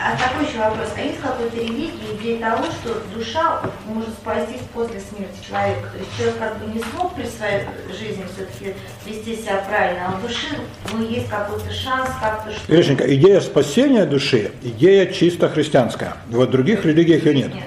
[0.00, 0.88] А, такой еще вопрос.
[0.96, 5.88] А есть какой-то религии идея того, что душа может спастись после смерти человека?
[5.92, 10.18] То есть человек как бы не смог при своей жизни все-таки вести себя правильно, а
[10.18, 10.46] у души
[10.92, 16.14] ну, есть какой-то шанс как-то что Иришенька, идея спасения души, идея чисто христианская.
[16.28, 17.54] Вот в других религиях ее нет.
[17.54, 17.64] Нет.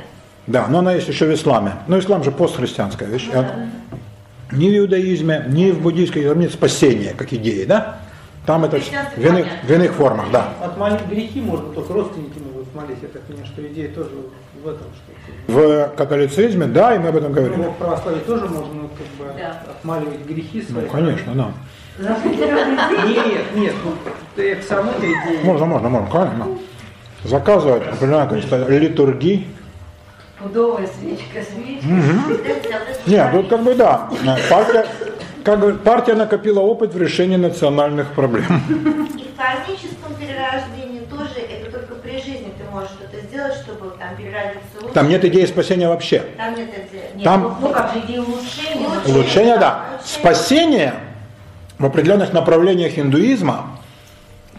[0.47, 1.73] Да, но она есть еще в исламе.
[1.87, 3.29] Но ислам же постхристианская вещь.
[3.33, 3.67] А
[4.51, 7.99] Ни в иудаизме, ни в буддийской там нет спасения как идеи, да?
[8.51, 10.49] Там это в иных, в иных формах, да.
[10.61, 12.97] Отмолить грехи можно, только родственники могут молить.
[13.01, 14.09] Я так понимаю, что идея тоже
[14.61, 17.59] в этом, что В католицизме, да, и мы об этом говорим.
[17.61, 19.61] ну, в православии тоже можно как бы Да.
[19.71, 20.83] отмаливать грехи свои.
[20.83, 21.51] Ну, конечно, да.
[22.25, 23.91] Нет, нет, ну,
[24.35, 25.39] ты к самой идее.
[25.45, 26.47] Можно, можно, можно, конечно.
[27.23, 29.47] Заказывать определенное количество литургий.
[30.39, 31.87] Пудовая свечка, свечка.
[33.05, 34.09] Нет, тут как бы да.
[34.49, 34.85] Партия,
[35.43, 38.45] как партия накопила опыт в решении национальных проблем.
[39.17, 44.15] И в кармическом перерождении тоже это только при жизни ты можешь что-то сделать, чтобы там
[44.15, 44.93] переродиться лучше.
[44.93, 46.23] Там нет идеи спасения вообще.
[46.37, 47.01] Там нет идеи.
[47.15, 48.87] Нет, Там- ну, ну как же идея улучшения?
[48.87, 49.15] Улучшение.
[49.15, 49.85] Улучшение, да.
[49.89, 50.05] Улучшение.
[50.05, 50.93] Спасение
[51.79, 53.79] в определенных направлениях индуизма,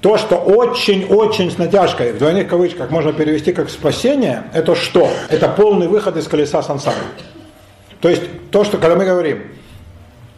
[0.00, 5.08] то, что очень-очень с натяжкой, в двойных кавычках можно перевести как спасение, это что?
[5.28, 6.96] Это полный выход из колеса сансары.
[8.00, 9.44] То есть то, что когда мы говорим,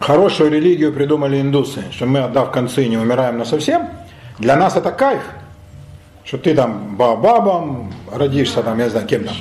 [0.04, 3.88] хорошую религию придумали индусы, что мы, отдав концы, не умираем на совсем,
[4.38, 5.22] для нас это кайф.
[6.24, 9.34] Что ты там бабам родишься, там, я знаю, кем там.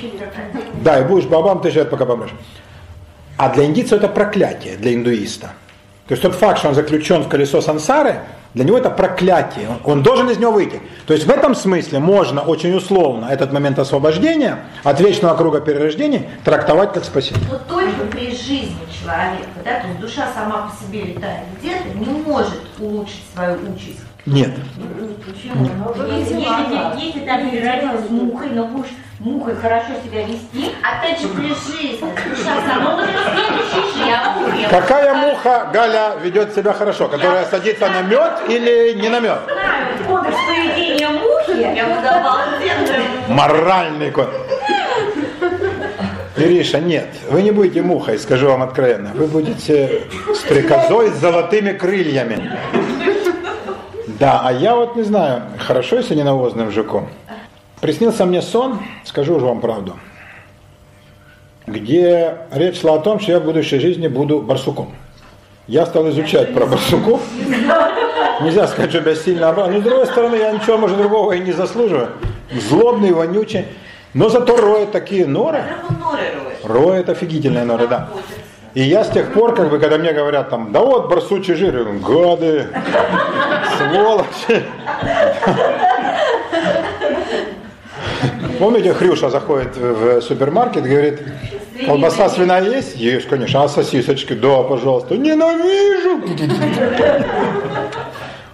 [0.82, 2.34] Да, и будешь бабам ты лет, пока помрешь.
[3.36, 5.52] А для индийца это проклятие, для индуиста.
[6.06, 8.20] То есть тот факт, что он заключен в колесо сансары,
[8.54, 9.68] Для него это проклятие.
[9.84, 10.80] Он, должен из него выйти.
[11.06, 16.28] То есть в этом смысле можно очень условно этот момент освобождения от вечного круга перерождений
[16.44, 17.44] трактовать как спасение.
[17.50, 22.22] Но только при жизни человека, да, то есть душа сама по себе летает где-то, не
[22.22, 24.00] может улучшить свою участь.
[24.26, 24.52] Нет.
[25.26, 25.68] Почему?
[26.18, 32.00] Если, если там переродилась мухой, но будешь мухой хорошо себя вести, Опять же, при жизни
[32.00, 34.68] душа ну сама вот в следующей жизни.
[34.70, 37.08] Какая муха, Галя, ведет себя хорошо?
[37.08, 39.40] Которая садится на мед или не на мед?
[40.06, 43.02] кодекс поведения мухи, Я обалденная.
[43.28, 44.30] Моральный код.
[46.36, 49.12] Ириша, нет, вы не будете мухой, скажу вам откровенно.
[49.14, 50.02] Вы будете
[50.34, 52.58] стрекозой с золотыми крыльями.
[54.18, 57.08] Да, а я вот не знаю, хорошо, если не навозным жуком.
[57.80, 59.94] Приснился мне сон, скажу уже вам правду,
[61.66, 64.94] где речь шла о том, что я в будущей жизни буду барсуком.
[65.66, 67.20] Я стал изучать про барсуков.
[68.42, 69.68] Нельзя сказать, что я сильно обрал.
[69.70, 72.10] Но с другой стороны, я ничего, может, другого и не заслуживаю.
[72.52, 73.66] Злобный, вонючий.
[74.12, 75.64] Но зато роет такие норы.
[76.62, 78.10] Роет офигительные норы, да.
[78.74, 81.76] И я с тех пор, как бы, когда мне говорят там, да вот барсучий жир,
[81.76, 82.68] я говорю, гады,
[83.76, 84.64] сволочи.
[88.58, 91.20] Помните, Хрюша заходит в супермаркет, говорит,
[91.86, 92.96] колбаса свиная есть?
[92.96, 93.64] Есть, конечно.
[93.64, 94.32] А сосисочки?
[94.34, 95.16] Да, пожалуйста.
[95.16, 96.20] Ненавижу.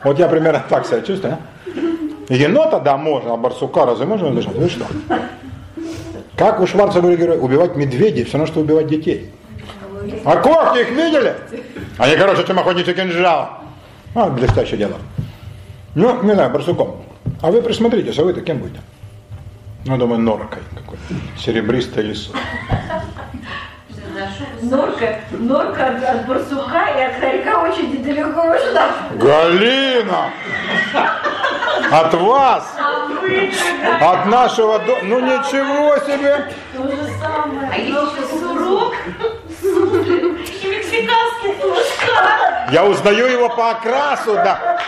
[0.02, 1.34] Вот я примерно так себя чувствую.
[1.34, 2.32] а?
[2.32, 4.54] Енота, да, можно, а барсука разве можно дышать?
[4.54, 4.86] Вы что?
[6.36, 9.30] Как у Шварценеггера убивать медведей, все равно, что убивать детей.
[10.24, 11.34] А когти их видели?
[11.98, 13.59] Они короче, чем охотничий кинжал.
[14.14, 14.98] А, блестящее дело.
[15.94, 17.02] Ну, не знаю, барсуком.
[17.42, 18.80] А вы присмотритесь, а вы-то кем будете?
[19.86, 21.02] Ну, думаю, норкой какой-то.
[21.38, 22.34] Серебристой лесой.
[24.62, 28.90] Норка, норка от, от барсука и от хорька очень недалеко ушла.
[29.14, 30.30] Галина!
[31.90, 32.76] От вас!
[34.00, 35.00] От нашего дома.
[35.04, 36.52] Ну ничего себе!
[36.76, 37.70] То же самое.
[37.72, 38.94] А еще сурок,
[41.10, 42.68] мексиканский тушка.
[42.72, 44.78] Я узнаю его по окрасу, да.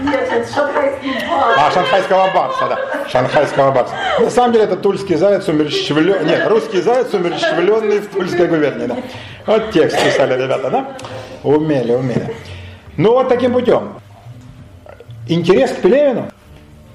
[0.00, 1.54] Нет, это шанхайский бар.
[1.58, 3.08] А, шанхайского барса, да.
[3.08, 3.94] Шанхайского барса.
[4.18, 6.24] На самом деле это тульский заяц умерщвленный.
[6.24, 8.96] Нет, русский заяц умерщвленный в тульской губернии, да.
[9.46, 10.96] Вот текст писали ребята, да?
[11.42, 12.34] Умели, умели.
[12.96, 14.00] Ну вот таким путем.
[15.28, 16.30] Интерес к Пелевину,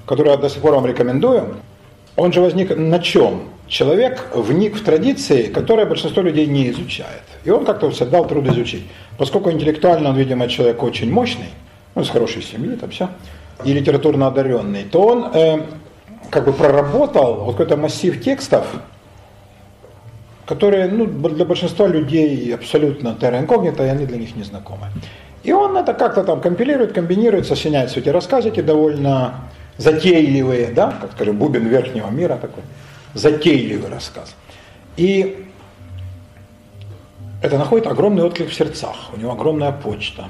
[0.04, 1.56] который я до сих пор вам рекомендую,
[2.16, 3.50] он же возник на чем?
[3.68, 7.22] Человек вник в традиции, которые большинство людей не изучает.
[7.46, 8.84] И он как-то себе дал труд изучить.
[9.16, 11.46] Поскольку интеллектуально он, видимо, человек очень мощный,
[11.94, 13.08] ну, с хорошей семьи, там все,
[13.64, 15.60] и литературно одаренный, то он э,
[16.28, 18.66] как бы проработал вот какой-то массив текстов,
[20.44, 24.88] которые ну, для большинства людей абсолютно терра инкогнито, и они для них не знакомы.
[25.44, 29.34] И он это как-то там компилирует, комбинирует, сочиняет все эти рассказики довольно
[29.78, 32.64] затейливые, да, как скажем, бубен верхнего мира такой,
[33.14, 34.34] затейливый рассказ.
[34.96, 35.45] И
[37.46, 40.28] это находит огромный отклик в сердцах, у него огромная почта,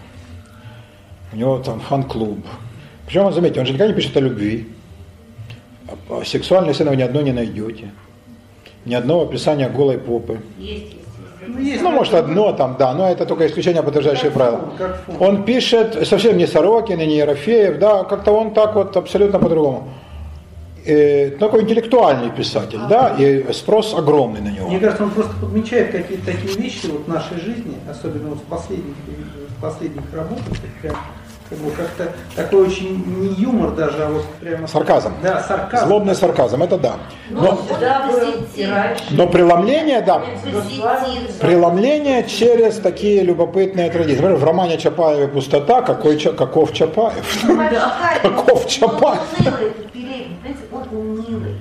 [1.33, 2.39] у него там фан-клуб.
[3.07, 4.69] Причем, он, заметьте, он же никогда не пишет о любви.
[6.11, 7.91] А Сексуальной сцены вы ни одной не найдете.
[8.85, 10.41] Ни одного описания голой попы.
[10.59, 10.97] Есть,
[11.59, 11.83] есть.
[11.83, 14.73] Ну, Ну, может, одно там, да, но это только исключение, подтверждающее правило.
[15.21, 19.89] Он пишет совсем не Сорокин и не Ерофеев, да, как-то он так вот абсолютно по-другому.
[20.87, 24.69] Э, такой интеллектуальный писатель, да, и спрос огромный на него.
[24.69, 28.43] Мне кажется, он просто подмечает какие-то такие вещи вот в нашей жизни, особенно вот в
[28.43, 28.95] последних,
[29.59, 30.45] в последних работах,
[30.81, 30.95] прям
[31.49, 34.67] как бы как-то такой очень не юмор даже, а вот прямо...
[34.67, 35.13] Сарказм.
[35.23, 35.87] Да, сарказм.
[35.87, 36.95] Злобный сарказм, это да.
[37.31, 37.59] Ну, Но,
[39.11, 40.23] но преломление, да,
[41.41, 44.21] преломление через такие любопытные традиции.
[44.21, 47.25] Например, в романе Чапаеве «Пустота» какой, каков Чапаев?
[48.23, 49.21] Каков Чапаев?
[49.39, 51.57] Он унылый, этот Пелевин, понимаете, он унылый.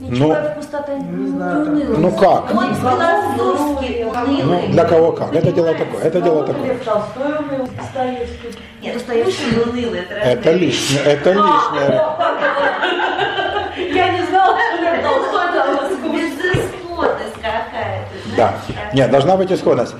[0.00, 2.54] Ну, пустота не знаю, там- ну как?
[2.54, 4.42] Он философски унылый.
[4.44, 5.34] Ну, для кого как?
[5.34, 6.64] Это дело такое, это дело такое.
[8.80, 10.92] Нет, Достоевский унылый, это разные Это вещи.
[10.92, 12.02] лишнее, это лишнее.
[13.92, 18.36] Я не знала, что Лев Толстой Безысходность какая-то.
[18.36, 18.54] Да.
[18.94, 19.94] Нет, должна быть исходность.